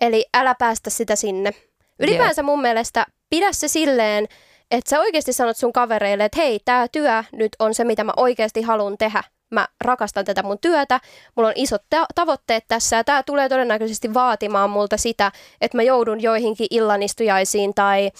Eli 0.01 0.27
älä 0.35 0.55
päästä 0.55 0.91
sitä 0.91 1.17
sinne. 1.17 1.51
Ylipäänsä 1.99 2.43
mun 2.43 2.63
mielestä 2.63 3.07
pidä 3.31 3.53
se 3.53 3.69
silleen, 3.69 4.27
että 4.71 4.91
sä 4.91 5.01
oikeasti 5.01 5.33
sanot 5.33 5.57
sun 5.57 5.73
kavereille, 5.73 6.25
että 6.25 6.41
hei, 6.41 6.61
tämä 6.65 6.87
työ 6.93 7.25
nyt 7.33 7.53
on 7.59 7.75
se, 7.75 7.85
mitä 7.85 8.05
mä 8.05 8.13
oikeasti 8.17 8.63
haluan 8.63 8.99
tehdä. 8.99 9.23
Mä 9.51 9.69
rakastan 9.81 10.25
tätä 10.25 10.43
mun 10.43 10.59
työtä, 10.59 11.01
mulla 11.37 11.49
on 11.49 11.55
isot 11.57 11.83
ta- 11.91 12.07
tavoitteet 12.15 12.65
tässä 12.69 12.97
ja 12.97 13.05
tämä 13.05 13.23
tulee 13.23 13.49
todennäköisesti 13.49 14.15
vaatimaan 14.15 14.71
multa 14.71 14.97
sitä, 14.97 15.33
että 15.61 15.79
mä 15.79 15.83
joudun 15.83 16.23
joihinkin 16.23 16.67
illanistujaisiin 16.71 17.75
tai 17.75 18.11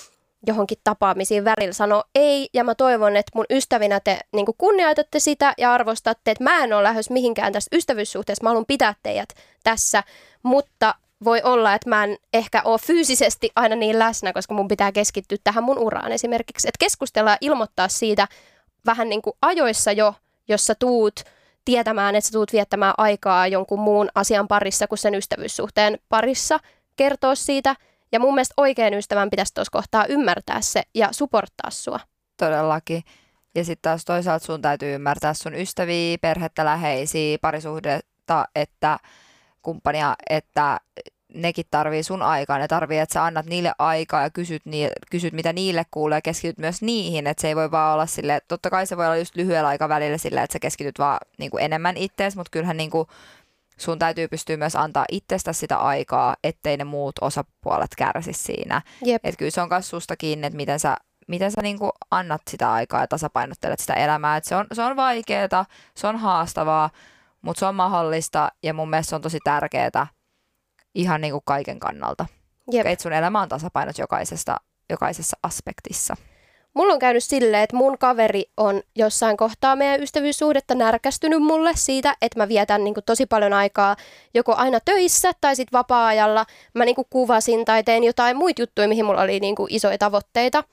johonkin 0.47 0.79
tapaamisiin 0.85 1.45
välillä 1.45 1.73
sanoa 1.73 2.05
ei, 2.15 2.49
ja 2.55 2.65
mä 2.65 2.75
toivon, 2.75 3.17
että 3.17 3.33
mun 3.35 3.47
ystävinä 3.51 4.01
te 4.01 4.19
niin 4.33 4.47
kunnioitatte 4.59 5.19
sitä 5.19 5.55
ja 5.59 5.73
arvostatte, 5.73 6.31
että 6.31 6.45
mä 6.45 6.65
en 6.65 6.73
ole 6.73 6.83
lähes 6.83 7.11
mihinkään 7.11 7.53
tästä 7.53 7.77
ystävyyssuhteesta, 7.77 8.43
mä 8.43 8.51
haluan 8.51 8.67
pitää 8.69 8.95
teidät 9.03 9.29
tässä, 9.65 10.03
mutta 10.43 10.95
voi 11.25 11.43
olla, 11.45 11.75
että 11.75 11.89
mä 11.89 12.05
en 12.05 12.17
ehkä 12.33 12.63
ole 12.65 12.79
fyysisesti 12.79 13.51
aina 13.57 13.77
niin 13.77 13.99
läsnä, 13.99 14.33
koska 14.33 14.55
mun 14.55 14.69
pitää 14.69 14.93
keskittyä 14.93 15.39
tähän 15.45 15.65
mun 15.65 15.79
uraan 15.79 16.13
esimerkiksi. 16.13 16.69
Että 16.69 16.85
keskustella 16.85 17.31
ja 17.31 17.39
ilmoittaa 17.41 17.89
siitä 17.89 18.29
vähän 18.87 19.09
niin 19.09 19.23
kuin 19.23 19.37
ajoissa 19.43 19.93
jo, 19.93 20.15
jos 20.49 20.67
sä 20.67 20.75
tuut 20.75 21.21
tietämään, 21.65 22.15
että 22.15 22.29
sä 22.29 22.33
tuut 22.33 22.53
viettämään 22.53 22.95
aikaa 22.99 23.47
jonkun 23.47 23.81
muun 23.81 24.09
asian 24.15 24.49
parissa 24.49 24.87
kuin 24.87 24.99
sen 24.99 25.15
ystävyyssuhteen 25.15 25.99
parissa, 26.09 26.59
kertoa 26.97 27.35
siitä. 27.35 27.77
Ja 28.15 28.21
mun 28.21 28.35
mielestä 28.35 28.55
oikean 28.57 28.95
ystävän 28.95 29.31
pitäisi 29.31 29.55
tuossa 29.55 29.71
kohtaa 29.73 30.07
ymmärtää 30.07 30.61
se 30.61 30.83
ja 30.95 31.09
supporttaa 31.11 31.71
sua. 31.71 32.01
Todellakin. 32.37 33.03
Ja 33.55 33.65
sitten 33.65 33.91
taas 33.91 34.05
toisaalta 34.05 34.47
sun 34.47 34.63
täytyy 34.63 34.95
ymmärtää 34.95 35.35
sun 35.35 35.55
ystäviä, 35.55 36.19
perhettä, 36.21 36.65
läheisiä, 36.65 37.39
parisuhdetta, 37.41 38.45
että 38.55 38.99
kumppania, 39.63 40.15
että 40.31 40.81
nekin 41.35 41.65
tarvii 41.71 42.03
sun 42.03 42.23
aikaa. 42.23 42.59
Ne 42.59 42.69
tarvii, 42.69 42.99
että 42.99 43.13
sä 43.13 43.25
annat 43.25 43.47
niille 43.47 43.73
aikaa 43.79 44.23
ja 44.23 44.31
kysyt, 44.31 44.67
ni- 44.67 44.91
kysyt 45.11 45.33
mitä 45.33 45.53
niille 45.53 45.85
kuulee 45.91 46.17
ja 46.17 46.23
keskityt 46.23 46.59
myös 46.59 46.83
niihin. 46.83 47.27
Että 47.27 47.41
se 47.41 47.49
ei 47.49 47.57
voi 47.57 47.71
vaan 47.71 47.95
olla 47.95 48.07
sille, 48.07 48.41
totta 48.49 48.71
kai 48.71 48.87
se 48.87 48.97
voi 48.97 49.07
olla 49.07 49.17
just 49.17 49.37
lyhyellä 49.37 49.69
aikavälillä 49.69 50.19
sille, 50.19 50.43
että 50.43 50.53
sä 50.53 50.59
keskityt 50.59 50.99
vaan 50.99 51.19
niin 51.39 51.51
kuin 51.51 51.65
enemmän 51.65 51.97
ittees, 51.97 52.37
mutta 52.37 52.51
kyllähän 52.51 52.77
niin 52.77 52.91
kuin 52.91 53.09
sun 53.79 53.99
täytyy 53.99 54.29
pystyä 54.29 54.57
myös 54.57 54.77
antaa 54.77 55.05
itsestä 55.13 55.53
sitä 55.53 55.77
aikaa, 55.77 56.37
ettei 56.45 56.77
ne 56.77 56.85
muut 56.85 57.15
osapuolet 57.21 57.91
kärsi 57.97 58.33
siinä. 58.33 58.83
Jep. 59.05 59.27
Että 59.27 59.39
kyllä 59.39 59.51
se 59.51 59.61
on 59.61 59.69
myös 59.69 59.91
susta 59.91 60.17
kiinni, 60.17 60.47
että 60.47 60.57
miten 60.57 60.81
sä, 60.81 60.97
miten 61.29 61.51
sä 61.51 61.63
niinku 61.63 61.91
annat 62.11 62.43
sitä 62.51 62.73
aikaa 62.73 63.01
ja 63.01 63.07
tasapainottelet 63.07 63.81
sitä 63.81 63.95
elämää. 63.95 64.37
Et 64.37 64.45
se, 64.45 64.57
on, 64.57 64.67
se 64.73 64.83
on 64.83 64.97
vaikeaa, 64.97 65.67
se 65.97 66.07
on 66.07 66.17
haastavaa, 66.17 66.91
mutta 67.43 67.61
se 67.61 67.67
on 67.67 67.75
mahdollista 67.75 68.53
ja 68.63 68.75
mun 68.75 68.91
mielestä 68.91 69.11
se 69.11 69.17
on 69.17 69.23
tosi 69.23 69.39
tärkeää 69.45 70.07
ihan 70.95 71.21
niinku 71.21 71.41
kaiken 71.41 71.81
kannalta. 71.81 72.27
Jep. 72.73 72.87
Että 72.87 73.03
sun 73.03 73.13
elämä 73.13 73.41
on 73.41 73.49
tasapainot 73.49 73.99
jokaisesta, 73.99 74.57
jokaisessa 74.91 75.37
aspektissa. 75.43 76.17
Mulla 76.75 76.93
on 76.93 76.99
käynyt 76.99 77.25
silleen, 77.25 77.63
että 77.63 77.77
mun 77.77 77.99
kaveri 77.99 78.45
on 78.57 78.83
jossain 78.97 79.37
kohtaa 79.37 79.77
meidän 79.77 80.03
ystävyyssuhdetta 80.03 80.75
närkästynyt 80.75 81.43
mulle 81.43 81.71
siitä, 81.75 82.17
että 82.23 82.39
mä 82.39 82.49
vietän 82.49 82.85
niin 82.85 82.95
kuin, 82.95 83.05
tosi 83.05 83.27
paljon 83.27 83.53
aikaa 83.53 83.97
joko 84.35 84.55
aina 84.55 84.79
töissä 84.85 85.33
tai 85.41 85.57
sitten 85.57 85.79
vapaa-ajalla. 85.79 86.47
Mä 86.75 86.85
niin 86.85 86.97
kuin, 86.97 87.07
kuvasin 87.11 87.65
tai 87.65 87.83
tein 87.83 88.05
jotain 88.05 88.37
muita 88.37 88.63
juttuja, 88.63 88.89
mihin 88.89 89.05
mulla 89.05 89.23
oli 89.23 89.41
niin 89.41 89.55
kuin, 89.55 89.75
isoja 89.75 89.99
tavoitteita. 89.99 90.65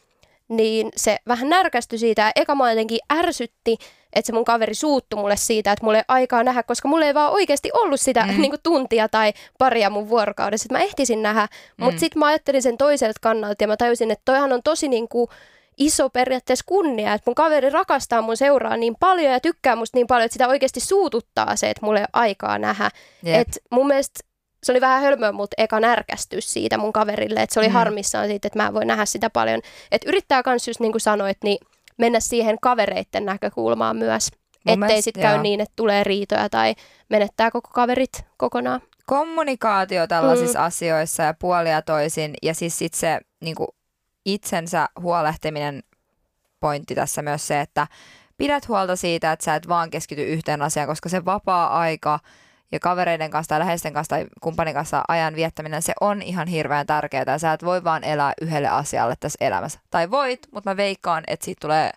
Niin 0.49 0.89
se 0.95 1.17
vähän 1.27 1.49
närkästyi 1.49 1.99
siitä 1.99 2.21
ja 2.21 2.31
eka 2.35 2.55
mua 2.55 2.69
jotenkin 2.69 2.99
ärsytti, 3.13 3.77
että 4.13 4.27
se 4.27 4.33
mun 4.33 4.45
kaveri 4.45 4.75
suuttu 4.75 5.17
mulle 5.17 5.35
siitä, 5.35 5.71
että 5.71 5.85
mulla 5.85 5.97
ei 5.97 6.03
aikaa 6.07 6.43
nähdä, 6.43 6.63
koska 6.63 6.87
mulla 6.87 7.05
ei 7.05 7.13
vaan 7.13 7.31
oikeasti 7.31 7.69
ollut 7.73 8.01
sitä 8.01 8.25
mm. 8.25 8.27
niin 8.41 8.51
kuin, 8.51 8.61
tuntia 8.63 9.09
tai 9.09 9.33
paria 9.57 9.89
mun 9.89 10.09
vuorokaudessa, 10.09 10.65
että 10.65 10.77
mä 10.77 10.83
ehtisin 10.83 11.21
nähdä. 11.21 11.47
Mm. 11.77 11.83
Mutta 11.83 11.99
sitten 11.99 12.19
mä 12.19 12.25
ajattelin 12.25 12.61
sen 12.61 12.77
toiselta 12.77 13.19
kannalta 13.21 13.63
ja 13.63 13.67
mä 13.67 13.77
tajusin, 13.77 14.11
että 14.11 14.25
toihan 14.25 14.53
on 14.53 14.63
tosi 14.63 14.87
niin 14.87 15.07
kuin, 15.07 15.27
iso 15.77 16.09
periaatteessa 16.09 16.65
kunnia, 16.67 17.13
että 17.13 17.29
mun 17.29 17.35
kaveri 17.35 17.69
rakastaa 17.69 18.21
mun 18.21 18.37
seuraa 18.37 18.77
niin 18.77 18.95
paljon 18.99 19.33
ja 19.33 19.39
tykkää 19.39 19.75
musta 19.75 19.97
niin 19.97 20.07
paljon, 20.07 20.25
että 20.25 20.33
sitä 20.33 20.47
oikeasti 20.47 20.79
suututtaa 20.79 21.55
se, 21.55 21.69
että 21.69 21.85
mulla 21.85 21.99
ei 21.99 22.03
ole 22.03 22.09
aikaa 22.13 22.57
nähdä. 22.57 22.91
Yep. 23.27 23.41
Et 23.41 23.63
mun 23.71 23.87
mielestä 23.87 24.19
se 24.63 24.71
oli 24.71 24.81
vähän 24.81 25.01
hölmöä, 25.01 25.31
mutta 25.31 25.55
eka 25.57 25.79
närkästys 25.79 26.53
siitä 26.53 26.77
mun 26.77 26.93
kaverille, 26.93 27.41
että 27.41 27.53
se 27.53 27.59
oli 27.59 27.67
mm. 27.67 27.73
harmissaan 27.73 28.27
siitä, 28.27 28.47
että 28.47 28.59
mä 28.59 28.67
en 28.67 28.73
voi 28.73 28.85
nähdä 28.85 29.05
sitä 29.05 29.29
paljon. 29.29 29.61
Että 29.91 30.09
yrittää 30.09 30.43
kans 30.43 30.67
just 30.67 30.79
niin 30.79 30.91
kuin 30.91 31.01
sanoit, 31.01 31.37
niin 31.43 31.57
mennä 31.97 32.19
siihen 32.19 32.57
kavereiden 32.61 33.25
näkökulmaan 33.25 33.97
myös. 33.97 34.29
Mun 34.67 34.83
ettei 34.83 35.01
sitten 35.01 35.21
käy 35.21 35.37
niin, 35.37 35.61
että 35.61 35.73
tulee 35.75 36.03
riitoja 36.03 36.49
tai 36.49 36.75
menettää 37.09 37.51
koko 37.51 37.69
kaverit 37.73 38.25
kokonaan. 38.37 38.81
Kommunikaatio 39.05 40.07
tällaisissa 40.07 40.59
mm. 40.59 40.65
asioissa 40.65 41.23
ja 41.23 41.33
puolia 41.39 41.81
toisin 41.81 42.33
ja 42.41 42.53
siis 42.53 42.77
sit 42.77 42.93
se 42.93 43.19
niin 43.41 43.55
kuin 43.55 43.67
itsensä 44.25 44.89
huolehtiminen 45.01 45.83
pointti 46.59 46.95
tässä 46.95 47.21
myös 47.21 47.47
se, 47.47 47.61
että 47.61 47.87
pidät 48.37 48.67
huolta 48.67 48.95
siitä, 48.95 49.31
että 49.31 49.45
sä 49.45 49.55
et 49.55 49.67
vaan 49.67 49.89
keskity 49.89 50.23
yhteen 50.23 50.61
asiaan, 50.61 50.87
koska 50.87 51.09
se 51.09 51.25
vapaa-aika 51.25 52.19
ja 52.71 52.79
kavereiden 52.79 53.31
kanssa 53.31 53.49
tai 53.49 53.59
läheisten 53.59 53.93
kanssa 53.93 54.15
tai 54.15 54.25
kumppanin 54.41 54.73
kanssa 54.73 55.03
ajan 55.07 55.35
viettäminen, 55.35 55.81
se 55.81 55.93
on 56.01 56.21
ihan 56.21 56.47
hirveän 56.47 56.87
tärkeää. 56.87 57.37
Sä 57.37 57.53
et 57.53 57.65
voi 57.65 57.83
vaan 57.83 58.03
elää 58.03 58.33
yhdelle 58.41 58.67
asialle 58.67 59.15
tässä 59.19 59.45
elämässä. 59.45 59.79
Tai 59.91 60.11
voit, 60.11 60.47
mutta 60.51 60.69
mä 60.69 60.77
veikkaan, 60.77 61.23
että 61.27 61.45
siitä 61.45 61.59
tulee 61.61 61.91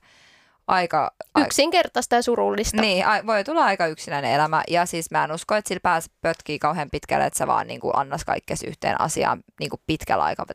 aika... 0.66 1.10
Yksinkertaista 1.38 2.14
ja 2.14 2.22
surullista. 2.22 2.80
Niin, 2.80 3.06
a, 3.06 3.26
voi 3.26 3.44
tulla 3.44 3.64
aika 3.64 3.86
yksinäinen 3.86 4.32
elämä. 4.32 4.62
Ja 4.68 4.86
siis 4.86 5.10
mä 5.10 5.24
en 5.24 5.32
usko, 5.32 5.54
että 5.54 5.68
sillä 5.68 5.80
pääs 5.80 6.10
pötkii 6.20 6.58
kauhean 6.58 6.90
pitkälle, 6.90 7.26
että 7.26 7.38
sä 7.38 7.46
vaan 7.46 7.66
niin 7.66 7.80
kuin 7.80 7.96
annas 7.96 8.24
kaikkes 8.24 8.62
yhteen 8.62 9.00
asiaan 9.00 9.44
niin 9.60 9.70
kuin 9.70 9.80
pitkällä 9.86 10.24
aikaa 10.24 10.46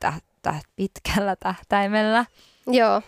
täht- 0.47 0.61
pitkällä 0.75 1.35
tähtäimellä. 1.35 2.25
Joo. 2.67 3.01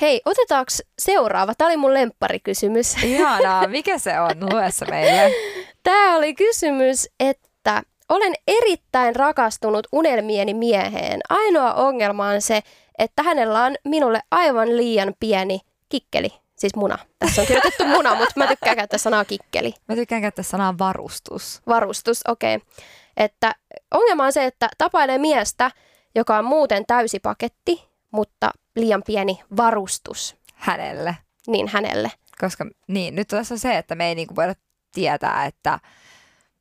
Hei, 0.00 0.20
otetaanko 0.24 0.70
seuraava? 0.98 1.54
Tämä 1.54 1.68
oli 1.68 1.76
mun 1.76 1.94
lempparikysymys. 1.94 2.96
Ihanaa, 3.04 3.68
mikä 3.68 3.98
se 3.98 4.20
on? 4.20 4.52
Lue 4.52 4.70
se 4.70 4.84
meille. 4.84 5.32
Tämä 5.82 6.16
oli 6.16 6.34
kysymys, 6.34 7.08
että 7.20 7.82
olen 8.08 8.34
erittäin 8.46 9.16
rakastunut 9.16 9.86
unelmieni 9.92 10.54
mieheen. 10.54 11.20
Ainoa 11.28 11.74
ongelma 11.74 12.28
on 12.28 12.42
se, 12.42 12.60
että 12.98 13.22
hänellä 13.22 13.64
on 13.64 13.76
minulle 13.84 14.20
aivan 14.30 14.76
liian 14.76 15.14
pieni 15.20 15.60
kikkeli. 15.88 16.30
Siis 16.56 16.76
muna. 16.76 16.98
Tässä 17.18 17.40
on 17.40 17.46
kirjoitettu 17.46 17.84
muna, 17.84 18.14
mutta 18.14 18.32
mä 18.36 18.46
tykkään 18.46 18.76
käyttää 18.76 18.98
sanaa 18.98 19.24
kikkeli. 19.24 19.74
Mä 19.88 19.94
tykkään 19.94 20.22
käyttää 20.22 20.42
sanaa 20.42 20.78
varustus. 20.78 21.62
Varustus, 21.66 22.20
okei. 22.28 22.56
Okay. 22.56 22.68
Että 23.16 23.54
ongelma 23.94 24.24
on 24.24 24.32
se, 24.32 24.44
että 24.44 24.68
tapailee 24.78 25.18
miestä, 25.18 25.70
joka 26.14 26.38
on 26.38 26.44
muuten 26.44 26.84
täysi 26.86 27.20
paketti, 27.20 27.84
mutta 28.10 28.50
liian 28.76 29.02
pieni 29.06 29.40
varustus. 29.56 30.36
Hänelle. 30.54 31.16
Niin, 31.46 31.68
hänelle. 31.68 32.10
Koska 32.40 32.66
niin, 32.88 33.14
nyt 33.14 33.28
tässä 33.28 33.54
on 33.54 33.58
se, 33.58 33.78
että 33.78 33.94
me 33.94 34.08
ei 34.08 34.14
niinku 34.14 34.36
voida 34.36 34.54
tietää, 34.92 35.46
että 35.46 35.78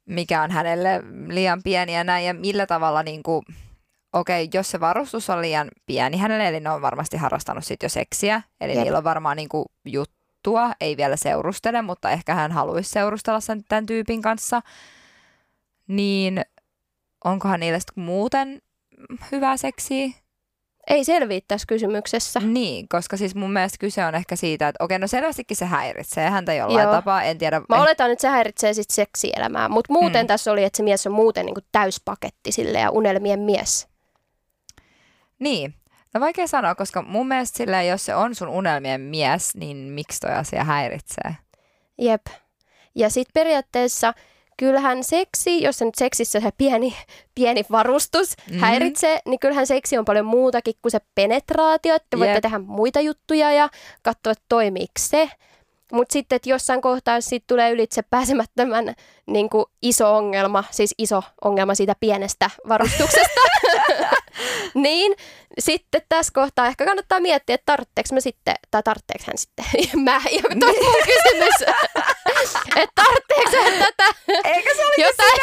mikä 0.06 0.42
on 0.42 0.52
hänelle 0.52 1.04
liian 1.28 1.64
pieni 1.64 1.96
ja 1.96 2.04
näin, 2.04 2.26
ja 2.26 2.34
millä 2.34 2.66
tavalla 2.66 3.04
niinku, 3.04 3.44
okei, 4.14 4.44
okay, 4.44 4.60
jos 4.60 4.72
se 4.72 4.80
varustus 4.80 5.30
on 5.30 5.42
liian 5.42 5.68
pieni 5.86 6.18
hänelle, 6.18 6.48
eli 6.48 6.60
ne 6.60 6.70
on 6.70 6.82
varmasti 6.82 7.18
harrastanut 7.18 7.66
sitten 7.66 7.86
jo 7.86 7.90
seksiä, 7.90 8.42
eli 8.62 8.74
Jep. 8.74 8.84
niillä 8.84 8.98
on 8.98 9.04
varmaan 9.04 9.38
niinku 9.38 9.66
juttua, 9.86 10.72
ei 10.82 10.98
vielä 10.98 11.16
seurustele, 11.16 11.82
mutta 11.82 12.12
ehkä 12.12 12.34
hän 12.34 12.52
haluaisi 12.52 12.90
seurustella 12.90 13.40
sen 13.40 13.64
tämän 13.70 13.86
tyypin 13.86 14.22
kanssa, 14.22 14.62
niin 15.88 16.42
onkohan 17.26 17.60
niille 17.60 17.80
sitten 17.80 18.04
muuten 18.04 18.62
hyvää 19.32 19.58
seksiä? 19.58 20.08
Ei 20.88 21.04
selviä 21.04 21.40
tässä 21.48 21.66
kysymyksessä. 21.68 22.40
Niin, 22.40 22.88
koska 22.90 23.18
siis 23.18 23.36
mun 23.36 23.54
mielestä 23.54 23.78
kyse 23.80 24.06
on 24.06 24.16
ehkä 24.16 24.36
siitä, 24.36 24.68
että 24.68 24.84
okei, 24.84 25.00
no 25.00 25.08
selvästikin 25.08 25.58
se 25.58 25.66
häiritsee 25.66 26.30
häntä 26.30 26.54
jollain 26.54 26.84
Joo. 26.84 26.92
tapaa, 26.92 27.24
en 27.24 27.38
tiedä. 27.38 27.62
Mä 27.70 27.82
oletan, 27.82 28.12
että 28.12 28.22
se 28.22 28.28
häiritsee 28.28 28.74
sitten 28.74 28.96
seksielämää, 28.96 29.70
mutta 29.70 29.94
muuten 29.94 30.26
mm. 30.26 30.28
tässä 30.28 30.52
oli, 30.52 30.64
että 30.64 30.78
se 30.78 30.84
mies 30.84 31.08
on 31.08 31.14
muuten 31.14 31.46
niin 31.46 31.54
kuin 31.54 31.66
täyspaketti 31.72 32.52
sille 32.52 32.80
ja 32.80 32.90
unelmien 32.90 33.40
mies. 33.40 33.88
Niin, 35.40 35.74
no 36.14 36.22
vaikea 36.22 36.48
sanoa, 36.48 36.76
koska 36.76 37.02
mun 37.02 37.28
mielestä 37.28 37.58
sillä, 37.58 37.84
jos 37.84 38.06
se 38.06 38.16
on 38.16 38.36
sun 38.36 38.48
unelmien 38.48 39.02
mies, 39.02 39.56
niin 39.56 39.78
miksi 39.78 40.20
toi 40.20 40.32
asia 40.32 40.64
häiritsee? 40.64 41.36
Jep. 41.98 42.26
Ja 42.96 43.10
sitten 43.10 43.34
periaatteessa 43.34 44.14
kyllähän 44.58 45.04
seksi, 45.04 45.64
jos 45.64 45.78
se 45.78 45.86
nyt 45.86 45.96
seksissä 45.96 46.40
se 46.40 46.50
pieni, 46.58 46.96
pieni 47.36 47.66
varustus 47.72 48.38
mm-hmm. 48.38 48.60
häiritsee, 48.60 49.20
niin 49.26 49.40
kyllähän 49.40 49.68
seksi 49.68 49.98
on 49.98 50.06
paljon 50.06 50.26
muutakin 50.26 50.74
kuin 50.82 50.92
se 50.92 51.00
penetraatio, 51.16 51.96
että 51.96 52.18
voitte 52.18 52.34
yep. 52.34 52.42
tehdä 52.42 52.60
muita 52.60 53.00
juttuja 53.00 53.52
ja 53.52 53.70
katsoa, 54.02 54.32
että 54.32 54.46
toimiiko 54.50 54.94
se. 55.00 55.30
Mutta 55.92 56.14
sitten, 56.14 56.36
että 56.36 56.50
jossain 56.50 56.82
kohtaa, 56.82 57.22
siitä 57.22 57.44
tulee 57.48 57.72
ylitse 57.72 58.02
pääsemättömän 58.02 58.96
niin 59.26 59.50
kuin 59.50 59.66
iso 59.82 60.16
ongelma, 60.16 60.64
siis 60.72 60.96
iso 60.98 61.24
ongelma 61.44 61.76
siitä 61.76 61.96
pienestä 62.00 62.50
varustuksesta, 62.70 63.42
niin 64.74 65.16
sitten 65.60 66.02
tässä 66.10 66.34
kohtaa 66.34 66.68
ehkä 66.68 66.86
kannattaa 66.86 67.20
miettiä, 67.20 67.56
että 67.56 67.66
tarvitseeko 67.66 68.10
mä 68.14 68.20
sitten, 68.20 68.56
tai 68.72 68.84
tarvitseeko 68.84 69.24
hän 69.28 69.38
sitten, 69.38 69.66
mä, 70.06 70.22
ja 70.32 70.42
toi 70.60 70.74
mun 70.84 71.04
kysymys, 71.06 71.62
että 72.82 73.04
tarvitseeko 73.04 73.64
hän 73.64 73.74
tätä? 73.80 74.16
Eikö 74.50 74.76
se 74.76 74.86
oli 74.86 75.04
jotain, 75.04 75.42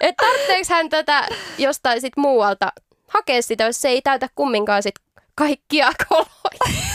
että 0.00 0.24
tarvitseeko 0.24 0.74
hän 0.74 0.88
tätä 0.88 1.28
jostain 1.58 2.00
sit 2.00 2.16
muualta? 2.16 2.72
Hakea 3.08 3.42
sitä, 3.42 3.64
jos 3.64 3.80
se 3.80 3.88
ei 3.88 4.02
täytä 4.02 4.28
kumminkaan 4.34 4.82
sit 4.82 4.94
kaikkia 5.34 5.92
koloja. 6.08 6.88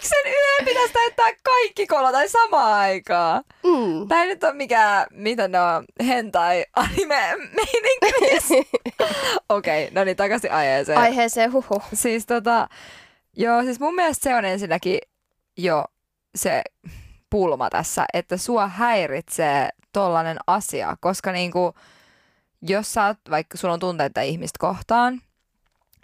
Miksen 0.00 0.26
yhden 0.26 0.64
pitäisi 0.64 0.92
täyttää 0.92 1.30
kaikki 1.42 1.86
kolot 1.86 2.12
tai 2.12 2.28
samaan 2.28 2.72
aikaan? 2.72 3.44
Mm. 3.64 4.08
Tämä 4.08 4.22
ei 4.22 4.28
nyt 4.28 4.44
ole 4.44 4.52
mikään, 4.52 5.06
mitä 5.10 5.48
ne 5.48 5.60
on, 5.60 5.84
hentai 6.06 6.64
anime. 6.76 7.36
Okei, 9.48 9.84
okay, 9.84 9.94
no 9.94 10.04
niin, 10.04 10.16
takaisin 10.16 10.52
aiheeseen. 10.52 10.98
Aiheeseen, 10.98 11.52
huhu. 11.52 11.82
Siis 11.94 12.26
tota, 12.26 12.68
joo, 13.36 13.62
siis 13.62 13.80
mun 13.80 13.94
mielestä 13.94 14.22
se 14.22 14.34
on 14.34 14.44
ensinnäkin 14.44 14.98
jo 15.56 15.84
se 16.34 16.62
pulma 17.30 17.70
tässä, 17.70 18.04
että 18.14 18.36
sua 18.36 18.68
häiritsee 18.68 19.68
tollanen 19.92 20.36
asia, 20.46 20.96
koska 21.00 21.32
niinku, 21.32 21.74
jos 22.62 22.92
sä 22.92 23.06
oot, 23.06 23.18
vaikka 23.30 23.58
sulla 23.58 23.74
on 23.74 23.80
tunteita 23.80 24.20
ihmistä 24.20 24.56
kohtaan, 24.58 25.20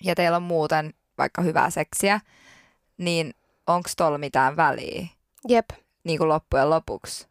ja 0.03 0.15
teillä 0.15 0.37
on 0.37 0.43
muuten 0.43 0.95
vaikka 1.19 1.43
hyvää 1.43 1.71
seksiä, 1.71 2.21
niin 2.99 3.35
onko 3.67 3.91
tuolla 3.97 4.19
mitään 4.19 4.57
väliä? 4.57 5.07
Jep. 5.49 5.71
Niin 6.05 6.19
kuin 6.19 6.29
loppujen 6.29 6.71
lopuksi. 6.71 7.27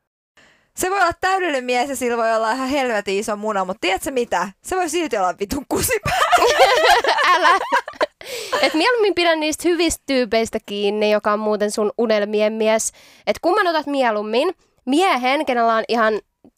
Se 0.77 0.89
voi 0.89 1.01
olla 1.01 1.11
täydellinen 1.21 1.63
mies 1.63 1.89
ja 1.89 1.95
sillä 1.95 2.17
voi 2.17 2.33
olla 2.33 2.51
ihan 2.51 2.69
helvetin 2.69 3.19
iso 3.19 3.35
muna, 3.35 3.65
mutta 3.65 3.81
tiedätkö 3.81 4.11
mitä? 4.11 4.49
Se 4.61 4.75
voi 4.75 4.89
silti 4.89 5.17
olla 5.17 5.35
vitun 5.39 5.65
kusipää. 5.69 6.19
Älä. 7.35 7.59
Et 8.61 8.73
mieluummin 8.73 9.15
pidän 9.15 9.39
niistä 9.39 9.69
hyvistä 9.69 10.03
tyypeistä 10.05 10.59
kiinni, 10.65 11.11
joka 11.11 11.33
on 11.33 11.39
muuten 11.39 11.71
sun 11.71 11.91
unelmien 11.97 12.53
mies. 12.53 12.91
Et 13.27 13.39
kumman 13.41 13.67
otat 13.67 13.87
mieluummin? 13.87 14.53
Miehen, 14.85 15.45
kenellä 15.45 15.75
on 15.75 15.83
ihan 15.87 16.13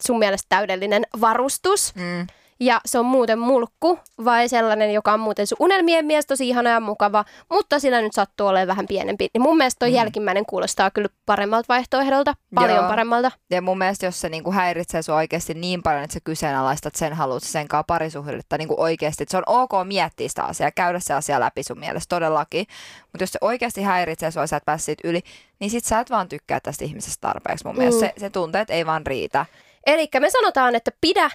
sun 0.06 0.18
mielestä 0.18 0.46
täydellinen 0.48 1.06
varustus. 1.20 1.94
Mm 1.94 2.26
ja 2.60 2.80
se 2.86 2.98
on 2.98 3.06
muuten 3.06 3.38
mulkku, 3.38 3.98
vai 4.24 4.48
sellainen, 4.48 4.92
joka 4.92 5.12
on 5.12 5.20
muuten 5.20 5.46
sun 5.46 5.56
unelmien 5.60 6.06
mies, 6.06 6.26
tosi 6.26 6.48
ihana 6.48 6.70
ja 6.70 6.80
mukava, 6.80 7.24
mutta 7.50 7.78
sillä 7.78 8.00
nyt 8.00 8.12
sattuu 8.12 8.46
olemaan 8.46 8.68
vähän 8.68 8.86
pienempi. 8.86 9.28
Niin 9.34 9.42
mun 9.42 9.56
mielestä 9.56 9.78
toi 9.78 9.88
mm. 9.88 9.94
jälkimmäinen 9.94 10.46
kuulostaa 10.46 10.90
kyllä 10.90 11.08
paremmalta 11.26 11.66
vaihtoehdolta, 11.68 12.34
paljon 12.54 12.78
Joo. 12.78 12.88
paremmalta. 12.88 13.30
Ja 13.50 13.62
mun 13.62 13.78
mielestä, 13.78 14.06
jos 14.06 14.20
se 14.20 14.28
niinku 14.28 14.52
häiritsee 14.52 15.02
sua 15.02 15.16
oikeasti 15.16 15.54
niin 15.54 15.82
paljon, 15.82 16.04
että 16.04 16.14
sä 16.14 16.20
kyseenalaistat 16.24 16.94
sen 16.94 17.12
haluat 17.12 17.42
sen 17.42 17.68
kanssa 17.68 17.84
parisuhdetta 17.84 18.58
niinku 18.58 18.74
oikeasti, 18.78 19.22
että 19.22 19.30
se 19.30 19.36
on 19.36 19.42
ok 19.46 19.70
miettiä 19.84 20.28
sitä 20.28 20.44
asiaa, 20.44 20.70
käydä 20.70 21.00
se 21.00 21.14
asia 21.14 21.40
läpi 21.40 21.62
sun 21.62 21.78
mielestä 21.78 22.14
todellakin. 22.16 22.66
Mutta 23.12 23.22
jos 23.22 23.32
se 23.32 23.38
oikeasti 23.40 23.82
häiritsee 23.82 24.30
sua, 24.30 24.46
sä 24.46 24.56
et 24.56 24.64
pääse 24.64 24.84
siitä 24.84 25.08
yli, 25.08 25.20
niin 25.60 25.70
sit 25.70 25.84
sä 25.84 26.00
et 26.00 26.10
vaan 26.10 26.28
tykkää 26.28 26.60
tästä 26.60 26.84
ihmisestä 26.84 27.20
tarpeeksi 27.20 27.64
mun 27.64 27.74
mm. 27.74 27.78
mielestä. 27.78 28.00
Se, 28.00 28.12
se 28.16 28.30
tunteet 28.30 28.70
ei 28.70 28.86
vaan 28.86 29.06
riitä. 29.06 29.46
Eli 29.86 30.08
me 30.20 30.30
sanotaan, 30.30 30.74
että 30.74 30.90
pidä 31.00 31.30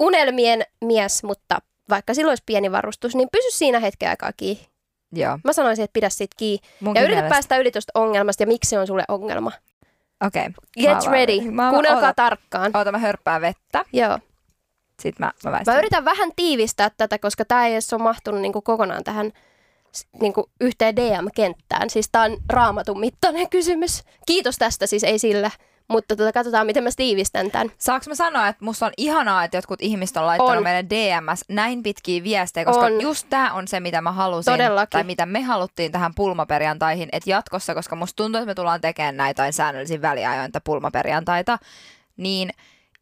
unelmien 0.00 0.62
mies, 0.84 1.22
mutta 1.22 1.58
vaikka 1.90 2.14
sillä 2.14 2.30
olisi 2.30 2.42
pieni 2.46 2.72
varustus, 2.72 3.14
niin 3.14 3.28
pysy 3.32 3.50
siinä 3.50 3.80
hetken 3.80 4.08
aikaa 4.08 4.32
kiinni. 4.36 4.66
Joo. 5.12 5.38
Mä 5.44 5.52
sanoisin, 5.52 5.84
että 5.84 5.92
pidä 5.92 6.08
siitä 6.08 6.34
kiinni. 6.38 6.68
Munkin 6.80 7.00
Ja 7.00 7.04
yritä 7.04 7.16
mielestä. 7.16 7.34
päästä 7.34 7.58
yli 7.58 7.70
tuosta 7.70 7.92
ongelmasta 7.94 8.42
ja 8.42 8.46
miksi 8.46 8.70
se 8.70 8.78
on 8.78 8.86
sulle 8.86 9.04
ongelma. 9.08 9.52
Okei. 10.26 10.46
Okay. 10.46 10.94
Get 10.94 11.10
ready. 11.10 11.38
Kuunnelkaa 11.70 11.94
Oota, 11.94 12.14
tarkkaan. 12.14 12.70
oota, 12.74 12.92
mä 12.92 12.98
hörppään 12.98 13.40
vettä. 13.40 13.84
Joo. 13.92 14.18
Sitten 15.02 15.26
mä, 15.26 15.32
mä 15.44 15.52
väistän. 15.52 15.74
Mä 15.74 15.78
yritän 15.78 16.04
vähän 16.04 16.30
tiivistää 16.36 16.90
tätä, 16.96 17.18
koska 17.18 17.44
tämä 17.44 17.66
ei 17.66 17.72
edes 17.72 17.92
ole 17.92 18.02
mahtunut 18.02 18.40
niinku 18.40 18.62
kokonaan 18.62 19.04
tähän 19.04 19.32
niinku 20.20 20.50
yhteen 20.60 20.96
DM-kenttään. 20.96 21.90
Siis 21.90 22.08
tämä 22.12 22.24
on 22.24 22.36
raamatun 22.48 23.00
mittainen 23.00 23.50
kysymys. 23.50 24.02
Kiitos 24.26 24.56
tästä 24.56 24.86
siis, 24.86 25.04
ei 25.04 25.18
sillä. 25.18 25.50
Mutta 25.88 26.16
tota, 26.16 26.32
katsotaan, 26.32 26.66
miten 26.66 26.84
mä 26.84 26.90
tiivistän 26.96 27.50
tämän. 27.50 27.72
Saanko 27.78 28.04
mä 28.08 28.14
sanoa, 28.14 28.48
että 28.48 28.64
musta 28.64 28.86
on 28.86 28.92
ihanaa, 28.96 29.44
että 29.44 29.56
jotkut 29.56 29.82
ihmiset 29.82 30.16
on 30.16 30.26
laittanut 30.26 30.56
On. 30.56 30.62
meille 30.62 30.90
DMS 30.90 31.44
näin 31.48 31.82
pitkiä 31.82 32.22
viestejä, 32.22 32.64
koska 32.64 32.86
On. 32.86 33.00
just 33.00 33.26
tämä 33.30 33.52
on 33.52 33.68
se, 33.68 33.80
mitä 33.80 34.00
mä 34.00 34.12
halusin. 34.12 34.52
Todellakin. 34.52 34.90
Tai 34.90 35.04
mitä 35.04 35.26
me 35.26 35.42
haluttiin 35.42 35.92
tähän 35.92 36.14
pulmaperjantaihin, 36.14 37.08
että 37.12 37.30
jatkossa, 37.30 37.74
koska 37.74 37.96
musta 37.96 38.16
tuntuu, 38.16 38.38
että 38.38 38.46
me 38.50 38.54
tullaan 38.54 38.80
tekemään 38.80 39.16
näitä 39.16 39.52
säännöllisin 39.52 40.02
väliajoin 40.02 40.50
pulmaperjantaita, 40.64 41.58
niin 42.16 42.50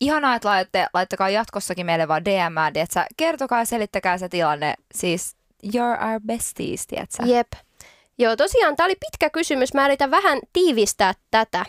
ihanaa, 0.00 0.34
että 0.34 0.48
laitte, 0.48 0.86
laittakaa 0.94 1.30
jatkossakin 1.30 1.86
meille 1.86 2.08
vaan 2.08 2.24
DM, 2.24 2.76
että 2.76 3.06
kertokaa 3.16 3.58
ja 3.58 3.64
selittäkää 3.64 4.18
se 4.18 4.28
tilanne. 4.28 4.74
Siis 4.94 5.36
you're 5.66 6.04
our 6.04 6.20
besties, 6.26 6.86
tietsä? 6.86 7.22
Jep. 7.26 7.52
Joo, 8.18 8.36
tosiaan 8.36 8.76
tämä 8.76 8.84
oli 8.84 8.96
pitkä 8.96 9.30
kysymys. 9.30 9.74
Mä 9.74 9.84
yritän 9.86 10.10
vähän 10.10 10.38
tiivistää 10.52 11.12
tätä. 11.30 11.66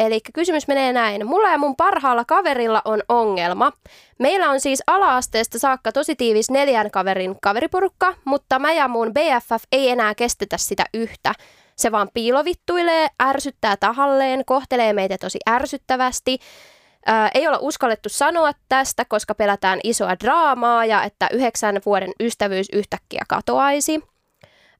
Eli 0.00 0.20
kysymys 0.34 0.68
menee 0.68 0.92
näin. 0.92 1.26
Mulla 1.26 1.50
ja 1.50 1.58
mun 1.58 1.76
parhaalla 1.76 2.24
kaverilla 2.24 2.82
on 2.84 3.02
ongelma. 3.08 3.72
Meillä 4.18 4.50
on 4.50 4.60
siis 4.60 4.82
ala-asteesta 4.86 5.58
saakka 5.58 5.92
tosi 5.92 6.16
tiivis 6.16 6.50
neljän 6.50 6.90
kaverin 6.90 7.36
kaveriporukka, 7.42 8.14
mutta 8.24 8.58
mä 8.58 8.72
ja 8.72 8.88
mun 8.88 9.12
BFF 9.14 9.64
ei 9.72 9.88
enää 9.88 10.14
kestetä 10.14 10.56
sitä 10.58 10.84
yhtä. 10.94 11.32
Se 11.76 11.92
vaan 11.92 12.08
piilovittuilee, 12.14 13.08
ärsyttää 13.22 13.76
tahalleen, 13.76 14.44
kohtelee 14.44 14.92
meitä 14.92 15.18
tosi 15.20 15.38
ärsyttävästi. 15.50 16.38
Ää, 17.06 17.30
ei 17.34 17.46
olla 17.46 17.58
uskallettu 17.60 18.08
sanoa 18.08 18.52
tästä, 18.68 19.04
koska 19.04 19.34
pelätään 19.34 19.80
isoa 19.84 20.18
draamaa 20.24 20.84
ja 20.84 21.02
että 21.02 21.28
yhdeksän 21.32 21.80
vuoden 21.86 22.12
ystävyys 22.20 22.68
yhtäkkiä 22.72 23.22
katoaisi. 23.28 24.09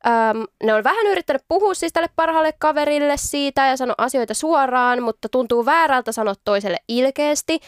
Öm, 0.06 0.44
ne 0.62 0.74
on 0.74 0.84
vähän 0.84 1.06
yrittänyt 1.06 1.42
puhua 1.48 1.74
siis 1.74 1.92
tälle 1.92 2.08
parhaalle 2.16 2.52
kaverille 2.58 3.16
siitä 3.16 3.66
ja 3.66 3.76
sanoa 3.76 3.94
asioita 3.98 4.34
suoraan, 4.34 5.02
mutta 5.02 5.28
tuntuu 5.28 5.66
väärältä 5.66 6.12
sanoa 6.12 6.34
toiselle 6.44 6.78
ilkeästi. 6.88 7.60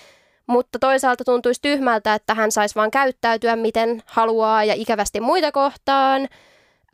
Mutta 0.47 0.78
toisaalta 0.78 1.24
tuntuisi 1.24 1.62
tyhmältä, 1.62 2.14
että 2.14 2.35
hän 2.35 2.53
saisi 2.53 2.74
vaan 2.74 2.91
käyttäytyä 2.91 3.57
miten 3.57 4.03
haluaa 4.07 4.64
ja 4.64 4.74
ikävästi 4.76 5.20
muita 5.20 5.53
kohtaan. 5.53 6.28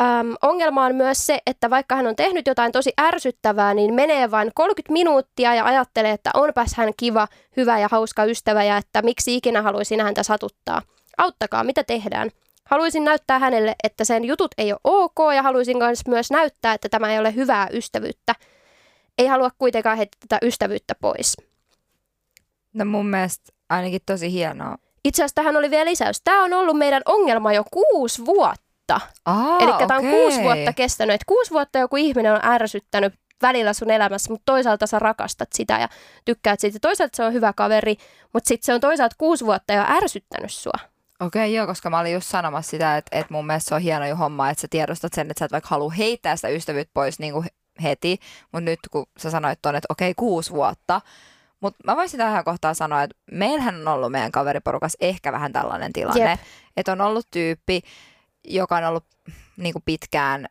Öm, 0.00 0.34
ongelma 0.42 0.84
on 0.84 0.94
myös 0.94 1.26
se, 1.26 1.38
että 1.46 1.70
vaikka 1.70 1.96
hän 1.96 2.06
on 2.06 2.16
tehnyt 2.16 2.46
jotain 2.46 2.72
tosi 2.72 2.92
ärsyttävää, 3.00 3.74
niin 3.74 3.94
menee 3.94 4.30
vain 4.30 4.50
30 4.54 4.92
minuuttia 4.92 5.54
ja 5.54 5.64
ajattelee, 5.64 6.12
että 6.12 6.30
onpas 6.34 6.74
hän 6.74 6.92
kiva, 6.96 7.28
hyvä 7.56 7.78
ja 7.78 7.88
hauska 7.90 8.24
ystävä 8.24 8.64
ja 8.64 8.76
että 8.76 9.02
miksi 9.02 9.36
ikinä 9.36 9.62
haluaisin 9.62 10.00
häntä 10.00 10.22
satuttaa. 10.22 10.82
Auttakaa, 11.18 11.64
mitä 11.64 11.84
tehdään? 11.84 12.30
Haluaisin 12.70 13.04
näyttää 13.04 13.38
hänelle, 13.38 13.74
että 13.84 14.04
sen 14.04 14.24
jutut 14.24 14.50
ei 14.58 14.72
ole 14.72 14.80
ok 14.84 15.18
ja 15.34 15.42
haluaisin 15.42 15.78
kans 15.78 16.02
myös 16.08 16.30
näyttää, 16.30 16.74
että 16.74 16.88
tämä 16.88 17.12
ei 17.12 17.18
ole 17.18 17.34
hyvää 17.34 17.68
ystävyyttä. 17.72 18.34
Ei 19.18 19.26
halua 19.26 19.50
kuitenkaan 19.58 19.96
heittää 19.96 20.18
tätä 20.28 20.46
ystävyyttä 20.46 20.94
pois. 21.00 21.36
No 22.74 22.84
mun 22.84 23.06
mielestä 23.06 23.52
ainakin 23.68 24.00
tosi 24.06 24.32
hienoa. 24.32 24.78
Itse 25.04 25.22
asiassa 25.22 25.34
tähän 25.34 25.56
oli 25.56 25.70
vielä 25.70 25.90
lisäys. 25.90 26.20
Tämä 26.24 26.44
on 26.44 26.52
ollut 26.52 26.78
meidän 26.78 27.02
ongelma 27.06 27.52
jo 27.52 27.64
kuusi 27.70 28.26
vuotta. 28.26 29.00
Eli 29.60 29.72
tämä 29.78 29.96
on 29.96 30.10
kuusi 30.10 30.42
vuotta 30.42 30.72
kestänyt. 30.72 31.14
Et 31.14 31.24
kuusi 31.26 31.50
vuotta 31.50 31.78
joku 31.78 31.96
ihminen 31.96 32.32
on 32.32 32.44
ärsyttänyt 32.44 33.14
välillä 33.42 33.72
sun 33.72 33.90
elämässä, 33.90 34.30
mutta 34.30 34.52
toisaalta 34.52 34.86
sä 34.86 34.98
rakastat 34.98 35.48
sitä 35.54 35.78
ja 35.78 35.88
tykkäät 36.24 36.60
siitä. 36.60 36.78
Toisaalta 36.82 37.16
se 37.16 37.24
on 37.24 37.32
hyvä 37.32 37.52
kaveri, 37.52 37.96
mutta 38.32 38.48
sitten 38.48 38.66
se 38.66 38.74
on 38.74 38.80
toisaalta 38.80 39.16
kuusi 39.18 39.46
vuotta 39.46 39.72
jo 39.72 39.84
ärsyttänyt 39.88 40.52
sua. 40.52 40.97
Okei, 41.20 41.54
joo, 41.54 41.66
koska 41.66 41.90
mä 41.90 41.98
olin 41.98 42.12
just 42.12 42.26
sanomassa 42.26 42.70
sitä, 42.70 42.96
että, 42.96 43.18
että 43.18 43.34
mun 43.34 43.46
mielestä 43.46 43.68
se 43.68 43.74
on 43.74 43.80
hieno 43.80 44.06
jo 44.06 44.16
homma, 44.16 44.50
että 44.50 44.60
sä 44.60 44.68
tiedostat 44.70 45.12
sen, 45.14 45.30
että 45.30 45.38
sä 45.38 45.44
et 45.44 45.52
vaikka 45.52 45.68
halua 45.70 45.90
heittää 45.90 46.36
sitä 46.36 46.48
ystävyyttä 46.48 46.90
pois 46.94 47.18
niin 47.18 47.32
kuin 47.32 47.46
heti, 47.82 48.18
mutta 48.52 48.64
nyt 48.64 48.78
kun 48.90 49.06
sä 49.18 49.30
sanoit 49.30 49.62
tuonne, 49.62 49.78
että 49.78 49.92
okei, 49.92 50.14
kuusi 50.14 50.50
vuotta, 50.50 51.00
mutta 51.60 51.78
mä 51.84 51.96
voisin 51.96 52.18
tähän 52.18 52.44
kohtaan 52.44 52.74
sanoa, 52.74 53.02
että 53.02 53.16
meillähän 53.30 53.74
on 53.74 53.94
ollut 53.94 54.12
meidän 54.12 54.32
kaveriporukas 54.32 54.96
ehkä 55.00 55.32
vähän 55.32 55.52
tällainen 55.52 55.92
tilanne, 55.92 56.30
Jep. 56.30 56.40
että 56.76 56.92
on 56.92 57.00
ollut 57.00 57.26
tyyppi, 57.30 57.82
joka 58.44 58.76
on 58.76 58.84
ollut 58.84 59.04
niin 59.56 59.72
kuin 59.72 59.82
pitkään 59.86 60.46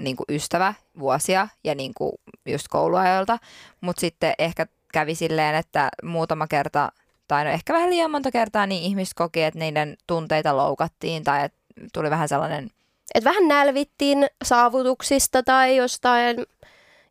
niin 0.00 0.16
kuin 0.16 0.26
ystävä 0.28 0.74
vuosia 0.98 1.48
ja 1.64 1.74
niin 1.74 1.92
kuin 1.94 2.12
just 2.46 2.68
kouluajoilta, 2.68 3.38
mutta 3.80 4.00
sitten 4.00 4.34
ehkä 4.38 4.66
kävi 4.92 5.14
silleen, 5.14 5.54
että 5.54 5.88
muutama 6.02 6.46
kerta 6.46 6.92
tai 7.30 7.44
no 7.44 7.50
ehkä 7.50 7.72
vähän 7.72 7.90
liian 7.90 8.10
monta 8.10 8.30
kertaa 8.30 8.66
niin 8.66 8.82
ihmiset 8.82 9.14
koki, 9.14 9.42
että 9.42 9.58
niiden 9.58 9.96
tunteita 10.06 10.56
loukattiin 10.56 11.24
tai 11.24 11.44
että 11.44 11.58
tuli 11.92 12.10
vähän 12.10 12.28
sellainen, 12.28 12.70
Et 13.14 13.24
vähän 13.24 13.48
nälvittiin 13.48 14.26
saavutuksista 14.44 15.42
tai 15.42 15.76
jostain. 15.76 16.36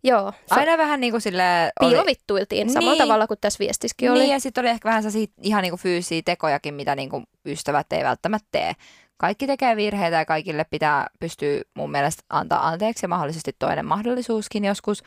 Joo, 0.03 0.31
se 0.47 0.55
aina 0.55 0.77
vähän 0.77 0.99
niin 0.99 1.11
kuin 1.13 1.21
silleen... 1.21 1.71
oli- 1.79 1.89
piilovittuiltiin 1.89 2.69
samalla 2.69 2.91
Niin. 2.91 2.97
tavalla 3.03 3.27
kuin 3.27 3.37
tässä 3.41 3.59
viestissäkin 3.59 4.11
oli. 4.11 4.19
Niin, 4.19 4.31
ja 4.31 4.39
sitten 4.39 4.61
oli 4.61 4.69
ehkä 4.69 4.89
vähän 4.89 5.01
sellaisia 5.03 5.33
ihan 5.41 5.61
niin 5.61 5.71
kuin 5.71 5.79
fyysisiä 5.79 6.21
tekojakin, 6.25 6.73
mitä 6.73 6.95
niin 6.95 7.09
kuin 7.09 7.27
ystävät 7.45 7.93
ei 7.93 8.03
välttämättä 8.03 8.47
tee. 8.51 8.73
Kaikki 9.17 9.47
tekee 9.47 9.75
virheitä 9.75 10.17
ja 10.17 10.25
kaikille 10.25 10.63
pitää 10.69 11.07
pystyä 11.19 11.61
mun 11.73 11.91
mielestä 11.91 12.23
antaa 12.29 12.67
anteeksi 12.67 13.03
ja 13.03 13.09
mahdollisesti 13.09 13.55
toinen 13.59 13.85
mahdollisuuskin 13.85 14.65
joskus, 14.65 15.03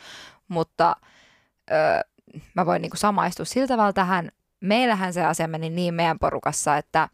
mutta 0.48 0.96
öö, 1.70 2.00
mä 2.54 2.66
voin 2.66 2.82
niin 2.82 2.90
kuin 2.90 2.98
samaistua 2.98 3.44
siltä 3.46 3.68
tavalla 3.74 3.92
tähän. 3.92 4.32
Meillähän 4.62 5.12
se 5.12 5.24
asia 5.24 5.48
meni 5.48 5.70
niin 5.70 5.94
meidän 5.94 6.18
porukassa, 6.18 6.76
että 6.76 7.08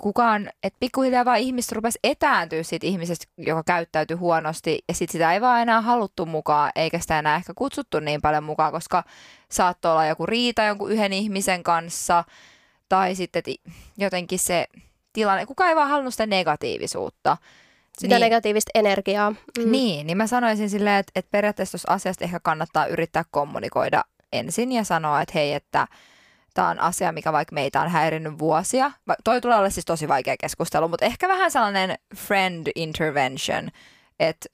kukaan, 0.00 0.50
että 0.62 0.76
pikkuhiljaa 0.80 1.24
vaan 1.24 1.38
ihmiset 1.38 1.72
rupesi 1.72 1.98
etääntyä 2.04 2.62
siitä 2.62 2.86
ihmisestä, 2.86 3.26
joka 3.38 3.62
käyttäytyi 3.66 4.16
huonosti, 4.16 4.78
ja 4.88 4.94
sitten 4.94 5.12
sitä 5.12 5.32
ei 5.32 5.40
vaan 5.40 5.62
enää 5.62 5.80
haluttu 5.80 6.26
mukaan, 6.26 6.72
eikä 6.74 6.98
sitä 6.98 7.18
enää 7.18 7.36
ehkä 7.36 7.52
kutsuttu 7.54 8.00
niin 8.00 8.22
paljon 8.22 8.44
mukaan, 8.44 8.72
koska 8.72 9.04
saattoi 9.50 9.92
olla 9.92 10.06
joku 10.06 10.26
riita 10.26 10.62
jonkun 10.62 10.92
yhden 10.92 11.12
ihmisen 11.12 11.62
kanssa, 11.62 12.24
tai 12.88 13.14
sitten 13.14 13.42
jotenkin 13.98 14.38
se 14.38 14.66
tilanne, 15.12 15.46
kukaan 15.46 15.70
ei 15.70 15.76
vaan 15.76 15.88
halunnut 15.88 16.14
sitä 16.14 16.26
negatiivisuutta. 16.26 17.36
Sitä 17.98 18.14
niin, 18.14 18.20
negatiivista 18.20 18.70
energiaa. 18.74 19.30
Mm. 19.30 19.70
niin, 19.72 20.06
niin 20.06 20.16
mä 20.16 20.26
sanoisin 20.26 20.70
silleen, 20.70 20.96
että, 20.96 21.12
että 21.14 21.30
periaatteessa 21.30 21.78
tuossa 21.78 21.92
asiasta 21.92 22.24
ehkä 22.24 22.40
kannattaa 22.40 22.86
yrittää 22.86 23.24
kommunikoida 23.30 24.04
ensin 24.32 24.72
ja 24.72 24.84
sanoa, 24.84 25.20
että 25.20 25.32
hei, 25.34 25.52
että 25.52 25.88
tämä 26.56 26.68
on 26.68 26.80
asia, 26.80 27.12
mikä 27.12 27.32
vaikka 27.32 27.54
meitä 27.54 27.80
on 27.80 27.88
häirinnyt 27.88 28.38
vuosia. 28.38 28.90
Toi 29.24 29.40
tulee 29.40 29.58
olla 29.58 29.70
siis 29.70 29.84
tosi 29.86 30.08
vaikea 30.08 30.34
keskustelu, 30.40 30.88
mutta 30.88 31.04
ehkä 31.04 31.28
vähän 31.28 31.50
sellainen 31.50 31.98
friend 32.16 32.66
intervention, 32.74 33.68
että 34.20 34.48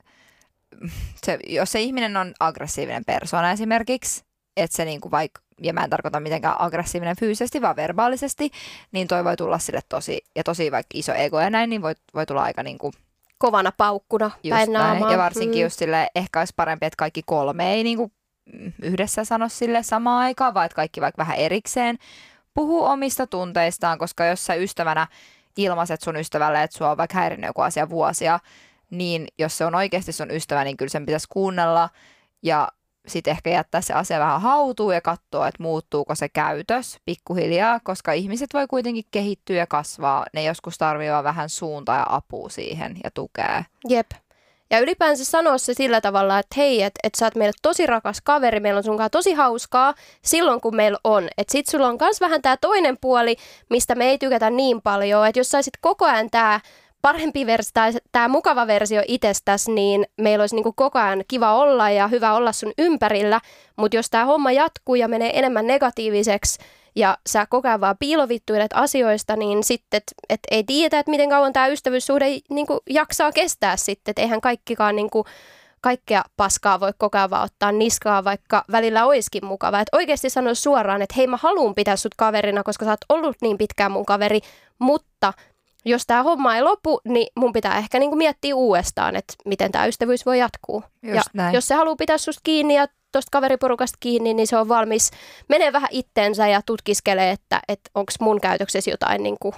se, 1.24 1.38
jos 1.46 1.72
se 1.72 1.80
ihminen 1.80 2.16
on 2.16 2.32
aggressiivinen 2.40 3.04
persona 3.04 3.50
esimerkiksi, 3.50 4.24
että 4.56 4.76
se 4.76 4.84
niinku 4.84 5.10
vaikka, 5.10 5.40
ja 5.62 5.72
mä 5.72 5.84
en 5.84 5.90
tarkoita 5.90 6.20
mitenkään 6.20 6.60
aggressiivinen 6.60 7.16
fyysisesti, 7.20 7.62
vaan 7.62 7.76
verbaalisesti, 7.76 8.50
niin 8.92 9.08
toi 9.08 9.24
voi 9.24 9.36
tulla 9.36 9.58
sille 9.58 9.80
tosi, 9.88 10.20
ja 10.36 10.44
tosi 10.44 10.72
vaikka 10.72 10.90
iso 10.94 11.12
ego 11.14 11.40
ja 11.40 11.50
näin, 11.50 11.70
niin 11.70 11.82
voi, 11.82 11.94
voi 12.14 12.26
tulla 12.26 12.42
aika 12.42 12.62
niinku 12.62 12.92
Kovana 13.38 13.72
paukkuna 13.76 14.30
Just 14.42 14.56
päin 14.56 14.72
näin. 14.72 15.10
Ja 15.10 15.18
varsinkin 15.18 15.58
Mm. 15.60 15.62
just 15.62 15.78
sille, 15.78 16.08
ehkä 16.14 16.38
olisi 16.38 16.52
parempi, 16.56 16.86
että 16.86 16.96
kaikki 16.96 17.22
kolme 17.26 17.72
ei 17.72 17.84
niinku 17.84 18.12
yhdessä 18.82 19.24
sano 19.24 19.48
sille 19.48 19.82
samaan 19.82 20.18
aikaan, 20.18 20.54
vaan 20.54 20.66
että 20.66 20.76
kaikki 20.76 21.00
vaikka 21.00 21.18
vähän 21.18 21.36
erikseen 21.36 21.98
puhuu 22.54 22.84
omista 22.84 23.26
tunteistaan, 23.26 23.98
koska 23.98 24.24
jos 24.24 24.46
sä 24.46 24.54
ystävänä 24.54 25.06
ilmaiset 25.56 26.00
sun 26.00 26.16
ystävälle, 26.16 26.62
että 26.62 26.78
sua 26.78 26.90
on 26.90 26.96
vaikka 26.96 27.18
häirinnyt 27.18 27.48
joku 27.48 27.60
asia 27.60 27.88
vuosia, 27.88 28.38
niin 28.90 29.26
jos 29.38 29.58
se 29.58 29.64
on 29.64 29.74
oikeasti 29.74 30.12
sun 30.12 30.30
ystävä, 30.30 30.64
niin 30.64 30.76
kyllä 30.76 30.90
sen 30.90 31.06
pitäisi 31.06 31.26
kuunnella 31.30 31.88
ja 32.42 32.68
sitten 33.08 33.30
ehkä 33.30 33.50
jättää 33.50 33.80
se 33.80 33.94
asia 33.94 34.20
vähän 34.20 34.40
hautuun 34.40 34.94
ja 34.94 35.00
katsoa, 35.00 35.48
että 35.48 35.62
muuttuuko 35.62 36.14
se 36.14 36.28
käytös 36.28 36.98
pikkuhiljaa, 37.04 37.80
koska 37.80 38.12
ihmiset 38.12 38.54
voi 38.54 38.66
kuitenkin 38.66 39.04
kehittyä 39.10 39.56
ja 39.56 39.66
kasvaa. 39.66 40.26
Ne 40.32 40.44
joskus 40.44 40.78
tarvitsevat 40.78 41.24
vähän 41.24 41.48
suuntaa 41.48 41.98
ja 41.98 42.06
apua 42.08 42.48
siihen 42.48 42.96
ja 43.04 43.10
tukea. 43.10 43.64
Jep. 43.88 44.10
Ja 44.72 44.80
ylipäänsä 44.80 45.24
sanoa 45.24 45.58
se 45.58 45.74
sillä 45.74 46.00
tavalla, 46.00 46.38
että 46.38 46.54
hei, 46.56 46.82
että 46.82 47.00
et 47.02 47.14
sä 47.14 47.26
oot 47.26 47.34
meille 47.34 47.52
tosi 47.62 47.86
rakas 47.86 48.20
kaveri, 48.24 48.60
meillä 48.60 48.78
on 48.78 48.84
sunkaan 48.84 49.10
tosi 49.10 49.32
hauskaa 49.32 49.94
silloin, 50.24 50.60
kun 50.60 50.76
meillä 50.76 50.98
on. 51.04 51.28
Että 51.38 51.52
sit 51.52 51.66
sulla 51.66 51.88
on 51.88 51.98
kans 51.98 52.20
vähän 52.20 52.42
tää 52.42 52.56
toinen 52.56 52.96
puoli, 53.00 53.36
mistä 53.70 53.94
me 53.94 54.10
ei 54.10 54.18
tykätä 54.18 54.50
niin 54.50 54.82
paljon. 54.82 55.26
Että 55.26 55.40
jos 55.40 55.48
saisit 55.48 55.74
koko 55.80 56.04
ajan 56.04 56.30
tää 56.30 56.60
parempi 57.02 57.46
versio 57.46 57.70
tai 57.74 57.92
tämä 58.12 58.28
mukava 58.28 58.66
versio 58.66 59.02
itsestäsi, 59.08 59.72
niin 59.72 60.06
meillä 60.20 60.42
olisi 60.42 60.54
niinku 60.54 60.72
koko 60.72 60.98
ajan 60.98 61.24
kiva 61.28 61.54
olla 61.54 61.90
ja 61.90 62.08
hyvä 62.08 62.34
olla 62.34 62.52
sun 62.52 62.72
ympärillä. 62.78 63.40
Mutta 63.76 63.96
jos 63.96 64.10
tämä 64.10 64.24
homma 64.24 64.52
jatkuu 64.52 64.94
ja 64.94 65.08
menee 65.08 65.38
enemmän 65.38 65.66
negatiiviseksi 65.66 66.58
ja 66.96 67.18
sä 67.28 67.46
koko 67.46 67.68
ajan 67.68 67.80
vaan 67.80 67.96
piilovittuilet 67.98 68.70
asioista, 68.74 69.36
niin 69.36 69.64
sitten, 69.64 69.98
että 69.98 70.12
et 70.28 70.40
ei 70.50 70.64
tiedä, 70.64 70.98
että 70.98 71.10
miten 71.10 71.28
kauan 71.28 71.52
tämä 71.52 71.66
ystävyyssuhde 71.66 72.26
niin 72.50 72.66
kuin, 72.66 72.80
jaksaa 72.90 73.32
kestää 73.32 73.76
sitten, 73.76 74.10
että 74.10 74.22
eihän 74.22 74.40
kaikkikaan 74.40 74.96
niin 74.96 75.10
kuin, 75.10 75.24
kaikkea 75.80 76.24
paskaa 76.36 76.80
voi 76.80 76.92
koko 76.98 77.18
ajan 77.18 77.30
vaan 77.30 77.44
ottaa 77.44 77.72
niskaa, 77.72 78.24
vaikka 78.24 78.64
välillä 78.72 79.06
olisikin 79.06 79.44
mukava. 79.44 79.80
Että 79.80 79.96
oikeasti 79.96 80.30
sanoa 80.30 80.54
suoraan, 80.54 81.02
että 81.02 81.14
hei 81.16 81.26
mä 81.26 81.38
haluan 81.42 81.74
pitää 81.74 81.96
sut 81.96 82.14
kaverina, 82.16 82.62
koska 82.62 82.84
sä 82.84 82.90
oot 82.90 83.00
ollut 83.08 83.36
niin 83.42 83.58
pitkään 83.58 83.92
mun 83.92 84.06
kaveri, 84.06 84.40
mutta 84.78 85.32
jos 85.84 86.06
tämä 86.06 86.22
homma 86.22 86.56
ei 86.56 86.62
lopu, 86.62 87.00
niin 87.04 87.26
mun 87.36 87.52
pitää 87.52 87.78
ehkä 87.78 87.98
niinku 87.98 88.16
miettiä 88.16 88.56
uudestaan, 88.56 89.16
että 89.16 89.34
miten 89.44 89.72
tämä 89.72 89.86
ystävyys 89.86 90.26
voi 90.26 90.38
jatkuu. 90.38 90.84
Just 91.02 91.14
ja 91.14 91.22
näin. 91.32 91.54
jos 91.54 91.68
se 91.68 91.74
haluaa 91.74 91.96
pitää 91.96 92.18
susta 92.18 92.40
kiinni 92.44 92.76
ja 92.76 92.86
tuosta 93.12 93.28
kaveriporukasta 93.32 93.96
kiinni, 94.00 94.34
niin 94.34 94.46
se 94.46 94.56
on 94.56 94.68
valmis 94.68 95.10
menee 95.48 95.72
vähän 95.72 95.88
itteensä 95.92 96.48
ja 96.48 96.62
tutkiskelee, 96.66 97.30
että, 97.30 97.60
että 97.68 97.90
onko 97.94 98.12
mun 98.20 98.40
käytöksessä 98.40 98.90
jotain 98.90 99.22
niinku 99.22 99.54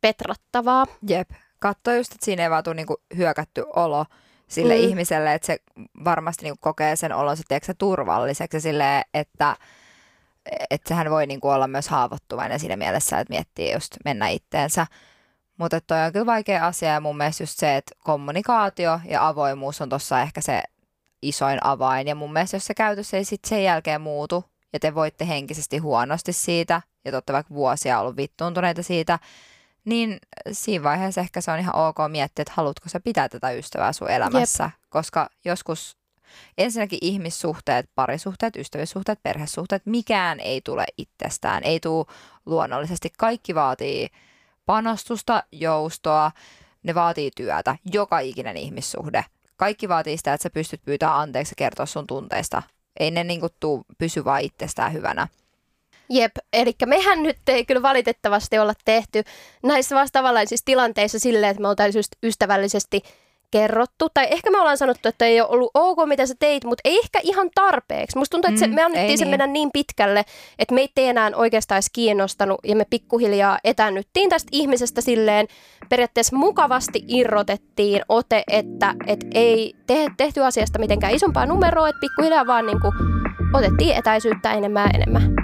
petrattavaa. 0.00 0.86
Jep. 1.08 1.30
Katso 1.58 1.92
just, 1.92 2.12
että 2.12 2.24
siinä 2.24 2.42
ei 2.42 2.50
vaan 2.50 2.64
tule 2.64 2.74
niinku 2.74 2.96
hyökätty 3.16 3.64
olo 3.76 4.06
sille 4.48 4.74
mm. 4.74 4.80
ihmiselle, 4.80 5.34
että 5.34 5.46
se 5.46 5.58
varmasti 6.04 6.44
niinku 6.44 6.58
kokee 6.60 6.96
sen 6.96 7.12
olonsa 7.12 7.42
tiedätkö, 7.48 7.74
turvalliseksi 7.78 8.56
ja 8.56 8.60
sille, 8.60 9.04
että 9.14 9.56
että 10.70 10.88
sehän 10.88 11.10
voi 11.10 11.26
niinku 11.26 11.48
olla 11.48 11.68
myös 11.68 11.88
haavoittuvainen 11.88 12.60
siinä 12.60 12.76
mielessä, 12.76 13.18
että 13.18 13.32
miettii 13.34 13.72
just 13.72 13.96
mennä 14.04 14.28
itteensä. 14.28 14.86
Mutta 15.56 15.80
toi 15.80 15.98
on 16.00 16.12
kyllä 16.12 16.26
vaikea 16.26 16.66
asia 16.66 16.88
ja 16.88 17.00
mun 17.00 17.16
mielestä 17.16 17.42
just 17.42 17.58
se, 17.58 17.76
että 17.76 17.94
kommunikaatio 18.04 19.00
ja 19.04 19.28
avoimuus 19.28 19.80
on 19.80 19.88
tuossa 19.88 20.20
ehkä 20.20 20.40
se 20.40 20.62
isoin 21.22 21.58
avain. 21.64 22.08
Ja 22.08 22.14
mun 22.14 22.32
mielestä 22.32 22.56
jos 22.56 22.66
se 22.66 22.74
käytös 22.74 23.14
ei 23.14 23.24
sitten 23.24 23.48
sen 23.48 23.64
jälkeen 23.64 24.00
muutu 24.00 24.44
ja 24.72 24.80
te 24.80 24.94
voitte 24.94 25.28
henkisesti 25.28 25.78
huonosti 25.78 26.32
siitä 26.32 26.82
ja 27.04 27.22
te 27.22 27.32
vaikka 27.32 27.54
vuosia 27.54 28.00
ollut 28.00 28.16
vittuuntuneita 28.16 28.82
siitä, 28.82 29.18
niin 29.84 30.18
siinä 30.52 30.84
vaiheessa 30.84 31.20
ehkä 31.20 31.40
se 31.40 31.50
on 31.50 31.58
ihan 31.58 31.76
ok 31.76 31.96
miettiä, 32.08 32.42
että 32.42 32.52
haluatko 32.56 32.88
sä 32.88 33.00
pitää 33.00 33.28
tätä 33.28 33.50
ystävää 33.50 33.92
sun 33.92 34.10
elämässä. 34.10 34.64
Jep. 34.64 34.72
Koska 34.88 35.30
joskus 35.44 35.96
ensinnäkin 36.58 36.98
ihmissuhteet, 37.02 37.90
parisuhteet, 37.94 38.56
ystävyyssuhteet, 38.56 39.22
perhesuhteet, 39.22 39.82
mikään 39.86 40.40
ei 40.40 40.60
tule 40.60 40.84
itsestään. 40.98 41.64
Ei 41.64 41.80
tule 41.80 42.06
luonnollisesti. 42.46 43.12
Kaikki 43.18 43.54
vaatii 43.54 44.08
panostusta, 44.66 45.42
joustoa, 45.52 46.30
ne 46.82 46.94
vaatii 46.94 47.30
työtä, 47.36 47.76
joka 47.92 48.18
ikinen 48.18 48.56
ihmissuhde. 48.56 49.24
Kaikki 49.58 49.88
vaatii 49.88 50.16
sitä, 50.16 50.34
että 50.34 50.42
sä 50.42 50.50
pystyt 50.50 50.80
pyytämään 50.84 51.20
anteeksi 51.20 51.52
ja 51.52 51.56
kertoa 51.56 51.86
sun 51.86 52.06
tunteista. 52.06 52.62
Ei 53.00 53.10
ne 53.10 53.24
niinku 53.24 53.48
tuu 53.60 53.84
pysy 53.98 54.24
vaan 54.24 54.40
itsestään 54.40 54.92
hyvänä. 54.92 55.28
Jep, 56.10 56.32
eli 56.52 56.74
mehän 56.86 57.22
nyt 57.22 57.48
ei 57.48 57.64
kyllä 57.64 57.82
valitettavasti 57.82 58.58
olla 58.58 58.74
tehty 58.84 59.24
näissä 59.62 59.96
vastaavanlaisissa 59.96 60.64
tilanteissa 60.64 61.18
silleen, 61.18 61.50
että 61.50 61.60
me 61.62 61.68
oltaisiin 61.68 62.04
ystävällisesti 62.22 63.02
kerrottu, 63.50 64.08
tai 64.14 64.26
ehkä 64.30 64.50
me 64.50 64.60
ollaan 64.60 64.78
sanottu, 64.78 65.08
että 65.08 65.24
ei 65.24 65.40
ole 65.40 65.48
ollut 65.48 65.70
ok, 65.74 65.98
mitä 66.06 66.26
sä 66.26 66.34
teit, 66.38 66.64
mutta 66.64 66.80
ei 66.84 66.98
ehkä 66.98 67.20
ihan 67.22 67.50
tarpeeksi. 67.54 68.18
Musta 68.18 68.34
tuntuu, 68.34 68.48
että 68.48 68.60
se, 68.60 68.66
mm, 68.66 68.74
me 68.74 68.82
annettiin 68.82 69.18
se 69.18 69.24
niin. 69.24 69.30
mennä 69.30 69.46
niin 69.46 69.70
pitkälle, 69.72 70.24
että 70.58 70.74
meitä 70.74 71.00
ei 71.00 71.06
enää 71.06 71.30
oikeastaan 71.34 71.76
edes 71.76 71.90
kiinnostanut, 71.92 72.58
ja 72.64 72.76
me 72.76 72.84
pikkuhiljaa 72.90 73.58
etännyttiin 73.64 74.30
tästä 74.30 74.48
ihmisestä 74.52 75.00
silleen, 75.00 75.46
periaatteessa 75.88 76.36
mukavasti 76.36 77.04
irrotettiin 77.08 78.02
ote, 78.08 78.42
että 78.50 78.94
et 79.06 79.26
ei 79.34 79.74
te, 79.86 80.06
tehty 80.16 80.44
asiasta 80.44 80.78
mitenkään 80.78 81.14
isompaa 81.14 81.46
numeroa, 81.46 81.88
että 81.88 82.00
pikkuhiljaa 82.00 82.46
vaan 82.46 82.66
niin 82.66 82.80
kuin 82.80 82.92
otettiin 83.54 83.96
etäisyyttä 83.96 84.52
enemmän 84.52 84.84
ja 84.84 84.90
enemmän. 84.94 85.37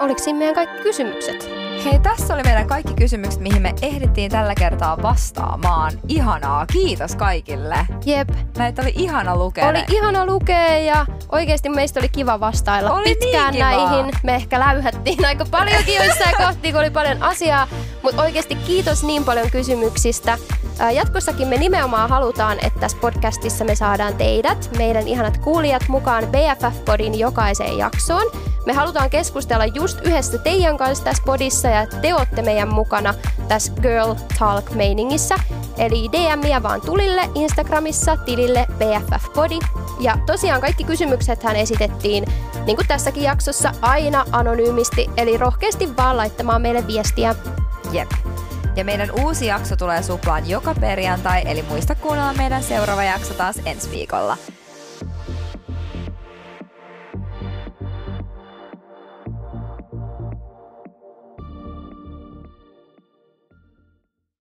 Oliko 0.00 0.18
siinä 0.18 0.38
meidän 0.38 0.54
kaikki 0.54 0.82
kysymykset? 0.82 1.59
Hei, 1.84 1.98
tässä 1.98 2.34
oli 2.34 2.42
meidän 2.42 2.66
kaikki 2.66 2.94
kysymykset, 2.94 3.40
mihin 3.40 3.62
me 3.62 3.74
ehdittiin 3.82 4.30
tällä 4.30 4.54
kertaa 4.54 5.02
vastaamaan. 5.02 5.92
Ihanaa, 6.08 6.66
kiitos 6.66 7.16
kaikille. 7.16 7.86
Jep. 8.04 8.28
Näitä 8.56 8.82
oli 8.82 8.92
ihana 8.96 9.36
lukea. 9.36 9.68
Oli 9.68 9.84
ihana 9.88 10.26
lukea 10.26 10.78
ja 10.78 11.06
oikeasti 11.32 11.68
meistä 11.68 12.00
oli 12.00 12.08
kiva 12.08 12.40
vastailla 12.40 12.92
oli 12.92 13.04
pitkään 13.04 13.52
niin 13.52 13.60
näihin. 13.60 14.10
Me 14.22 14.34
ehkä 14.34 14.60
läyhättiin 14.60 15.26
aika 15.26 15.44
paljonkin 15.50 15.94
joissain 16.04 16.36
kohti, 16.36 16.72
kun 16.72 16.80
oli 16.80 16.90
paljon 16.90 17.22
asiaa. 17.22 17.68
Mutta 18.02 18.22
oikeasti 18.22 18.54
kiitos 18.54 19.04
niin 19.04 19.24
paljon 19.24 19.50
kysymyksistä. 19.50 20.38
Jatkossakin 20.92 21.48
me 21.48 21.56
nimenomaan 21.56 22.10
halutaan, 22.10 22.58
että 22.62 22.80
tässä 22.80 22.98
podcastissa 23.00 23.64
me 23.64 23.74
saadaan 23.74 24.14
teidät, 24.14 24.70
meidän 24.76 25.08
ihanat 25.08 25.38
kuulijat, 25.38 25.88
mukaan 25.88 26.24
BFF-podin 26.24 27.18
jokaiseen 27.18 27.78
jaksoon. 27.78 28.32
Me 28.66 28.72
halutaan 28.72 29.10
keskustella 29.10 29.66
just 29.66 29.98
yhdessä 30.06 30.38
teidän 30.38 30.76
kanssa 30.76 31.04
tässä 31.04 31.22
podissa 31.26 31.69
ja 31.72 31.86
te 31.86 32.14
olette 32.14 32.42
meidän 32.42 32.74
mukana 32.74 33.14
tässä 33.48 33.72
Girl 33.82 34.14
Talk-meiningissä. 34.38 35.34
Eli 35.78 36.08
DMiä 36.12 36.62
vaan 36.62 36.80
tulille 36.80 37.30
Instagramissa 37.34 38.16
tilille 38.16 38.66
BFF-podi. 38.78 39.58
Ja 40.00 40.18
tosiaan 40.26 40.60
kaikki 40.60 40.84
kysymykset 40.84 41.42
hän 41.42 41.56
esitettiin, 41.56 42.24
niin 42.66 42.76
kuin 42.76 42.88
tässäkin 42.88 43.22
jaksossa, 43.22 43.72
aina 43.82 44.24
anonyymisti, 44.32 45.10
eli 45.16 45.36
rohkeasti 45.36 45.96
vaan 45.96 46.16
laittamaan 46.16 46.62
meille 46.62 46.86
viestiä. 46.86 47.34
Jep. 47.92 48.10
Ja 48.76 48.84
meidän 48.84 49.10
uusi 49.20 49.46
jakso 49.46 49.76
tulee 49.76 50.02
suplaan 50.02 50.48
joka 50.48 50.74
perjantai, 50.80 51.42
eli 51.44 51.62
muista 51.62 51.94
kuunnella 51.94 52.32
meidän 52.32 52.62
seuraava 52.62 53.04
jakso 53.04 53.34
taas 53.34 53.56
ensi 53.64 53.90
viikolla. 53.90 54.36